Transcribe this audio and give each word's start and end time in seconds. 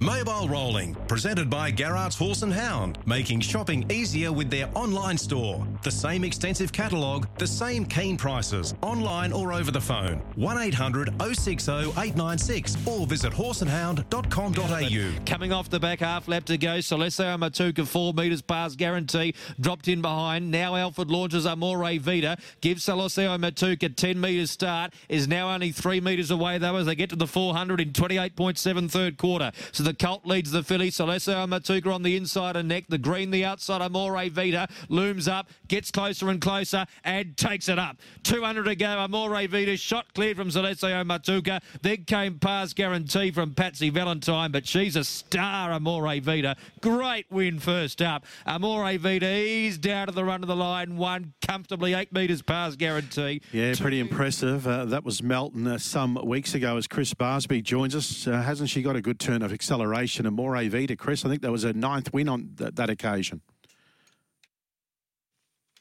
Mobile 0.00 0.48
Rolling, 0.48 0.94
presented 1.08 1.48
by 1.48 1.70
Garrard's 1.70 2.16
Horse 2.16 2.42
and 2.42 2.52
Hound, 2.52 2.98
making 3.06 3.40
shopping 3.40 3.90
easier 3.90 4.32
with 4.32 4.50
their 4.50 4.68
online 4.74 5.16
store. 5.16 5.66
The 5.82 5.90
same 5.90 6.24
extensive 6.24 6.72
catalogue, 6.72 7.26
the 7.38 7.46
same 7.46 7.84
keen 7.86 8.16
prices, 8.16 8.74
online 8.82 9.32
or 9.32 9.52
over 9.52 9.70
the 9.70 9.80
phone. 9.80 10.20
1800 10.36 11.14
060 11.20 11.72
896 11.72 12.76
or 12.86 13.06
visit 13.06 13.32
horseandhound.com.au. 13.32 15.24
Coming 15.24 15.52
off 15.52 15.70
the 15.70 15.80
back, 15.80 16.00
half 16.00 16.28
lap 16.28 16.44
to 16.44 16.58
go. 16.58 16.78
Celestio 16.78 17.38
Matuka, 17.38 17.86
four 17.86 18.12
metres 18.12 18.42
past 18.42 18.76
guarantee, 18.76 19.34
dropped 19.60 19.88
in 19.88 20.02
behind. 20.02 20.50
Now 20.50 20.76
Alford 20.76 21.10
launches 21.10 21.46
Amore 21.46 21.98
Vita, 21.98 22.36
gives 22.60 22.84
Celestio 22.84 23.38
Matuka 23.38 23.94
10 23.94 24.20
metres 24.20 24.50
start, 24.50 24.92
is 25.08 25.28
now 25.28 25.50
only 25.52 25.72
three 25.72 26.00
metres 26.00 26.30
away 26.30 26.58
though 26.58 26.76
as 26.76 26.86
they 26.86 26.94
get 26.94 27.10
to 27.10 27.16
the 27.16 27.26
400 27.26 27.80
in 27.80 27.92
28.7 27.92 28.90
third 28.90 29.16
quarter. 29.16 29.50
So 29.72 29.82
the 29.82 29.94
Colt 29.94 30.26
leads 30.26 30.50
the 30.50 30.62
filly. 30.62 30.90
Celestio 30.90 31.46
Matuka 31.46 31.92
on 31.92 32.02
the 32.02 32.16
inside 32.16 32.56
and 32.56 32.68
neck. 32.68 32.84
The 32.88 32.98
green, 32.98 33.30
the 33.30 33.44
outside. 33.44 33.82
Amore 33.82 34.28
Vita 34.28 34.68
looms 34.88 35.28
up, 35.28 35.48
gets 35.68 35.90
closer 35.90 36.28
and 36.30 36.40
closer, 36.40 36.86
and 37.04 37.36
takes 37.36 37.68
it 37.68 37.78
up. 37.78 37.96
200 38.22 38.64
to 38.64 38.76
go. 38.76 38.86
Amore 38.86 39.46
Vita 39.46 39.76
shot 39.76 40.12
cleared 40.14 40.36
from 40.36 40.50
Celestio 40.50 41.04
Matuka. 41.04 41.62
Then 41.82 42.04
came 42.04 42.38
past 42.38 42.76
guarantee 42.76 43.30
from 43.30 43.54
Patsy 43.54 43.90
Valentine, 43.90 44.50
but 44.50 44.66
she's 44.66 44.96
a 44.96 45.04
star, 45.04 45.72
Amore 45.72 46.20
Vita. 46.20 46.56
Great 46.80 47.26
win 47.30 47.58
first 47.58 48.02
up. 48.02 48.24
Amore 48.46 48.96
Vita 48.98 49.26
eased 49.36 49.80
down 49.80 50.06
to 50.06 50.12
the 50.12 50.24
run 50.24 50.42
of 50.42 50.48
the 50.48 50.56
line, 50.56 50.96
won 50.96 51.32
comfortably 51.46 51.94
eight 51.94 52.12
metres 52.12 52.42
past 52.42 52.78
guarantee. 52.78 53.40
Yeah, 53.52 53.74
pretty 53.78 54.00
impressive. 54.00 54.66
Uh, 54.66 54.84
that 54.86 55.04
was 55.04 55.22
Melton 55.22 55.66
uh, 55.66 55.78
some 55.78 56.18
weeks 56.24 56.54
ago 56.54 56.76
as 56.76 56.86
Chris 56.86 57.12
Barsby 57.14 57.62
joins 57.62 57.94
us. 57.94 58.26
Uh, 58.26 58.40
hasn't 58.42 58.70
she 58.70 58.82
got 58.82 58.96
a 58.96 59.00
good 59.00 59.20
turn 59.20 59.42
of 59.44 59.52
acceleration? 59.52 60.26
Amore 60.26 60.62
Vita 60.68 60.96
Chris. 60.96 61.24
I 61.24 61.28
think 61.28 61.42
that 61.42 61.52
was 61.52 61.64
a 61.64 61.72
ninth 61.72 62.12
win 62.12 62.28
on 62.28 62.50
th- 62.56 62.74
that 62.74 62.90
occasion. 62.90 63.40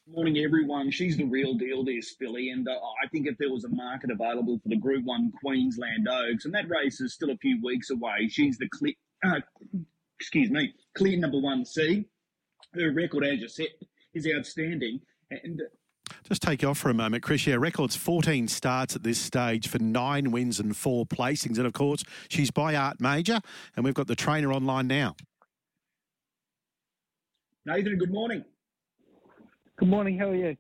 Morning, 0.06 0.38
everyone. 0.40 0.92
She's 0.92 1.16
the 1.16 1.24
real 1.24 1.54
deal, 1.56 1.84
this 1.84 2.12
filly, 2.20 2.50
and 2.50 2.68
uh, 2.68 2.74
I 2.74 3.08
think 3.08 3.26
if 3.26 3.38
there 3.38 3.50
was 3.50 3.64
a 3.64 3.70
market 3.70 4.12
available 4.12 4.60
for 4.62 4.70
the 4.70 4.76
Group 4.76 5.06
One 5.06 5.32
Queensland 5.42 6.08
Oaks, 6.10 6.46
and 6.46 6.54
that 6.54 6.70
race 6.70 7.00
is 7.00 7.14
still 7.14 7.32
a 7.32 7.38
few 7.38 7.60
weeks 7.64 7.90
away, 7.90 8.28
she's 8.30 8.58
the 8.58 8.68
clear, 8.70 8.94
uh, 9.26 9.40
excuse 10.20 10.52
me, 10.52 10.74
clear 10.96 11.18
number 11.18 11.40
one 11.40 11.66
seed. 11.66 12.06
Her 12.76 12.92
record, 12.92 13.26
as 13.26 13.40
you 13.40 13.48
said, 13.48 13.68
is 14.14 14.28
outstanding, 14.28 15.00
and 15.32 15.62
just 16.28 16.42
take 16.42 16.62
you 16.62 16.70
off 16.70 16.78
for 16.78 16.90
a 16.90 16.94
moment, 16.94 17.24
Chris. 17.24 17.46
Yeah, 17.48 17.56
records 17.56 17.96
14 17.96 18.48
starts 18.48 18.96
at 18.96 19.04
this 19.04 19.20
stage 19.20 19.68
for 19.68 19.80
nine 19.80 20.32
wins 20.32 20.60
and 20.60 20.76
four 20.76 21.06
placings. 21.06 21.58
And 21.58 21.66
of 21.66 21.74
course, 21.74 22.04
she's 22.30 22.52
by 22.52 22.76
Art 22.76 23.00
Major, 23.00 23.40
and 23.76 23.86
we've 23.86 23.94
got 23.94 24.08
the 24.08 24.16
trainer 24.16 24.52
online 24.52 24.88
now. 24.88 25.16
Nathan, 27.66 27.98
good 27.98 28.12
morning. 28.12 28.44
Good 29.78 29.90
morning. 29.90 30.20
How 30.20 30.30
are 30.30 30.36
you? 30.36 30.58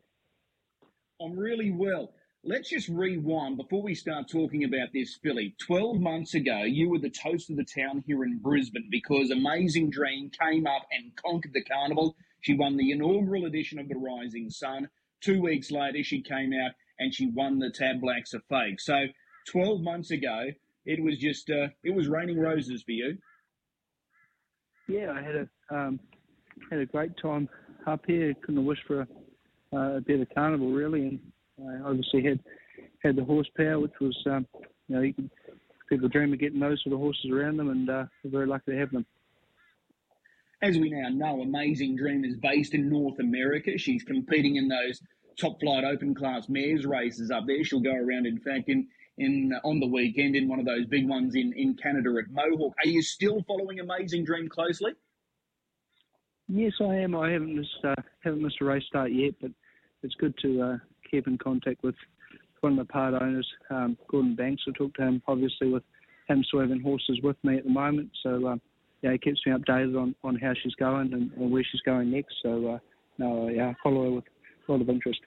I'm 1.21 1.37
really 1.37 1.71
well. 1.71 2.13
Let's 2.45 2.69
just 2.69 2.89
rewind 2.89 3.55
before 3.55 3.81
we 3.81 3.95
start 3.95 4.27
talking 4.27 4.65
about 4.65 4.89
this 4.93 5.17
filly. 5.23 5.55
12 5.65 6.01
months 6.01 6.33
ago, 6.33 6.63
you 6.63 6.89
were 6.89 6.99
the 6.99 7.09
toast 7.09 7.49
of 7.49 7.55
the 7.55 7.63
town 7.63 8.03
here 8.05 8.23
in 8.25 8.39
Brisbane 8.39 8.89
because 8.91 9.31
Amazing 9.31 9.91
Dream 9.91 10.29
came 10.29 10.67
up 10.67 10.85
and 10.91 11.15
conquered 11.15 11.53
the 11.53 11.63
carnival. 11.63 12.17
She 12.41 12.55
won 12.55 12.75
the 12.75 12.91
inaugural 12.91 13.45
edition 13.45 13.79
of 13.79 13.87
the 13.87 13.95
Rising 13.95 14.49
Sun. 14.49 14.89
Two 15.23 15.41
weeks 15.41 15.71
later, 15.71 16.03
she 16.03 16.21
came 16.21 16.51
out 16.53 16.71
and 16.99 17.13
she 17.13 17.27
won 17.27 17.59
the 17.59 17.69
TAB 17.69 18.01
Blacks 18.01 18.33
A 18.33 18.41
Fake. 18.49 18.79
So 18.79 19.05
12 19.47 19.81
months 19.81 20.11
ago, 20.11 20.47
it 20.85 21.01
was 21.01 21.17
just, 21.17 21.49
uh, 21.49 21.67
it 21.83 21.95
was 21.95 22.07
raining 22.07 22.37
roses 22.37 22.83
for 22.83 22.91
you. 22.91 23.17
Yeah, 24.87 25.13
I 25.13 25.21
had 25.21 25.35
a 25.35 25.75
um, 25.75 25.99
had 26.69 26.79
a 26.79 26.85
great 26.85 27.15
time 27.17 27.47
up 27.87 28.03
here. 28.05 28.33
Couldn't 28.41 28.57
have 28.57 28.65
wished 28.65 28.83
for 28.85 29.01
a, 29.01 29.07
uh, 29.73 29.97
a 29.97 30.01
better 30.01 30.27
carnival, 30.35 30.71
really. 30.71 31.21
And 31.57 31.69
I 31.69 31.87
obviously 31.87 32.23
had 32.23 32.39
had 33.01 33.15
the 33.15 33.23
horsepower, 33.23 33.79
which 33.79 33.93
was, 34.01 34.17
um, 34.29 34.45
you 34.87 34.95
know, 34.95 35.01
you 35.01 35.13
can, 35.13 35.31
people 35.89 36.09
dream 36.09 36.33
of 36.33 36.39
getting 36.39 36.59
those 36.59 36.81
sort 36.83 36.93
of 36.93 36.99
horses 36.99 37.31
around 37.31 37.57
them, 37.57 37.69
and 37.69 37.89
uh, 37.89 38.05
we're 38.23 38.31
very 38.31 38.47
lucky 38.47 38.71
to 38.71 38.77
have 38.77 38.91
them. 38.91 39.05
As 40.63 40.77
we 40.77 40.89
now 40.89 41.09
know, 41.09 41.41
Amazing 41.41 41.97
Dream 41.97 42.23
is 42.23 42.37
based 42.37 42.73
in 42.73 42.87
North 42.87 43.19
America. 43.19 43.77
She's 43.77 44.01
competing 44.01 44.55
in 44.55 44.69
those 44.69 45.01
top 45.37 45.59
flight 45.59 45.83
open 45.83 46.15
class 46.15 46.47
mares 46.47 46.85
races 46.85 47.31
up 47.31 47.43
there. 47.45 47.65
She'll 47.65 47.81
go 47.81 47.93
around, 47.93 48.25
in 48.25 48.39
fact, 48.39 48.69
in 48.69 48.87
in 49.17 49.51
on 49.65 49.81
the 49.81 49.87
weekend 49.87 50.37
in 50.37 50.47
one 50.47 50.59
of 50.59 50.65
those 50.65 50.85
big 50.85 51.05
ones 51.07 51.35
in, 51.35 51.51
in 51.57 51.75
Canada 51.75 52.15
at 52.17 52.31
Mohawk. 52.31 52.73
Are 52.81 52.87
you 52.87 53.01
still 53.01 53.43
following 53.45 53.81
Amazing 53.81 54.23
Dream 54.23 54.47
closely? 54.47 54.93
Yes, 56.47 56.71
I 56.79 56.95
am. 56.95 57.13
I 57.13 57.31
haven't 57.31 57.57
missed 57.57 57.83
uh, 57.83 58.01
haven't 58.23 58.41
missed 58.41 58.61
a 58.61 58.65
race 58.65 58.85
start 58.87 59.11
yet, 59.11 59.33
but 59.41 59.51
it's 60.01 60.15
good 60.15 60.33
to 60.43 60.61
uh, 60.61 60.77
keep 61.11 61.27
in 61.27 61.37
contact 61.37 61.83
with 61.83 61.95
one 62.61 62.79
of 62.79 62.87
the 62.87 62.91
part 62.93 63.15
owners, 63.15 63.47
um, 63.69 63.97
Gordon 64.07 64.35
Banks. 64.35 64.63
I 64.65 64.71
talked 64.77 64.95
to 64.95 65.03
him 65.03 65.21
obviously 65.27 65.67
with 65.67 65.83
him 66.29 66.41
swerving 66.49 66.79
horses 66.79 67.19
with 67.21 67.35
me 67.43 67.57
at 67.57 67.65
the 67.65 67.69
moment, 67.69 68.11
so 68.23 68.47
um, 68.47 68.61
yeah, 69.03 69.11
he 69.11 69.17
keeps 69.17 69.45
me 69.45 69.51
updated 69.51 70.01
on, 70.01 70.15
on 70.23 70.35
how 70.37 70.53
she's 70.63 70.73
going 70.75 71.13
and, 71.13 71.31
and 71.33 71.51
where 71.51 71.63
she's 71.69 71.81
going 71.81 72.09
next. 72.09 72.35
So 72.41 72.75
uh, 72.75 72.79
no, 73.17 73.49
yeah, 73.49 73.73
follow 73.83 74.05
her 74.05 74.11
with 74.11 74.23
a 74.67 74.71
lot 74.71 74.81
of 74.81 74.89
interest. 74.89 75.19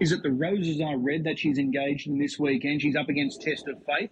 Is 0.00 0.12
it 0.12 0.22
the 0.22 0.30
roses 0.30 0.80
I 0.80 0.94
read 0.94 1.24
that 1.24 1.38
she's 1.38 1.58
engaged 1.58 2.06
in 2.06 2.18
this 2.18 2.38
weekend? 2.38 2.82
She's 2.82 2.96
up 2.96 3.08
against 3.08 3.42
Test 3.42 3.66
of 3.66 3.78
Faith. 3.84 4.10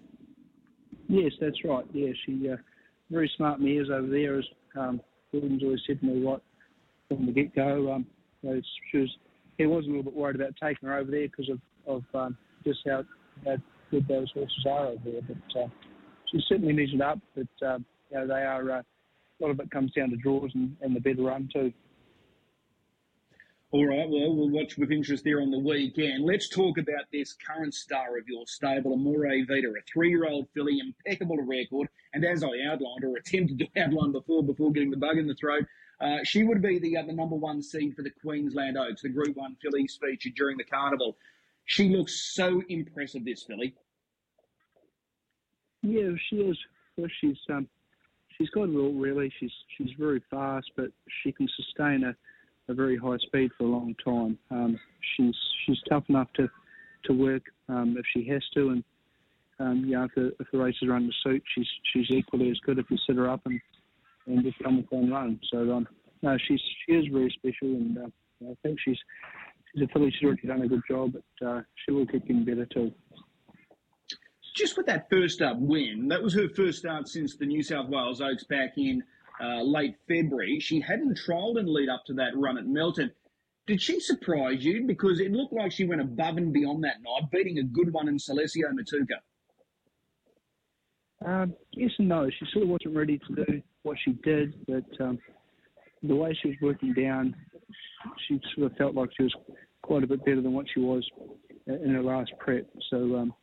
Yes, 1.09 1.33
that's 1.41 1.63
right. 1.65 1.85
Yeah, 1.93 2.13
she 2.27 2.51
uh, 2.51 2.57
very 3.11 3.31
smart 3.37 3.61
mares 3.61 3.89
over 3.91 4.09
there, 4.09 4.39
as 4.39 4.45
um, 4.77 5.01
Gordon's 5.31 5.63
always 5.63 5.81
said 5.87 6.01
to 6.01 6.07
me 6.07 6.27
right 6.27 6.41
from 7.09 7.27
the 7.27 7.33
get 7.33 7.55
go. 7.55 7.93
Um, 7.93 8.07
she 8.91 8.99
was, 8.99 9.17
he 9.59 9.67
was 9.67 9.85
a 9.85 9.89
little 9.89 10.03
bit 10.03 10.15
worried 10.15 10.37
about 10.37 10.55
taking 10.61 10.89
her 10.89 10.99
over 10.99 11.11
there 11.11 11.29
because 11.29 11.51
of, 11.51 11.61
of 11.87 12.03
um, 12.15 12.37
just 12.65 12.81
how, 12.87 13.05
how 13.45 13.57
good 13.91 14.09
those 14.09 14.31
horses 14.33 14.67
are 14.67 14.87
over 14.89 15.03
there. 15.05 15.21
But 15.23 15.61
uh, 15.61 15.69
she 16.33 16.41
certainly 16.49 16.73
measured 16.73 17.03
up. 17.03 17.19
But 17.37 17.67
uh, 17.67 17.79
you 18.11 18.19
know, 18.19 18.27
they 18.27 18.43
are 18.43 18.71
uh, 18.71 18.83
a 18.83 18.85
lot 19.41 19.51
of 19.51 19.61
it 19.61 19.71
comes 19.71 19.93
down 19.93 20.11
to 20.11 20.17
draws 20.17 20.55
and, 20.55 20.77
and 20.81 20.95
the 20.95 21.01
better 21.01 21.23
run 21.23 21.49
too. 21.53 21.73
All 23.75 23.87
right, 23.87 24.09
well, 24.09 24.33
we'll 24.37 24.51
watch 24.51 24.79
with 24.79 24.93
interest 24.93 25.25
there 25.25 25.41
on 25.41 25.51
the 25.51 25.59
weekend. 25.59 26.25
Let's 26.25 26.49
talk 26.49 26.79
about 26.79 27.07
this 27.13 27.33
current 27.33 27.75
star 27.75 28.17
of 28.17 28.29
your 28.29 28.47
stable, 28.47 28.93
Amore 28.93 29.27
Vita, 29.49 29.69
a 29.69 29.83
three-year-old 29.93 30.47
filly, 30.55 30.79
impeccable 30.79 31.39
record, 31.39 31.89
and 32.13 32.25
as 32.25 32.45
I 32.45 32.51
outlined, 32.71 33.03
or 33.03 33.17
attempted 33.17 33.59
to 33.59 33.67
outline 33.83 34.13
before, 34.13 34.45
before 34.45 34.71
getting 34.71 34.93
the 34.93 34.97
bug 34.97 35.19
in 35.19 35.27
the 35.27 35.35
throat, 35.35 35.65
uh, 36.01 36.19
she 36.23 36.45
would 36.45 36.63
be 36.63 36.79
the, 36.79 36.97
uh, 36.97 37.03
the 37.03 37.13
number 37.13 37.35
one 37.35 37.61
seed 37.61 37.97
for 37.97 38.03
the 38.03 38.13
Queensland 38.23 38.79
Oaks, 38.79 39.03
the 39.03 39.09
Group 39.09 39.37
1 39.37 39.57
fillies 39.61 39.99
featured 40.01 40.37
during 40.37 40.57
the 40.57 40.65
carnival. 40.65 41.17
She 41.65 41.89
looks 41.89 42.33
so 42.33 42.63
impressive, 42.69 43.25
this 43.25 43.43
filly. 43.43 43.75
Yeah, 45.83 46.11
she 46.29 46.37
is. 46.37 46.59
Well, 46.97 47.09
she's 47.21 47.39
um, 47.51 47.69
she's 48.37 48.51
got 48.51 48.69
it 48.69 48.77
all 48.77 48.93
really. 48.93 49.33
She's 49.41 49.53
she's 49.77 49.91
very 49.99 50.23
fast, 50.31 50.71
but 50.77 50.87
she 51.23 51.33
can 51.33 51.49
sustain 51.57 52.05
a, 52.05 52.15
a 52.71 52.75
very 52.75 52.97
high 52.97 53.19
speed 53.19 53.51
for 53.57 53.65
a 53.65 53.69
long 53.69 53.95
time. 54.05 54.39
Um, 54.51 54.79
she's 55.17 55.35
she's 55.65 55.79
tough 55.89 56.05
enough 56.09 56.29
to 56.35 56.49
to 57.05 57.13
work 57.13 57.43
um, 57.69 57.97
if 57.99 58.05
she 58.15 58.29
has 58.31 58.43
to, 58.55 58.71
and 58.71 58.85
um, 59.61 59.85
you 59.85 59.93
know, 59.93 60.05
if 60.05 60.15
the, 60.15 60.35
if 60.41 60.47
the 60.53 60.59
races 60.59 60.89
are 60.89 60.95
under 60.95 61.13
suit, 61.23 61.43
she's 61.55 61.69
she's 61.93 62.11
equally 62.11 62.51
as 62.51 62.59
good 62.65 62.79
if 62.79 62.87
you 62.91 62.99
sit 63.07 63.17
her 63.17 63.31
up 63.31 63.41
and 63.47 63.61
and 64.27 64.43
just 64.43 64.59
come 64.63 64.85
one 64.91 65.11
run. 65.11 65.41
So 65.53 65.73
um, 65.73 65.89
no, 66.23 66.37
she's 66.49 66.61
she 66.87 66.93
is 66.93 67.07
very 67.13 67.31
special, 67.39 67.77
and 67.77 67.99
uh, 67.99 68.51
I 68.51 68.57
think 68.63 68.79
she's 68.85 68.99
she's 69.73 69.85
a 69.85 69.89
filly. 69.89 70.11
She's 70.11 70.27
already 70.27 70.49
done 70.49 70.63
a 70.63 70.69
good 70.69 70.83
job, 70.89 71.13
but 71.13 71.47
uh, 71.47 71.63
she 71.85 71.93
will 71.93 72.07
keep 72.07 72.27
getting 72.27 72.45
better 72.45 72.67
too 72.67 72.93
just 74.55 74.77
with 74.77 74.87
that 74.87 75.11
first 75.11 75.43
up 75.43 75.57
win, 75.59 76.09
that 76.09 76.23
was 76.23 76.35
her 76.35 76.49
first 76.49 76.79
start 76.79 77.09
since 77.09 77.37
the 77.37 77.47
New 77.47 77.63
South 77.63 77.89
Wales 77.89 78.21
Oaks 78.21 78.45
back 78.45 78.79
in 78.79 79.03
uh, 79.43 79.63
late 79.63 79.97
February. 80.07 80.61
She 80.61 80.81
hadn't 80.81 81.19
trialled 81.19 81.59
in 81.59 81.67
lead 81.67 81.89
up 81.89 82.05
to 82.07 82.15
that 82.15 82.37
run 82.37 82.57
at 82.57 82.67
Melton. 82.67 83.11
Did 83.67 83.83
she 83.83 83.99
surprise 83.99 84.65
you? 84.65 84.85
Because 84.87 85.21
it 85.21 85.33
looked 85.33 85.53
like 85.53 85.73
she 85.73 85.87
went 85.87 86.01
above 86.01 86.37
and 86.37 86.53
beyond 86.53 86.85
that 86.85 87.03
night, 87.03 87.31
beating 87.33 87.59
a 87.59 87.63
good 87.63 87.93
one 87.93 88.09
in 88.09 88.17
Celestio 88.17 88.71
Matuka. 88.73 89.19
Um, 91.27 91.55
yes 91.73 91.91
and 91.99 92.09
no. 92.09 92.29
She 92.31 92.47
sort 92.53 92.65
of 92.65 92.69
wasn't 92.69 92.95
ready 92.95 93.19
to 93.19 93.45
do 93.45 93.63
what 93.83 93.97
she 94.05 94.13
did, 94.23 94.55
but 94.67 94.85
um, 95.05 95.19
the 96.03 96.15
way 96.15 96.37
she 96.41 96.49
was 96.49 96.57
working 96.61 96.93
down, 96.93 97.35
she 98.29 98.39
sort 98.55 98.71
of 98.71 98.77
felt 98.77 98.95
like 98.95 99.09
she 99.17 99.25
was 99.25 99.35
quite 99.83 100.05
a 100.05 100.07
bit 100.07 100.25
better 100.25 100.43
than 100.43 100.53
what 100.53 100.67
she 100.73 100.81
was 100.81 101.03
in 101.67 101.95
her 101.95 102.03
last 102.03 102.31
prep. 102.39 102.67
So 102.91 103.17
um, 103.17 103.35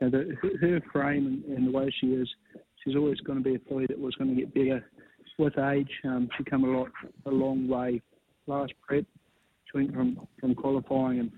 know, 0.00 0.10
the, 0.10 0.36
her 0.60 0.80
frame 0.92 1.26
and, 1.26 1.56
and, 1.56 1.66
the 1.66 1.72
way 1.72 1.92
she 2.00 2.08
is, 2.08 2.28
she's 2.84 2.96
always 2.96 3.18
going 3.20 3.38
to 3.38 3.44
be 3.44 3.56
a 3.56 3.58
filly 3.68 3.86
that 3.86 3.98
was 3.98 4.14
going 4.14 4.34
to 4.34 4.40
get 4.40 4.54
better 4.54 4.84
with 5.38 5.58
age. 5.58 5.90
Um, 6.04 6.28
she 6.36 6.44
come 6.44 6.64
a 6.64 6.78
lot, 6.78 6.88
a 7.26 7.30
long 7.30 7.68
way. 7.68 8.02
Last 8.46 8.72
prep, 8.86 9.04
she 9.70 9.78
went 9.78 9.94
from, 9.94 10.26
from 10.40 10.54
qualifying 10.54 11.20
and 11.20 11.30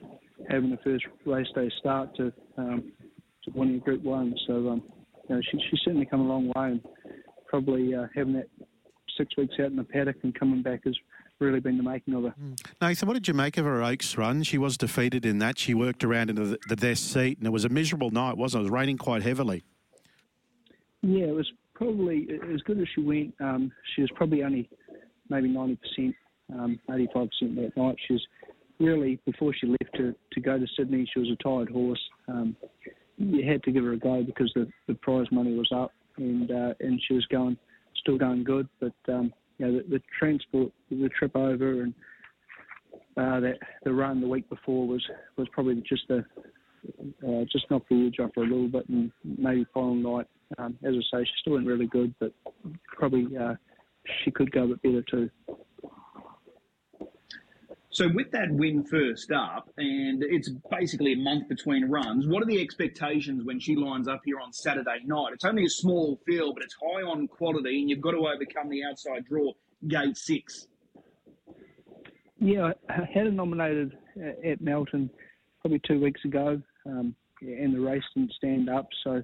having 0.48 0.70
the 0.70 0.78
first 0.84 1.04
race 1.26 1.48
day 1.54 1.70
start 1.78 2.14
to 2.16 2.32
um, 2.56 2.92
to 3.44 3.50
winning 3.54 3.78
Group 3.78 4.02
One. 4.02 4.34
So 4.46 4.68
um, 4.68 4.82
you 5.28 5.36
know, 5.36 5.40
she, 5.50 5.58
she's 5.70 5.80
certainly 5.84 6.06
come 6.06 6.20
a 6.20 6.28
long 6.28 6.48
way. 6.48 6.72
And 6.72 6.80
probably 7.50 7.94
uh, 7.94 8.06
having 8.14 8.34
that 8.34 8.48
six 9.18 9.36
weeks 9.36 9.54
out 9.60 9.66
in 9.66 9.76
the 9.76 9.84
paddock 9.84 10.16
and 10.22 10.38
coming 10.38 10.62
back 10.62 10.84
has 10.84 10.96
really 11.40 11.60
been 11.60 11.76
the 11.76 11.82
making 11.82 12.14
of 12.14 12.24
her. 12.24 12.34
Nathan, 12.80 13.08
what 13.08 13.14
did 13.14 13.26
you 13.26 13.34
make 13.34 13.56
of 13.56 13.64
her 13.64 13.82
Oaks 13.82 14.16
run? 14.16 14.42
She 14.42 14.58
was 14.58 14.76
defeated 14.76 15.24
in 15.24 15.38
that. 15.38 15.58
She 15.58 15.74
worked 15.74 16.04
around 16.04 16.30
into 16.30 16.44
the, 16.44 16.58
the 16.68 16.76
their 16.76 16.94
seat, 16.94 17.38
and 17.38 17.46
it 17.46 17.50
was 17.50 17.64
a 17.64 17.68
miserable 17.68 18.10
night, 18.10 18.36
wasn't 18.36 18.60
it? 18.60 18.66
It 18.66 18.70
was 18.70 18.72
raining 18.72 18.98
quite 18.98 19.22
heavily. 19.22 19.64
Yeah, 21.02 21.24
it 21.24 21.34
was 21.34 21.50
probably 21.74 22.28
as 22.52 22.60
good 22.62 22.78
as 22.78 22.86
she 22.94 23.00
went. 23.00 23.34
Um, 23.40 23.72
she 23.94 24.02
was 24.02 24.10
probably 24.14 24.42
only 24.42 24.68
maybe 25.30 25.48
90%, 25.48 26.14
um, 26.52 26.78
85% 26.88 27.30
that 27.56 27.72
night. 27.76 27.96
She 28.06 28.12
was 28.14 28.26
really, 28.78 29.18
before 29.24 29.54
she 29.54 29.66
left 29.66 29.94
to, 29.96 30.14
to 30.32 30.40
go 30.40 30.58
to 30.58 30.66
Sydney, 30.76 31.08
she 31.12 31.20
was 31.20 31.30
a 31.30 31.42
tired 31.42 31.70
horse. 31.70 32.00
Um, 32.28 32.56
you 33.16 33.50
had 33.50 33.62
to 33.62 33.72
give 33.72 33.84
her 33.84 33.92
a 33.92 33.98
go 33.98 34.22
because 34.22 34.52
the, 34.54 34.68
the 34.88 34.94
prize 34.94 35.26
money 35.30 35.54
was 35.54 35.70
up 35.74 35.92
and 36.16 36.50
uh, 36.50 36.74
and 36.80 37.00
she 37.06 37.14
was 37.14 37.24
going, 37.26 37.56
still 37.96 38.18
going 38.18 38.44
good. 38.44 38.68
But 38.80 38.94
um, 39.08 39.32
you 39.60 39.66
know, 39.66 39.78
the, 39.78 39.98
the 39.98 40.02
transport, 40.18 40.72
the 40.90 41.10
trip 41.10 41.36
over, 41.36 41.82
and 41.82 41.94
uh, 43.16 43.40
that 43.40 43.58
the 43.84 43.92
run 43.92 44.20
the 44.20 44.26
week 44.26 44.48
before 44.48 44.86
was 44.88 45.04
was 45.36 45.46
probably 45.52 45.82
just 45.86 46.08
a 46.08 46.24
uh, 47.28 47.44
just 47.52 47.70
knocked 47.70 47.90
the 47.90 48.06
edge 48.06 48.24
off 48.24 48.30
a 48.38 48.40
little 48.40 48.68
bit, 48.68 48.88
and 48.88 49.12
maybe 49.22 49.66
final 49.74 49.94
night, 49.94 50.26
um, 50.56 50.78
as 50.82 50.94
I 50.94 51.18
say, 51.18 51.24
she 51.24 51.32
still 51.42 51.52
went 51.54 51.66
really 51.66 51.86
good, 51.86 52.14
but 52.18 52.32
probably 52.86 53.36
uh, 53.36 53.54
she 54.24 54.30
could 54.30 54.50
go 54.50 54.64
a 54.64 54.68
bit 54.68 54.82
better 54.82 55.02
too. 55.02 55.30
So 57.92 58.08
with 58.08 58.30
that 58.30 58.50
win 58.50 58.84
first 58.84 59.32
up, 59.32 59.68
and 59.76 60.22
it's 60.22 60.48
basically 60.70 61.14
a 61.14 61.16
month 61.16 61.48
between 61.48 61.86
runs, 61.86 62.26
what 62.28 62.40
are 62.40 62.46
the 62.46 62.60
expectations 62.60 63.44
when 63.44 63.58
she 63.58 63.74
lines 63.74 64.06
up 64.06 64.20
here 64.24 64.38
on 64.38 64.52
Saturday 64.52 65.00
night? 65.04 65.32
It's 65.32 65.44
only 65.44 65.64
a 65.64 65.70
small 65.70 66.20
field, 66.24 66.54
but 66.54 66.62
it's 66.62 66.76
high 66.80 67.02
on 67.02 67.26
quality, 67.26 67.80
and 67.80 67.90
you've 67.90 68.00
got 68.00 68.12
to 68.12 68.28
overcome 68.28 68.68
the 68.68 68.84
outside 68.84 69.24
draw, 69.24 69.52
gate 69.88 70.16
six. 70.16 70.68
Yeah, 72.38 72.72
I 72.88 72.94
had 73.12 73.26
it 73.26 73.32
nominated 73.32 73.98
at 74.44 74.60
Melton 74.60 75.10
probably 75.60 75.80
two 75.80 76.00
weeks 76.00 76.24
ago, 76.24 76.62
um, 76.86 77.14
and 77.42 77.74
the 77.74 77.80
race 77.80 78.04
didn't 78.14 78.32
stand 78.34 78.70
up. 78.70 78.86
So 79.02 79.22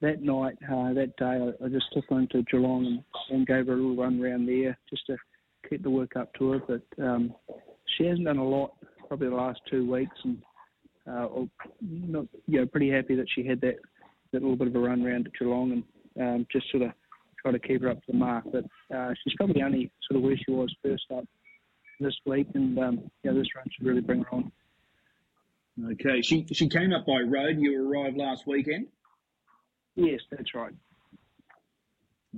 that 0.00 0.20
night, 0.20 0.58
uh, 0.64 0.92
that 0.94 1.16
day, 1.16 1.24
I, 1.26 1.64
I, 1.64 1.68
just 1.68 1.86
took 1.92 2.04
her 2.10 2.18
into 2.18 2.42
Geelong 2.50 2.86
and, 2.86 3.04
and, 3.30 3.46
gave 3.46 3.66
her 3.66 3.74
a 3.74 3.76
little 3.76 3.96
run 3.96 4.20
around 4.22 4.46
there 4.46 4.76
just 4.88 5.06
to 5.06 5.16
keep 5.68 5.82
the 5.82 5.90
work 5.90 6.16
up 6.16 6.34
to 6.34 6.52
her. 6.52 6.58
But 6.58 7.02
um, 7.02 7.34
she 8.00 8.06
hasn't 8.06 8.24
done 8.24 8.38
a 8.38 8.48
lot 8.48 8.72
probably 9.08 9.28
the 9.28 9.34
last 9.34 9.60
two 9.70 9.90
weeks, 9.90 10.16
and 10.24 10.38
uh, 11.06 11.28
not 11.80 12.26
you 12.46 12.60
know 12.60 12.66
pretty 12.66 12.90
happy 12.90 13.14
that 13.16 13.26
she 13.34 13.46
had 13.46 13.60
that 13.60 13.76
that 14.32 14.42
little 14.42 14.56
bit 14.56 14.68
of 14.68 14.74
a 14.74 14.78
run 14.78 15.04
around 15.04 15.26
at 15.26 15.38
Geelong 15.38 15.72
and 15.72 15.84
um, 16.20 16.46
just 16.50 16.70
sort 16.70 16.84
of 16.84 16.92
try 17.42 17.52
to 17.52 17.58
keep 17.58 17.82
her 17.82 17.90
up 17.90 17.98
to 17.98 18.12
the 18.12 18.18
mark. 18.18 18.44
But 18.50 18.64
uh, 18.94 19.12
she's 19.22 19.34
probably 19.36 19.62
only 19.62 19.90
sort 20.08 20.16
of 20.18 20.22
where 20.22 20.36
she 20.36 20.50
was 20.50 20.74
first 20.82 21.04
up 21.14 21.24
this 21.98 22.16
week, 22.24 22.46
and 22.54 22.78
um, 22.78 23.10
yeah, 23.22 23.32
this 23.32 23.48
run 23.54 23.66
should 23.70 23.86
really 23.86 24.00
bring 24.00 24.22
her 24.22 24.34
on. 24.34 24.52
Okay, 25.92 26.22
she 26.22 26.46
she 26.52 26.68
came 26.68 26.92
up 26.92 27.06
by 27.06 27.20
road. 27.20 27.56
You 27.58 27.90
arrived 27.90 28.16
last 28.16 28.46
weekend. 28.46 28.86
Yes, 29.96 30.20
that's 30.30 30.54
right. 30.54 30.72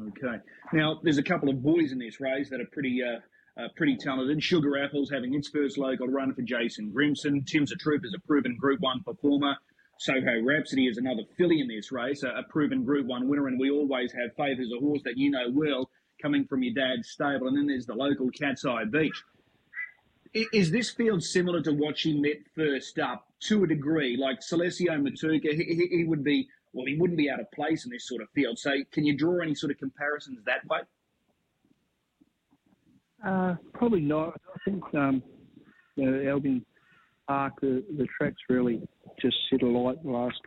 Okay. 0.00 0.38
Now, 0.72 1.00
there's 1.02 1.18
a 1.18 1.22
couple 1.22 1.50
of 1.50 1.62
boys 1.62 1.92
in 1.92 1.98
this 1.98 2.18
race 2.18 2.48
that 2.48 2.60
are 2.62 2.68
pretty 2.72 3.02
uh, 3.02 3.20
uh, 3.58 3.68
pretty 3.76 3.96
talented. 3.96 4.42
Sugar 4.42 4.82
Apples 4.82 5.10
having 5.10 5.34
its 5.34 5.48
first 5.48 5.78
local 5.78 6.08
run 6.08 6.34
for 6.34 6.42
Jason 6.42 6.90
Grimson. 6.90 7.44
Tim's 7.46 7.72
a 7.72 7.76
Troop 7.76 8.04
is 8.04 8.14
a 8.14 8.26
proven 8.26 8.56
Group 8.56 8.80
1 8.80 9.02
performer. 9.04 9.56
Soho 9.98 10.40
Rhapsody 10.42 10.86
is 10.86 10.96
another 10.96 11.22
filly 11.36 11.60
in 11.60 11.68
this 11.68 11.92
race, 11.92 12.22
a, 12.22 12.28
a 12.30 12.42
proven 12.44 12.84
Group 12.84 13.06
1 13.06 13.28
winner, 13.28 13.46
and 13.46 13.58
we 13.58 13.70
always 13.70 14.12
have 14.12 14.34
faith 14.36 14.58
as 14.58 14.70
a 14.76 14.80
horse 14.80 15.02
that 15.04 15.16
you 15.16 15.30
know 15.30 15.46
well 15.50 15.90
coming 16.20 16.44
from 16.46 16.62
your 16.62 16.74
dad's 16.74 17.10
stable. 17.10 17.48
And 17.48 17.56
then 17.56 17.66
there's 17.66 17.86
the 17.86 17.94
local 17.94 18.30
Cat's 18.30 18.64
Eye 18.64 18.84
Beach. 18.84 19.22
Is 20.34 20.70
this 20.70 20.90
field 20.90 21.22
similar 21.22 21.60
to 21.62 21.72
what 21.72 21.98
she 21.98 22.18
met 22.18 22.38
first 22.56 22.98
up 22.98 23.26
to 23.40 23.64
a 23.64 23.66
degree? 23.66 24.16
Like 24.16 24.40
Celestio 24.40 24.98
Matuka, 24.98 25.52
he, 25.52 25.88
he 25.90 26.04
would 26.04 26.24
be, 26.24 26.48
well, 26.72 26.86
he 26.86 26.96
wouldn't 26.96 27.18
be 27.18 27.28
out 27.28 27.40
of 27.40 27.50
place 27.52 27.84
in 27.84 27.90
this 27.90 28.08
sort 28.08 28.22
of 28.22 28.30
field. 28.30 28.58
So 28.58 28.70
can 28.92 29.04
you 29.04 29.14
draw 29.14 29.42
any 29.42 29.54
sort 29.54 29.72
of 29.72 29.78
comparisons 29.78 30.38
that 30.46 30.66
way? 30.66 30.80
Uh, 33.24 33.54
probably 33.72 34.00
not. 34.00 34.40
I 34.54 34.58
think 34.64 34.82
um, 34.94 35.22
you 35.96 36.10
know 36.10 36.30
Albion 36.30 36.64
Park, 37.28 37.54
the, 37.60 37.84
the 37.96 38.06
track's 38.18 38.40
really 38.48 38.86
just 39.20 39.36
set 39.50 39.62
alight 39.62 40.02
the 40.02 40.10
last 40.10 40.40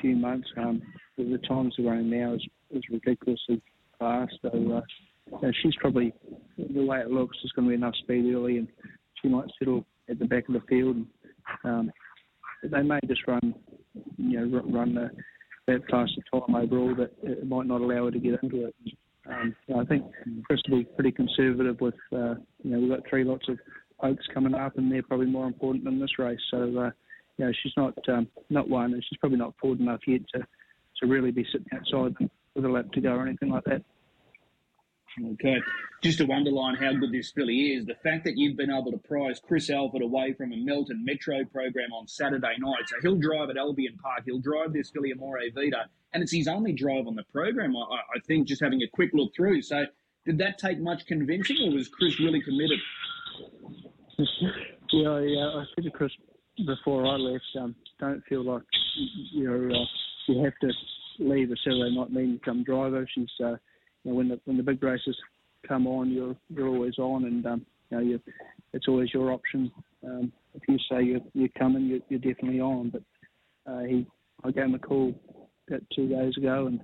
few 0.00 0.16
months. 0.16 0.48
Um, 0.56 0.82
the, 1.16 1.24
the 1.24 1.46
times 1.46 1.74
are 1.78 1.84
running 1.84 2.10
now 2.10 2.34
is, 2.34 2.44
is 2.70 2.82
ridiculously 2.90 3.62
fast. 3.98 4.32
So 4.42 4.48
uh, 4.48 5.36
you 5.42 5.52
she's 5.62 5.76
probably 5.80 6.12
the 6.56 6.84
way 6.84 7.00
it 7.00 7.10
looks 7.10 7.36
is 7.44 7.52
going 7.52 7.66
to 7.66 7.70
be 7.70 7.74
enough 7.76 7.94
speed 8.02 8.32
early, 8.34 8.58
and 8.58 8.68
she 9.20 9.28
might 9.28 9.48
settle 9.58 9.84
at 10.08 10.18
the 10.18 10.24
back 10.24 10.48
of 10.48 10.54
the 10.54 10.62
field. 10.68 10.96
And, 10.96 11.06
um, 11.64 11.92
they 12.62 12.82
may 12.82 12.98
just 13.06 13.26
run, 13.26 13.54
you 14.16 14.46
know, 14.46 14.62
run 14.68 14.94
the, 14.94 15.10
that 15.66 15.82
faster 15.90 16.22
time 16.32 16.54
overall 16.54 16.94
that 16.96 17.12
it 17.22 17.46
might 17.46 17.66
not 17.66 17.80
allow 17.80 18.06
her 18.06 18.10
to 18.10 18.18
get 18.18 18.42
into 18.42 18.66
it. 18.66 18.74
Um, 19.30 19.54
I 19.76 19.84
think 19.84 20.04
Chris 20.44 20.60
will 20.68 20.78
be 20.78 20.84
pretty 20.84 21.12
conservative 21.12 21.80
with, 21.80 21.94
uh, 22.12 22.34
you 22.62 22.70
know, 22.70 22.78
we've 22.78 22.90
got 22.90 23.08
three 23.08 23.24
lots 23.24 23.48
of 23.48 23.58
oaks 24.02 24.26
coming 24.32 24.54
up, 24.54 24.78
and 24.78 24.90
they're 24.90 25.02
probably 25.02 25.26
more 25.26 25.46
important 25.46 25.84
than 25.84 26.00
this 26.00 26.18
race. 26.18 26.40
So, 26.50 26.58
uh, 26.58 26.90
you 27.36 27.44
know, 27.44 27.52
she's 27.62 27.72
not 27.76 27.94
um, 28.08 28.28
not 28.50 28.68
one, 28.68 28.94
and 28.94 29.04
she's 29.08 29.18
probably 29.18 29.38
not 29.38 29.54
forward 29.60 29.80
enough 29.80 30.00
yet 30.06 30.22
to 30.34 30.46
to 31.00 31.06
really 31.06 31.30
be 31.30 31.44
sitting 31.52 31.68
outside 31.74 32.14
with 32.54 32.64
a 32.64 32.68
lap 32.68 32.90
to 32.92 33.00
go 33.00 33.10
or 33.10 33.26
anything 33.26 33.50
like 33.50 33.64
that. 33.64 33.82
Okay. 35.32 35.56
Just 36.02 36.18
to 36.18 36.30
underline 36.32 36.76
how 36.76 36.92
good 36.92 37.12
this 37.12 37.32
filly 37.32 37.72
is, 37.74 37.86
the 37.86 37.96
fact 37.96 38.24
that 38.24 38.36
you've 38.36 38.56
been 38.56 38.70
able 38.70 38.92
to 38.92 38.98
prize 38.98 39.40
Chris 39.40 39.68
Alford 39.68 40.02
away 40.02 40.32
from 40.32 40.52
a 40.52 40.56
Melton 40.56 41.04
Metro 41.04 41.44
program 41.44 41.92
on 41.92 42.06
Saturday 42.06 42.54
night. 42.58 42.82
So 42.86 42.96
he'll 43.02 43.16
drive 43.16 43.50
at 43.50 43.56
Albion 43.56 43.98
Park. 44.00 44.22
He'll 44.26 44.38
drive 44.38 44.72
this 44.72 44.90
filly 44.90 45.12
Amore 45.12 45.40
Vita, 45.54 45.86
and 46.12 46.22
it's 46.22 46.32
his 46.32 46.48
only 46.48 46.72
drive 46.72 47.06
on 47.06 47.14
the 47.14 47.24
program, 47.24 47.76
I, 47.76 47.80
I 47.80 48.20
think, 48.26 48.48
just 48.48 48.62
having 48.62 48.82
a 48.82 48.88
quick 48.88 49.10
look 49.12 49.34
through. 49.34 49.62
So 49.62 49.84
did 50.24 50.38
that 50.38 50.58
take 50.58 50.78
much 50.78 51.06
convincing, 51.06 51.56
or 51.62 51.74
was 51.74 51.88
Chris 51.88 52.18
really 52.20 52.42
committed? 52.42 52.78
yeah, 54.92 55.20
yeah. 55.20 55.46
I 55.46 55.64
said 55.74 55.84
to 55.84 55.90
Chris 55.90 56.12
before 56.66 57.06
I 57.06 57.16
left, 57.16 57.44
um, 57.60 57.74
don't 58.00 58.22
feel 58.24 58.44
like 58.44 58.62
you 59.32 59.44
know 59.44 59.74
uh, 59.74 59.84
you 60.26 60.44
have 60.44 60.54
to 60.60 60.72
leave 61.18 61.50
a 61.50 61.56
Saturday 61.56 61.94
night 61.94 62.10
meeting 62.10 62.38
to 62.38 62.44
come 62.44 62.64
drive 62.64 62.92
her. 62.92 63.06
She's 63.14 63.28
uh, 63.40 63.56
you 64.04 64.10
know, 64.10 64.14
when 64.14 64.28
the 64.28 64.40
when 64.44 64.56
the 64.56 64.62
big 64.62 64.82
races 64.82 65.16
come 65.66 65.86
on, 65.86 66.10
you're 66.10 66.36
you're 66.48 66.68
always 66.68 66.98
on, 66.98 67.24
and 67.24 67.46
um, 67.46 67.66
you 67.90 67.96
know, 67.96 68.02
you, 68.02 68.20
it's 68.72 68.88
always 68.88 69.12
your 69.12 69.32
option. 69.32 69.70
Um, 70.04 70.32
if 70.54 70.62
you 70.68 70.78
say 70.90 71.02
you're 71.02 71.20
you're 71.32 71.48
coming, 71.58 71.86
you're, 71.86 72.00
you're 72.08 72.34
definitely 72.34 72.60
on. 72.60 72.90
But 72.90 73.02
uh, 73.70 73.80
he, 73.80 74.06
I 74.44 74.50
gave 74.50 74.64
him 74.64 74.74
a 74.74 74.78
call 74.78 75.14
two 75.94 76.08
days 76.08 76.36
ago, 76.36 76.66
and 76.66 76.80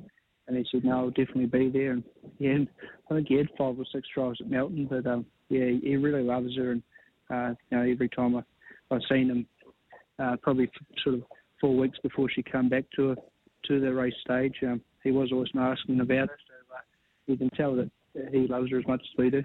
and 0.46 0.56
he 0.56 0.66
said 0.70 0.84
no, 0.84 0.98
I'll 0.98 1.10
definitely 1.10 1.46
be 1.46 1.70
there. 1.70 1.92
And 1.92 2.04
yeah, 2.38 2.58
I 3.10 3.14
think 3.14 3.28
he 3.28 3.36
had 3.36 3.48
five 3.56 3.78
or 3.78 3.84
six 3.92 4.06
drives 4.14 4.40
at 4.40 4.50
Melton, 4.50 4.86
but 4.86 5.06
um, 5.06 5.26
yeah, 5.48 5.70
he 5.82 5.96
really 5.96 6.22
loves 6.22 6.56
her, 6.56 6.72
and 6.72 6.82
uh, 7.30 7.54
you 7.70 7.78
know, 7.78 7.82
every 7.82 8.08
time 8.08 8.36
I 8.36 8.42
I've 8.90 9.00
seen 9.10 9.30
him, 9.30 9.46
uh, 10.18 10.36
probably 10.42 10.70
sort 11.02 11.16
of 11.16 11.22
four 11.60 11.76
weeks 11.76 11.98
before 12.02 12.28
she 12.30 12.42
come 12.42 12.68
back 12.68 12.84
to 12.96 13.12
a, 13.12 13.16
to 13.66 13.80
the 13.80 13.92
race 13.92 14.14
stage, 14.24 14.54
um, 14.62 14.80
he 15.02 15.10
was 15.10 15.32
always 15.32 15.48
asking 15.58 16.00
about 16.00 16.28
her 16.28 16.38
So 17.26 17.32
you 17.32 17.36
can 17.36 17.50
tell 17.50 17.74
that 17.76 17.90
he 18.30 18.46
loves 18.46 18.70
her 18.70 18.78
as 18.78 18.86
much 18.86 19.00
as 19.00 19.18
we 19.18 19.30
do. 19.30 19.42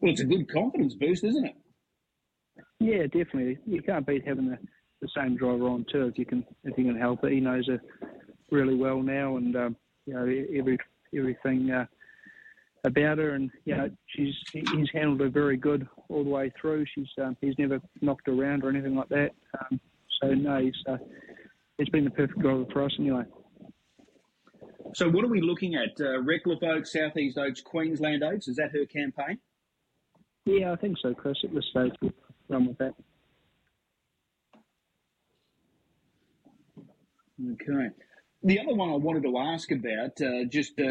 Well, 0.00 0.12
it's 0.12 0.20
a 0.20 0.24
good 0.24 0.50
confidence 0.50 0.94
boost, 0.94 1.24
isn't 1.24 1.46
it? 1.46 1.54
Yeah, 2.78 3.02
definitely. 3.02 3.58
You 3.66 3.82
can't 3.82 4.06
beat 4.06 4.26
having 4.26 4.48
the, 4.48 4.58
the 5.00 5.08
same 5.16 5.36
driver 5.36 5.68
on 5.68 5.86
too 5.90 6.06
if 6.06 6.18
you 6.18 6.26
can 6.26 6.44
if 6.64 6.76
you 6.76 6.84
can 6.84 6.96
help 6.96 7.24
it. 7.24 7.32
He 7.32 7.40
knows 7.40 7.66
her 7.68 7.80
really 8.50 8.74
well 8.74 9.02
now, 9.02 9.36
and 9.36 9.56
um, 9.56 9.76
you 10.06 10.14
know 10.14 10.22
every 10.22 10.78
everything 11.16 11.70
uh, 11.70 11.86
about 12.84 13.18
her, 13.18 13.34
and 13.34 13.50
you 13.64 13.76
know 13.76 13.90
she's 14.06 14.34
he's 14.52 14.90
handled 14.92 15.20
her 15.20 15.28
very 15.28 15.56
good 15.56 15.86
all 16.08 16.24
the 16.24 16.30
way 16.30 16.52
through. 16.60 16.84
She's 16.94 17.08
um, 17.22 17.36
he's 17.40 17.54
never 17.58 17.80
knocked 18.00 18.26
her 18.26 18.32
around 18.32 18.64
or 18.64 18.70
anything 18.70 18.96
like 18.96 19.08
that. 19.08 19.30
Um, 19.60 19.80
so 20.20 20.28
no, 20.28 20.60
he's 20.60 20.74
uh, 20.88 20.98
it's 21.78 21.90
been 21.90 22.04
the 22.04 22.10
perfect 22.10 22.40
driver 22.40 22.64
for 22.72 22.84
us 22.84 22.92
anyway. 22.98 23.24
So, 24.94 25.08
what 25.08 25.24
are 25.24 25.28
we 25.28 25.40
looking 25.40 25.76
at? 25.76 26.00
Uh, 26.00 26.20
Redcliffe 26.22 26.62
Oaks, 26.62 26.92
Southeast 26.92 27.38
Oaks, 27.38 27.60
Queensland 27.60 28.22
Oaks. 28.22 28.48
Is 28.48 28.56
that 28.56 28.72
her 28.72 28.86
campaign? 28.86 29.38
Yeah, 30.46 30.72
I 30.72 30.76
think 30.76 30.96
so, 31.00 31.14
Chris. 31.14 31.36
At 31.44 31.54
this 31.54 31.64
stage, 31.70 31.92
we'll 32.02 32.12
run 32.48 32.66
with 32.66 32.78
that. 32.78 32.94
Okay. 37.52 37.88
The 38.42 38.60
other 38.60 38.74
one 38.74 38.90
I 38.90 38.96
wanted 38.96 39.22
to 39.24 39.38
ask 39.38 39.70
about, 39.70 40.20
uh, 40.20 40.44
just 40.48 40.78
uh, 40.78 40.84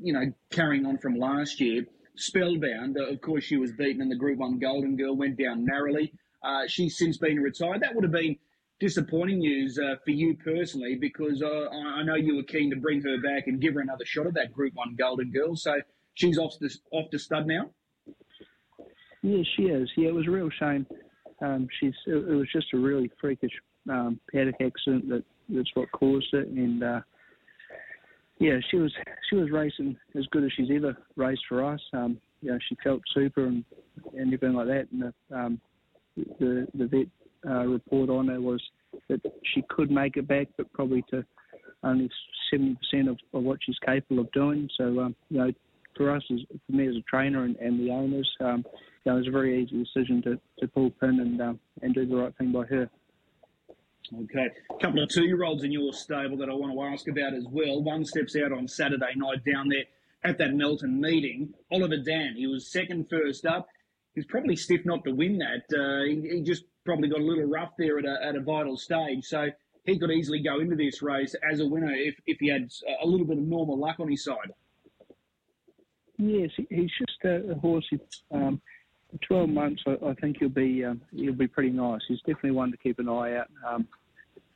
you 0.00 0.12
know, 0.12 0.32
carrying 0.50 0.86
on 0.86 0.98
from 0.98 1.16
last 1.16 1.60
year, 1.60 1.86
Spellbound. 2.16 2.96
Uh, 2.98 3.06
of 3.06 3.20
course, 3.20 3.44
she 3.44 3.56
was 3.56 3.72
beaten 3.72 4.02
in 4.02 4.08
the 4.08 4.16
Group 4.16 4.38
One 4.38 4.58
Golden 4.58 4.96
Girl, 4.96 5.16
went 5.16 5.38
down 5.38 5.64
narrowly. 5.64 6.12
Uh, 6.42 6.66
she's 6.66 6.98
since 6.98 7.16
been 7.16 7.40
retired. 7.40 7.80
That 7.80 7.94
would 7.94 8.04
have 8.04 8.12
been 8.12 8.36
disappointing 8.80 9.38
news 9.38 9.78
uh, 9.78 9.96
for 10.04 10.10
you 10.10 10.36
personally 10.36 10.96
because 10.96 11.42
uh, 11.42 11.68
I 11.70 12.02
know 12.02 12.16
you 12.16 12.36
were 12.36 12.42
keen 12.42 12.70
to 12.70 12.76
bring 12.76 13.00
her 13.02 13.20
back 13.22 13.46
and 13.46 13.60
give 13.60 13.74
her 13.74 13.80
another 13.80 14.04
shot 14.04 14.26
at 14.26 14.34
that 14.34 14.52
Group 14.52 14.74
One 14.74 14.94
Golden 14.98 15.30
Girl. 15.30 15.56
So 15.56 15.76
she's 16.14 16.38
off 16.38 16.58
to 16.58 16.68
off 16.90 17.10
to 17.10 17.18
stud 17.18 17.46
now. 17.46 17.70
Yeah, 19.22 19.42
she 19.56 19.64
is. 19.64 19.90
Yeah, 19.96 20.08
it 20.08 20.14
was 20.14 20.26
a 20.26 20.30
real 20.30 20.50
shame. 20.50 20.86
Um, 21.40 21.66
she's 21.80 21.94
it, 22.06 22.14
it, 22.14 22.34
was 22.34 22.48
just 22.52 22.66
a 22.74 22.76
really 22.76 23.10
freakish 23.20 23.52
um, 23.88 24.20
paddock 24.32 24.56
accident 24.60 25.08
that 25.08 25.24
that's 25.48 25.70
what 25.74 25.90
caused 25.92 26.32
it, 26.32 26.48
and 26.48 26.82
uh, 26.82 27.00
yeah, 28.38 28.58
she 28.70 28.76
was 28.76 28.92
she 29.30 29.36
was 29.36 29.50
racing 29.50 29.96
as 30.16 30.26
good 30.30 30.44
as 30.44 30.50
she's 30.56 30.70
ever 30.74 30.96
raced 31.16 31.42
for 31.48 31.64
us. 31.64 31.80
Um, 31.92 32.18
you 32.42 32.50
know, 32.50 32.58
she 32.68 32.76
felt 32.82 33.00
super 33.14 33.46
and 33.46 33.64
and 34.12 34.32
everything 34.32 34.54
like 34.54 34.66
that. 34.66 34.86
And 34.92 35.02
the 35.02 35.36
um, 35.36 35.60
the, 36.16 36.66
the 36.74 36.86
vet 36.86 37.50
uh, 37.50 37.64
report 37.66 38.10
on 38.10 38.28
her 38.28 38.40
was 38.40 38.62
that 39.08 39.20
she 39.54 39.62
could 39.68 39.90
make 39.90 40.16
it 40.16 40.28
back, 40.28 40.48
but 40.56 40.72
probably 40.72 41.04
to 41.10 41.24
only 41.82 42.08
70% 42.52 42.76
of, 43.08 43.18
of 43.32 43.42
what 43.42 43.58
she's 43.62 43.78
capable 43.84 44.20
of 44.20 44.32
doing. 44.32 44.68
So, 44.76 45.00
um, 45.00 45.16
you 45.28 45.38
know, 45.38 45.52
for 45.96 46.14
us, 46.14 46.22
as, 46.32 46.40
for 46.66 46.72
me 46.72 46.88
as 46.88 46.96
a 46.96 47.02
trainer 47.02 47.44
and, 47.44 47.56
and 47.56 47.78
the 47.78 47.90
owners, 47.90 48.30
um, 48.40 48.64
you 49.04 49.12
know, 49.12 49.16
it 49.16 49.20
was 49.20 49.28
a 49.28 49.32
very 49.32 49.62
easy 49.62 49.84
decision 49.84 50.22
to, 50.22 50.40
to 50.60 50.68
pull 50.68 50.90
pin 50.90 51.20
and 51.20 51.40
um, 51.40 51.60
and 51.82 51.94
do 51.94 52.06
the 52.06 52.16
right 52.16 52.34
thing 52.36 52.52
by 52.52 52.64
her. 52.64 52.88
Okay, 54.12 54.48
a 54.70 54.78
couple 54.78 55.02
of 55.02 55.08
two-year-olds 55.08 55.64
in 55.64 55.72
your 55.72 55.92
stable 55.92 56.36
that 56.36 56.50
I 56.50 56.54
want 56.54 56.74
to 56.74 56.82
ask 56.82 57.08
about 57.08 57.32
as 57.32 57.46
well. 57.50 57.82
One 57.82 58.04
steps 58.04 58.36
out 58.36 58.52
on 58.52 58.68
Saturday 58.68 59.12
night 59.16 59.44
down 59.44 59.68
there 59.70 59.84
at 60.22 60.36
that 60.38 60.54
Melton 60.54 61.00
meeting. 61.00 61.54
Oliver 61.72 61.96
Dan, 61.96 62.34
he 62.36 62.46
was 62.46 62.70
second 62.70 63.08
first 63.08 63.46
up. 63.46 63.66
He's 64.14 64.26
probably 64.26 64.56
stiff 64.56 64.82
not 64.84 65.04
to 65.04 65.12
win 65.12 65.38
that. 65.38 65.64
Uh, 65.74 66.04
he, 66.04 66.36
he, 66.36 66.42
just 66.42 66.64
probably 66.84 67.08
got 67.08 67.20
a 67.20 67.24
little 67.24 67.44
rough 67.44 67.72
there 67.78 67.98
at 67.98 68.04
a, 68.04 68.26
at 68.26 68.36
a 68.36 68.40
vital 68.40 68.76
stage. 68.76 69.24
So 69.24 69.48
he 69.84 69.98
could 69.98 70.10
easily 70.10 70.42
go 70.42 70.60
into 70.60 70.76
this 70.76 71.02
race 71.02 71.34
as 71.50 71.60
a 71.60 71.66
winner 71.66 71.92
if, 71.92 72.14
if 72.26 72.38
he 72.40 72.48
had 72.48 72.70
a 73.02 73.06
little 73.06 73.26
bit 73.26 73.38
of 73.38 73.44
normal 73.44 73.78
luck 73.78 73.96
on 74.00 74.10
his 74.10 74.22
side. 74.22 74.52
Yes, 76.18 76.50
he's 76.70 76.90
just 76.98 77.24
a, 77.24 77.54
horse. 77.60 77.88
Um, 78.30 78.60
Twelve 79.20 79.48
months, 79.48 79.82
I, 79.86 79.96
I 80.06 80.14
think 80.14 80.38
he'll 80.40 80.48
be 80.48 80.84
um, 80.84 81.00
he'll 81.14 81.34
be 81.34 81.46
pretty 81.46 81.70
nice. 81.70 82.00
He's 82.08 82.18
definitely 82.20 82.52
one 82.52 82.70
to 82.72 82.76
keep 82.76 82.98
an 82.98 83.08
eye 83.08 83.36
out. 83.36 83.48
Um, 83.66 83.86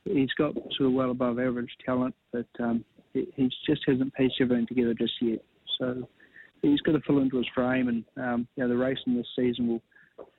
he's 0.03 0.33
got 0.37 0.53
sort 0.53 0.87
of 0.87 0.93
well 0.93 1.11
above 1.11 1.39
average 1.39 1.71
talent, 1.85 2.15
but 2.31 2.47
um, 2.59 2.83
he, 3.13 3.27
he 3.35 3.49
just 3.65 3.81
hasn't 3.87 4.13
pieced 4.15 4.35
everything 4.41 4.67
together 4.67 4.93
just 4.93 5.13
yet. 5.21 5.43
So 5.77 6.07
he's 6.61 6.81
got 6.81 6.93
to 6.93 7.01
fill 7.01 7.19
into 7.19 7.37
his 7.37 7.47
frame, 7.55 7.87
and 7.87 8.03
um, 8.17 8.47
you 8.55 8.63
know 8.63 8.69
the 8.69 8.77
racing 8.77 9.15
this 9.15 9.27
season 9.35 9.67
will 9.67 9.81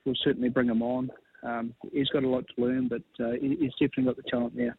will 0.05 0.15
certainly 0.23 0.49
bring 0.49 0.67
him 0.67 0.81
on. 0.81 1.09
Um, 1.43 1.73
he's 1.91 2.09
got 2.09 2.23
a 2.23 2.29
lot 2.29 2.45
to 2.55 2.61
learn, 2.61 2.87
but 2.87 3.01
uh, 3.23 3.31
he's 3.31 3.71
definitely 3.79 4.03
got 4.05 4.17
the 4.17 4.23
talent 4.29 4.55
there. 4.55 4.77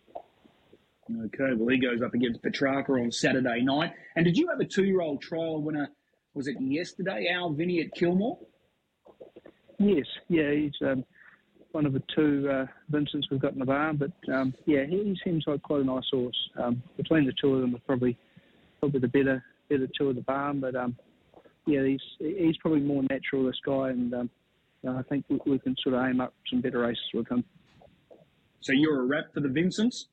Okay, 1.11 1.55
well 1.57 1.69
he 1.69 1.79
goes 1.79 2.01
up 2.01 2.15
against 2.15 2.43
Petrarca 2.43 2.93
on 2.93 3.11
Saturday 3.11 3.63
night. 3.63 3.93
And 4.15 4.25
did 4.25 4.37
you 4.37 4.49
have 4.49 4.61
a 4.61 4.65
two-year-old 4.65 5.21
trial 5.21 5.61
winner? 5.61 5.91
Was 6.35 6.47
it 6.47 6.57
yesterday, 6.61 7.29
Al 7.33 7.51
Vinny 7.51 7.81
at 7.81 7.93
Kilmore? 7.95 8.39
Yes, 9.79 10.07
yeah, 10.29 10.51
he's 10.53 10.73
um, 10.83 11.05
one 11.73 11.87
of 11.87 11.93
the 11.93 12.03
two 12.15 12.49
uh, 12.49 12.67
Vincents 12.91 13.29
we've 13.31 13.41
got 13.41 13.53
in 13.53 13.59
the 13.59 13.65
barn, 13.65 13.97
but 13.97 14.33
um, 14.33 14.55
yeah, 14.67 14.85
he, 14.85 15.17
seems 15.25 15.45
like 15.47 15.63
quite 15.63 15.81
a 15.81 15.85
nice 15.85 16.05
horse. 16.11 16.37
Um, 16.63 16.83
between 16.97 17.27
the 17.27 17.33
two 17.41 17.55
of 17.55 17.61
them, 17.63 17.75
are 17.75 17.81
probably 17.87 18.17
probably 18.81 19.01
the 19.01 19.09
better 19.09 19.45
better 19.69 19.89
two 19.99 20.11
of 20.11 20.17
the 20.17 20.23
barn, 20.23 20.61
but 20.61 20.75
um, 20.77 20.97
yeah, 21.67 21.85
he's 21.85 22.03
he's 22.19 22.57
probably 22.59 22.81
more 22.81 23.03
natural 23.11 23.45
this 23.45 23.59
guy, 23.65 23.91
and 23.91 24.15
um, 24.15 24.31
you 24.83 24.91
know, 24.91 24.99
I 24.99 25.03
think 25.03 25.25
we, 25.29 25.41
we, 25.47 25.59
can 25.59 25.75
sort 25.83 25.95
of 25.95 26.05
aim 26.05 26.21
up 26.21 26.35
some 26.51 26.61
better 26.61 26.81
races 26.81 27.05
with 27.15 27.29
him. 27.31 27.45
So 28.61 28.73
you're 28.73 29.01
a 29.01 29.05
rep 29.05 29.33
for 29.35 29.41
the 29.41 29.49
Vincents? 29.49 30.09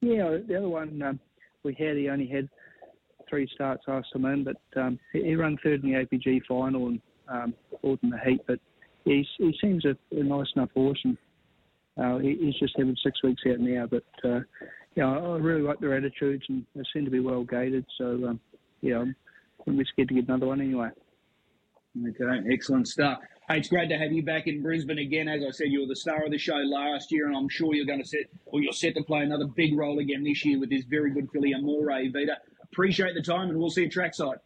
Yeah, 0.00 0.36
the 0.46 0.56
other 0.56 0.68
one 0.68 1.00
um, 1.02 1.20
we 1.62 1.74
had, 1.74 1.96
he 1.96 2.08
only 2.08 2.26
had 2.26 2.48
three 3.28 3.48
starts 3.54 3.84
last 3.86 4.08
time 4.12 4.24
in, 4.26 4.44
but 4.44 4.80
um, 4.80 4.98
he, 5.12 5.22
he 5.22 5.34
ran 5.36 5.56
third 5.62 5.84
in 5.84 5.92
the 5.92 6.04
APG 6.04 6.42
final 6.48 6.88
and 6.88 7.00
um, 7.28 7.54
in 7.82 8.10
the 8.10 8.18
heat. 8.24 8.40
But 8.46 8.60
he, 9.04 9.26
he 9.38 9.56
seems 9.60 9.84
a, 9.84 9.96
a 10.12 10.22
nice 10.22 10.46
enough 10.56 10.70
horse, 10.74 11.00
and 11.04 11.16
uh, 12.02 12.18
he, 12.18 12.36
he's 12.40 12.58
just 12.58 12.74
having 12.76 12.96
six 13.02 13.22
weeks 13.22 13.42
out 13.48 13.60
now. 13.60 13.86
But 13.86 14.04
uh, 14.24 14.40
yeah, 14.94 15.10
I 15.10 15.36
really 15.36 15.62
like 15.62 15.80
their 15.80 15.96
attitudes, 15.96 16.44
and 16.48 16.64
they 16.74 16.82
seem 16.92 17.04
to 17.04 17.10
be 17.10 17.20
well 17.20 17.44
gated. 17.44 17.86
So 17.98 18.28
um, 18.28 18.40
yeah, 18.80 18.98
I'm, 18.98 19.16
I'm 19.66 19.84
scared 19.86 20.08
to 20.08 20.14
get 20.14 20.28
another 20.28 20.46
one 20.46 20.60
anyway. 20.60 20.90
Okay, 22.08 22.52
excellent 22.52 22.88
stuff. 22.88 23.18
Hey, 23.48 23.58
it's 23.58 23.68
great 23.68 23.88
to 23.88 23.98
have 23.98 24.12
you 24.12 24.22
back 24.22 24.46
in 24.46 24.62
Brisbane 24.62 24.98
again. 24.98 25.28
As 25.28 25.42
I 25.46 25.50
said, 25.50 25.66
you 25.68 25.80
were 25.80 25.86
the 25.86 25.96
star 25.96 26.24
of 26.24 26.30
the 26.30 26.38
show 26.38 26.54
last 26.54 27.12
year, 27.12 27.26
and 27.26 27.36
I'm 27.36 27.48
sure 27.48 27.74
you're 27.74 27.84
going 27.84 28.00
to 28.00 28.08
set, 28.08 28.26
or 28.46 28.62
you're 28.62 28.72
set 28.72 28.94
to 28.94 29.02
play 29.02 29.20
another 29.20 29.46
big 29.46 29.76
role 29.76 29.98
again 29.98 30.22
this 30.22 30.44
year 30.44 30.58
with 30.58 30.70
this 30.70 30.84
very 30.84 31.10
good 31.10 31.28
filly, 31.32 31.52
Amore 31.52 31.86
Vita. 31.86 32.38
Appreciate 32.62 33.14
the 33.14 33.22
time, 33.22 33.50
and 33.50 33.58
we'll 33.58 33.68
see 33.68 33.82
you 33.82 33.88
at 33.88 33.92
trackside. 33.92 34.38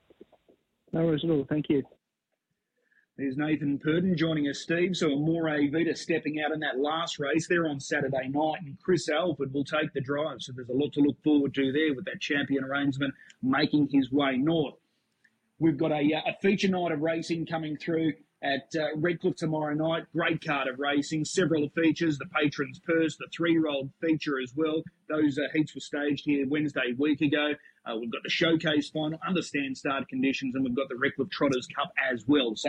No 0.92 1.04
worries 1.04 1.22
at 1.24 1.30
all. 1.30 1.46
Thank 1.48 1.66
you. 1.68 1.84
There's 3.18 3.38
Nathan 3.38 3.78
Purdon 3.78 4.14
joining 4.14 4.46
us, 4.46 4.58
Steve. 4.58 4.94
So 4.94 5.10
Amore 5.10 5.48
Vita 5.72 5.96
stepping 5.96 6.42
out 6.42 6.52
in 6.52 6.60
that 6.60 6.78
last 6.78 7.18
race 7.18 7.48
there 7.48 7.66
on 7.66 7.80
Saturday 7.80 8.28
night, 8.28 8.60
and 8.60 8.76
Chris 8.82 9.08
Alford 9.08 9.54
will 9.54 9.64
take 9.64 9.94
the 9.94 10.02
drive. 10.02 10.42
So 10.42 10.52
there's 10.52 10.68
a 10.68 10.74
lot 10.74 10.92
to 10.92 11.00
look 11.00 11.16
forward 11.24 11.54
to 11.54 11.72
there 11.72 11.94
with 11.94 12.04
that 12.04 12.20
champion 12.20 12.62
arrangement 12.62 13.14
making 13.42 13.88
his 13.90 14.12
way 14.12 14.36
north. 14.36 14.74
We've 15.58 15.78
got 15.78 15.92
a, 15.92 16.12
uh, 16.12 16.30
a 16.30 16.38
feature 16.42 16.68
night 16.68 16.92
of 16.92 17.00
racing 17.00 17.46
coming 17.46 17.78
through 17.78 18.12
at 18.42 18.68
uh, 18.78 18.88
Redcliffe 18.96 19.36
tomorrow 19.36 19.72
night. 19.72 20.04
Great 20.12 20.44
card 20.44 20.68
of 20.68 20.78
racing, 20.78 21.24
several 21.24 21.70
features, 21.70 22.18
the 22.18 22.26
Patron's 22.26 22.80
Purse, 22.80 23.16
the 23.16 23.28
three-year-old 23.34 23.88
feature 23.98 24.38
as 24.42 24.52
well. 24.54 24.82
Those 25.08 25.38
uh, 25.38 25.48
heats 25.54 25.74
were 25.74 25.80
staged 25.80 26.26
here 26.26 26.46
Wednesday 26.46 26.92
week 26.98 27.22
ago. 27.22 27.52
Uh, 27.86 27.96
we've 27.96 28.12
got 28.12 28.24
the 28.24 28.28
showcase 28.28 28.90
final, 28.90 29.18
understand 29.26 29.78
start 29.78 30.06
conditions, 30.08 30.54
and 30.54 30.64
we've 30.64 30.76
got 30.76 30.90
the 30.90 30.96
Redcliffe 30.96 31.30
Trotters 31.30 31.66
Cup 31.74 31.92
as 32.12 32.24
well. 32.26 32.54
So 32.56 32.68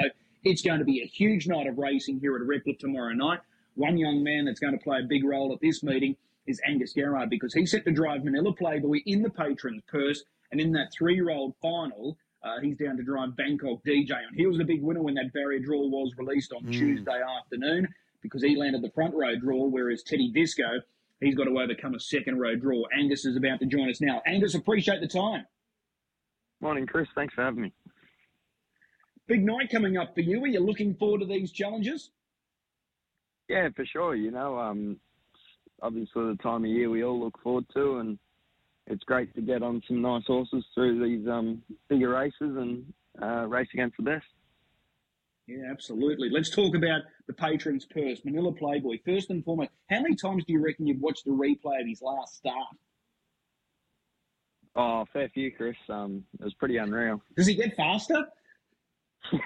it's 0.49 0.61
going 0.61 0.79
to 0.79 0.85
be 0.85 1.01
a 1.01 1.05
huge 1.05 1.47
night 1.47 1.67
of 1.67 1.77
racing 1.77 2.19
here 2.19 2.35
at 2.35 2.41
Redcliffe 2.41 2.77
tomorrow 2.77 3.13
night. 3.13 3.39
One 3.75 3.97
young 3.97 4.23
man 4.23 4.45
that's 4.45 4.59
going 4.59 4.77
to 4.77 4.83
play 4.83 4.99
a 4.99 5.07
big 5.07 5.23
role 5.23 5.53
at 5.53 5.59
this 5.61 5.83
meeting 5.83 6.15
is 6.47 6.61
Angus 6.65 6.93
Garrard 6.93 7.29
because 7.29 7.53
he's 7.53 7.71
set 7.71 7.83
to 7.85 7.91
drive 7.91 8.23
Manila 8.23 8.53
Playboy 8.53 8.99
in 9.05 9.21
the 9.21 9.29
Patron's 9.29 9.83
Purse, 9.87 10.23
and 10.51 10.61
in 10.61 10.71
that 10.71 10.93
three-year-old 10.97 11.53
final, 11.61 12.17
uh, 12.43 12.59
he's 12.61 12.77
down 12.77 12.95
to 12.97 13.03
drive 13.03 13.35
Bangkok 13.35 13.83
DJ. 13.85 14.11
And 14.11 14.35
he 14.35 14.45
was 14.45 14.57
the 14.57 14.63
big 14.63 14.81
winner 14.81 15.01
when 15.01 15.15
that 15.15 15.33
barrier 15.33 15.59
draw 15.59 15.81
was 15.81 16.13
released 16.17 16.53
on 16.53 16.63
mm. 16.63 16.71
Tuesday 16.71 17.19
afternoon 17.39 17.87
because 18.21 18.41
he 18.41 18.55
landed 18.55 18.81
the 18.81 18.91
front 18.91 19.13
row 19.13 19.35
draw, 19.35 19.65
whereas 19.65 20.01
Teddy 20.03 20.31
Disco, 20.31 20.81
he's 21.19 21.35
got 21.35 21.45
to 21.45 21.59
overcome 21.59 21.93
a 21.93 21.99
second 21.99 22.39
row 22.39 22.55
draw. 22.55 22.83
Angus 22.97 23.25
is 23.25 23.35
about 23.35 23.59
to 23.59 23.65
join 23.65 23.89
us 23.89 23.99
now. 23.99 24.21
Angus, 24.25 24.55
appreciate 24.55 25.01
the 25.01 25.07
time. 25.07 25.45
Morning, 26.61 26.87
Chris. 26.87 27.07
Thanks 27.13 27.33
for 27.33 27.43
having 27.43 27.63
me. 27.63 27.73
Big 29.27 29.43
night 29.43 29.69
coming 29.69 29.97
up 29.97 30.15
for 30.15 30.21
you. 30.21 30.43
Are 30.43 30.47
you 30.47 30.59
looking 30.59 30.95
forward 30.95 31.19
to 31.19 31.25
these 31.25 31.51
challenges? 31.51 32.11
Yeah, 33.49 33.69
for 33.75 33.85
sure. 33.85 34.15
You 34.15 34.31
know, 34.31 34.57
um, 34.57 34.99
obviously 35.81 36.25
the 36.25 36.37
time 36.41 36.63
of 36.63 36.69
year 36.69 36.89
we 36.89 37.03
all 37.03 37.19
look 37.19 37.37
forward 37.41 37.65
to, 37.75 37.97
and 37.97 38.17
it's 38.87 39.03
great 39.03 39.33
to 39.35 39.41
get 39.41 39.63
on 39.63 39.81
some 39.87 40.01
nice 40.01 40.23
horses 40.25 40.65
through 40.73 41.03
these 41.03 41.27
um, 41.27 41.61
bigger 41.89 42.09
races 42.09 42.35
and 42.39 42.93
uh, 43.21 43.45
race 43.47 43.67
against 43.73 43.97
the 43.97 44.03
best. 44.03 44.25
Yeah, 45.45 45.69
absolutely. 45.71 46.29
Let's 46.29 46.49
talk 46.49 46.75
about 46.75 47.01
the 47.27 47.33
patron's 47.33 47.85
purse, 47.85 48.19
Manila 48.25 48.51
Playboy. 48.51 48.97
First 49.05 49.29
and 49.29 49.43
foremost, 49.43 49.71
how 49.89 50.01
many 50.01 50.15
times 50.15 50.43
do 50.45 50.53
you 50.53 50.63
reckon 50.63 50.87
you've 50.87 50.99
watched 51.01 51.23
the 51.23 51.31
replay 51.31 51.79
of 51.81 51.87
his 51.87 52.01
last 52.01 52.35
start? 52.35 52.67
Oh, 54.75 55.05
fair 55.11 55.29
few, 55.29 55.51
Chris. 55.51 55.77
Um, 55.89 56.23
it 56.39 56.43
was 56.43 56.53
pretty 56.53 56.77
unreal. 56.77 57.21
Does 57.35 57.47
he 57.47 57.55
get 57.55 57.75
faster? 57.75 58.27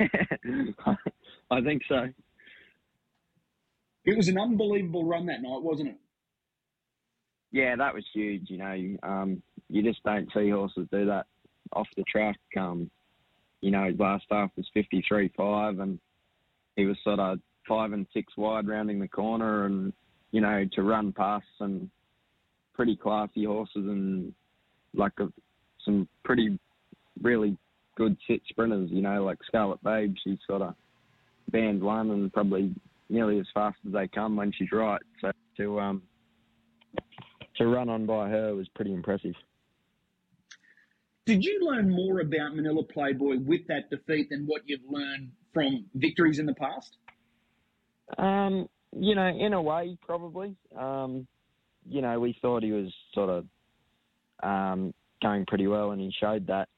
I 1.51 1.61
think 1.61 1.81
so. 1.87 2.07
It 4.05 4.17
was 4.17 4.27
an 4.27 4.39
unbelievable 4.39 5.05
run 5.05 5.25
that 5.27 5.41
night, 5.41 5.61
wasn't 5.61 5.89
it? 5.89 5.97
Yeah, 7.51 7.75
that 7.75 7.93
was 7.93 8.05
huge. 8.13 8.49
You 8.49 8.57
know, 8.57 8.97
um, 9.03 9.43
you 9.69 9.83
just 9.83 10.03
don't 10.03 10.29
see 10.33 10.49
horses 10.49 10.87
do 10.91 11.05
that 11.05 11.27
off 11.73 11.87
the 11.95 12.03
track. 12.03 12.39
Um, 12.57 12.89
you 13.61 13.71
know, 13.71 13.85
his 13.85 13.99
last 13.99 14.25
half 14.31 14.49
was 14.55 14.65
53.5 14.75 15.81
and 15.81 15.99
he 16.75 16.85
was 16.85 16.97
sort 17.03 17.19
of 17.19 17.39
five 17.67 17.93
and 17.93 18.07
six 18.13 18.33
wide 18.37 18.67
rounding 18.67 18.99
the 18.99 19.07
corner 19.07 19.65
and, 19.65 19.93
you 20.31 20.41
know, 20.41 20.65
to 20.73 20.83
run 20.83 21.13
past 21.13 21.45
some 21.59 21.91
pretty 22.73 22.95
classy 22.95 23.45
horses 23.45 23.75
and 23.75 24.33
like 24.95 25.11
a, 25.19 25.27
some 25.85 26.07
pretty 26.23 26.57
really 27.21 27.55
good 27.95 28.17
sit 28.27 28.41
sprinters, 28.49 28.89
you 28.91 29.01
know, 29.01 29.23
like 29.23 29.37
Scarlet 29.45 29.81
Babe, 29.83 30.15
she's 30.23 30.39
sort 30.47 30.61
of 30.61 30.75
band 31.49 31.81
one 31.81 32.11
and 32.11 32.31
probably 32.31 32.73
nearly 33.09 33.39
as 33.39 33.47
fast 33.53 33.77
as 33.85 33.93
they 33.93 34.07
come 34.07 34.35
when 34.35 34.51
she's 34.51 34.71
right. 34.71 35.01
So 35.19 35.31
to 35.57 35.79
um, 35.79 36.01
to 37.57 37.67
run 37.67 37.89
on 37.89 38.05
by 38.05 38.29
her 38.29 38.55
was 38.55 38.67
pretty 38.69 38.93
impressive. 38.93 39.35
Did 41.25 41.43
you 41.43 41.59
learn 41.61 41.89
more 41.89 42.21
about 42.21 42.55
Manila 42.55 42.83
Playboy 42.83 43.37
with 43.39 43.67
that 43.67 43.89
defeat 43.89 44.29
than 44.29 44.45
what 44.47 44.63
you've 44.65 44.81
learned 44.89 45.31
from 45.53 45.85
victories 45.93 46.39
in 46.39 46.45
the 46.45 46.55
past? 46.55 46.97
Um, 48.17 48.67
you 48.91 49.15
know, 49.15 49.27
in 49.27 49.53
a 49.53 49.61
way, 49.61 49.97
probably. 50.01 50.55
Um, 50.77 51.27
you 51.87 52.01
know, 52.01 52.19
we 52.19 52.35
thought 52.41 52.63
he 52.63 52.71
was 52.71 52.91
sort 53.13 53.29
of 53.29 53.45
um, 54.43 54.93
going 55.21 55.45
pretty 55.45 55.67
well, 55.67 55.91
and 55.91 56.01
he 56.01 56.11
showed 56.19 56.47
that 56.47 56.69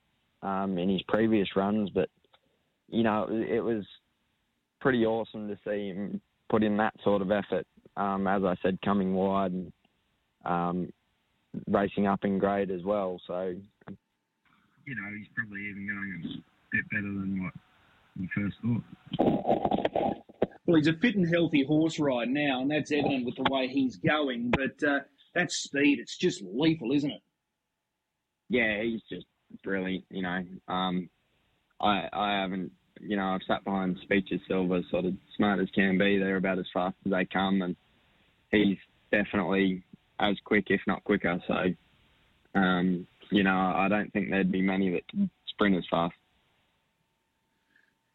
um, 0.43 0.77
in 0.77 0.89
his 0.89 1.01
previous 1.07 1.55
runs. 1.55 1.89
But 1.89 2.09
you 2.89 3.03
know, 3.03 3.27
it, 3.29 3.55
it 3.57 3.61
was 3.61 3.83
pretty 4.81 5.05
awesome 5.05 5.47
to 5.47 5.57
see 5.65 5.87
him 5.87 6.21
put 6.49 6.63
in 6.63 6.77
that 6.77 6.93
sort 7.03 7.21
of 7.21 7.31
effort. 7.31 7.65
Um, 7.95 8.27
as 8.27 8.43
I 8.43 8.55
said, 8.61 8.77
coming 8.83 9.13
wide 9.13 9.51
and 9.51 9.71
um, 10.45 10.89
racing 11.67 12.07
up 12.07 12.25
in 12.25 12.37
grade 12.39 12.71
as 12.71 12.83
well. 12.83 13.19
So, 13.27 13.55
you 14.85 14.95
know, 14.95 15.17
he's 15.17 15.27
probably 15.35 15.61
even 15.69 15.87
going 15.87 16.23
a 16.25 16.75
bit 16.75 16.89
better 16.89 17.01
than 17.01 17.43
what 17.43 17.53
we 18.19 18.29
first 18.35 18.57
thought. 18.61 18.83
Well, 20.65 20.77
he's 20.77 20.87
a 20.87 20.93
fit 20.93 21.15
and 21.15 21.27
healthy 21.27 21.63
horse 21.65 21.99
right 21.99 22.27
now, 22.27 22.61
and 22.61 22.71
that's 22.71 22.91
evident 22.91 23.25
with 23.25 23.35
the 23.35 23.45
way 23.51 23.67
he's 23.67 23.97
going. 23.97 24.51
But 24.51 24.87
uh, 24.87 24.99
that 25.35 25.51
speed, 25.51 25.99
it's 25.99 26.17
just 26.17 26.41
lethal, 26.41 26.91
isn't 26.93 27.11
it? 27.11 27.21
Yeah, 28.49 28.81
he's 28.81 29.01
just 29.09 29.25
brilliant. 29.63 30.05
You 30.09 30.23
know, 30.23 30.43
um, 30.67 31.09
I 31.81 32.07
I 32.11 32.41
haven't. 32.41 32.71
You 32.99 33.17
know, 33.17 33.25
I've 33.25 33.41
sat 33.47 33.63
behind 33.65 33.97
Speeches 34.03 34.39
Silver, 34.47 34.81
sort 34.89 35.05
of 35.05 35.13
smart 35.35 35.59
as 35.59 35.69
can 35.75 35.97
be. 35.97 36.17
They're 36.17 36.37
about 36.37 36.59
as 36.59 36.67
fast 36.73 36.95
as 37.05 37.11
they 37.11 37.25
come, 37.25 37.61
and 37.61 37.75
he's 38.51 38.77
definitely 39.11 39.83
as 40.19 40.37
quick, 40.45 40.65
if 40.69 40.79
not 40.87 41.03
quicker. 41.03 41.41
So, 41.47 42.59
um, 42.59 43.05
you 43.31 43.43
know, 43.43 43.73
I 43.75 43.87
don't 43.89 44.11
think 44.13 44.29
there'd 44.29 44.51
be 44.51 44.61
many 44.61 44.91
that 44.91 45.07
can 45.09 45.29
sprint 45.47 45.75
as 45.75 45.85
fast. 45.89 46.15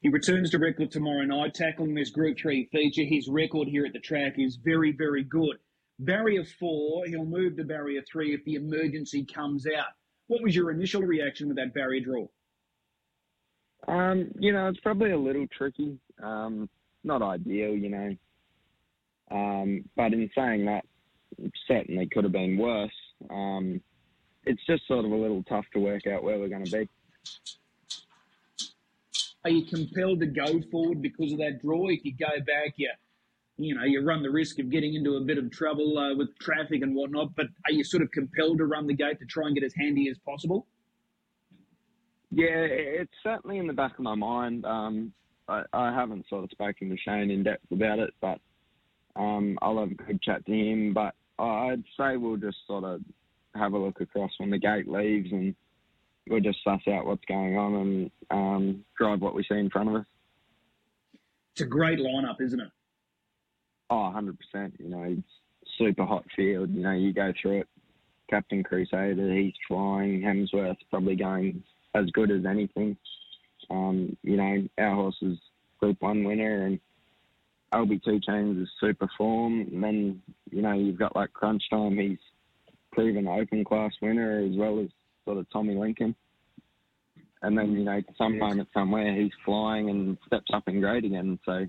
He 0.01 0.09
returns 0.09 0.51
to 0.51 0.59
Redcliffe 0.59 0.91
tomorrow 0.91 1.25
night, 1.25 1.55
tackling 1.55 1.95
this 1.95 2.11
Group 2.11 2.39
3 2.41 2.69
feature. 2.71 3.05
His 3.05 3.29
record 3.29 3.67
here 3.67 3.85
at 3.85 3.93
the 3.93 3.99
track 3.99 4.35
is 4.39 4.57
very, 4.57 4.93
very 4.93 5.25
good. 5.25 5.57
Barrier 5.99 6.45
4, 6.45 7.07
he'll 7.07 7.25
move 7.25 7.57
to 7.57 7.65
Barrier 7.65 8.03
3 8.11 8.33
if 8.33 8.45
the 8.45 8.55
emergency 8.55 9.25
comes 9.25 9.67
out. 9.67 9.93
What 10.29 10.43
was 10.43 10.55
your 10.55 10.71
initial 10.71 11.03
reaction 11.03 11.49
with 11.49 11.57
that 11.57 11.75
barrier 11.75 12.05
draw? 12.05 12.27
Um, 13.87 14.31
you 14.39 14.53
know, 14.53 14.69
it's 14.69 14.81
probably 14.81 15.11
a 15.11 15.19
little 15.19 15.47
tricky. 15.57 15.99
Um, 16.23 16.69
not 17.05 17.23
ideal, 17.23 17.75
you 17.75 17.89
know. 17.89 18.17
Um, 19.31 19.85
but 19.97 20.13
in 20.13 20.31
saying 20.35 20.67
that, 20.67 20.85
certainly 21.67 22.09
could 22.13 22.25
have 22.25 22.33
been 22.33 22.59
worse. 22.59 22.91
Um, 23.31 23.81
it's 24.45 24.65
just 24.67 24.87
sort 24.87 25.05
of 25.05 25.11
a 25.11 25.17
little 25.17 25.43
tough 25.45 25.65
to 25.75 25.81
work 25.81 26.07
out 26.07 26.23
where 26.23 26.39
we're 26.39 26.49
going 26.49 26.65
to 26.65 26.71
be. 26.71 26.89
Are 29.45 29.51
you 29.51 29.65
compelled 29.67 30.21
to 30.21 30.27
go 30.27 30.61
forward 30.71 31.01
because 31.01 31.33
of 31.33 31.39
that 31.39 31.63
draw? 31.63 31.89
If 31.89 32.05
you 32.05 32.15
go 32.19 32.27
back, 32.27 32.75
you, 32.77 32.91
you 33.59 33.75
know, 33.75 33.85
you 33.85 34.03
run 34.03 34.23
the 34.23 34.31
risk 34.31 34.61
of 34.61 34.71
getting 34.71 34.95
into 34.95 35.17
a 35.17 35.21
bit 35.21 35.37
of 35.37 35.51
trouble 35.51 35.99
uh, 35.99 36.15
with 36.15 36.29
traffic 36.39 36.83
and 36.83 36.95
whatnot. 36.95 37.35
But 37.35 37.47
are 37.67 37.73
you 37.73 37.83
sort 37.83 38.03
of 38.03 38.11
compelled 38.13 38.59
to 38.59 38.67
run 38.67 38.87
the 38.87 38.95
gate 38.95 39.19
to 39.19 39.27
try 39.27 39.47
and 39.47 39.55
get 39.55 39.65
as 39.65 39.75
handy 39.77 40.09
as 40.09 40.17
possible? 40.19 40.67
Yeah, 42.31 42.47
it's 42.47 43.13
certainly 43.23 43.59
in 43.59 43.67
the 43.67 43.73
back 43.73 43.99
of 43.99 44.01
my 44.01 44.15
mind. 44.15 44.65
Um, 44.65 45.13
I, 45.49 45.63
I, 45.73 45.93
haven't 45.93 46.29
sort 46.29 46.45
of 46.45 46.51
spoken 46.51 46.91
to 46.91 46.97
Shane 46.97 47.31
in 47.31 47.43
depth 47.43 47.71
about 47.73 47.99
it, 47.99 48.15
but 48.21 48.39
um, 49.17 49.59
I'll 49.61 49.79
have 49.79 49.91
a 49.91 49.95
good 49.95 50.23
chat 50.23 50.47
to 50.47 50.53
him. 50.53 50.93
But 50.93 51.15
I'd 51.39 51.83
say 51.99 52.17
we'll 52.17 52.37
just 52.37 52.59
sort 52.67 52.85
of 52.85 53.01
have 53.55 53.73
a 53.73 53.79
look 53.79 54.01
across 54.01 54.31
when 54.39 54.51
the 54.51 54.59
gate 54.59 54.87
leaves 54.87 55.33
and 55.33 55.55
we'll 56.29 56.41
just 56.41 56.63
suss 56.63 56.83
out 56.89 57.07
what's 57.07 57.25
going 57.25 57.57
on 57.57 57.75
and 57.75 58.11
um, 58.31 58.85
drive 58.97 59.21
what 59.21 59.35
we 59.35 59.43
see 59.43 59.59
in 59.59 59.71
front 59.71 59.89
of 59.89 59.95
us. 59.97 60.07
It's 61.53 61.63
a 61.63 61.67
great 61.67 61.99
lineup, 61.99 62.41
isn't 62.41 62.61
it? 62.61 62.69
Oh, 63.91 64.13
100%. 64.15 64.35
You 64.79 64.89
know, 64.89 65.03
it's 65.05 65.23
super 65.79 66.05
hot 66.05 66.25
field. 66.37 66.71
You 66.71 66.83
know, 66.83 66.93
you 66.93 67.13
go 67.13 67.33
through 67.41 67.61
it. 67.61 67.69
Captain 68.29 68.63
Crusader, 68.63 69.35
he's 69.35 69.55
flying. 69.67 70.21
Hemsworth 70.21 70.77
probably 70.91 71.17
going 71.17 71.63
as 71.95 72.07
good 72.13 72.31
as 72.31 72.45
anything. 72.45 72.97
Um, 73.71 74.17
you 74.23 74.37
know, 74.37 74.69
our 74.79 74.95
horse 74.95 75.17
is 75.23 75.39
Group 75.81 75.97
1 76.01 76.25
winner 76.25 76.67
and 76.67 76.79
LB2 77.73 78.23
Chains 78.25 78.59
is 78.59 78.69
super 78.81 79.09
form. 79.17 79.61
And 79.73 79.83
then, 79.83 80.23
you 80.51 80.63
know, 80.63 80.73
you've 80.73 80.99
got 80.99 81.17
like 81.17 81.33
Crunch 81.33 81.63
Time, 81.71 81.97
he's 81.97 82.19
proven 82.93 83.27
open 83.27 83.65
class 83.65 83.93
winner 84.03 84.41
as 84.41 84.57
well 84.57 84.81
as 84.81 84.89
sort 85.25 85.39
of 85.39 85.51
Tommy 85.51 85.75
Lincoln. 85.75 86.15
And 87.43 87.57
then, 87.57 87.73
you 87.73 87.85
know, 87.85 88.03
some 88.17 88.39
moment 88.39 88.69
somewhere 88.75 89.15
he's 89.15 89.31
flying 89.45 89.91
and 89.91 90.19
steps 90.27 90.51
up 90.53 90.67
in 90.67 90.81
grade 90.81 91.05
again. 91.05 91.39
So 91.45 91.67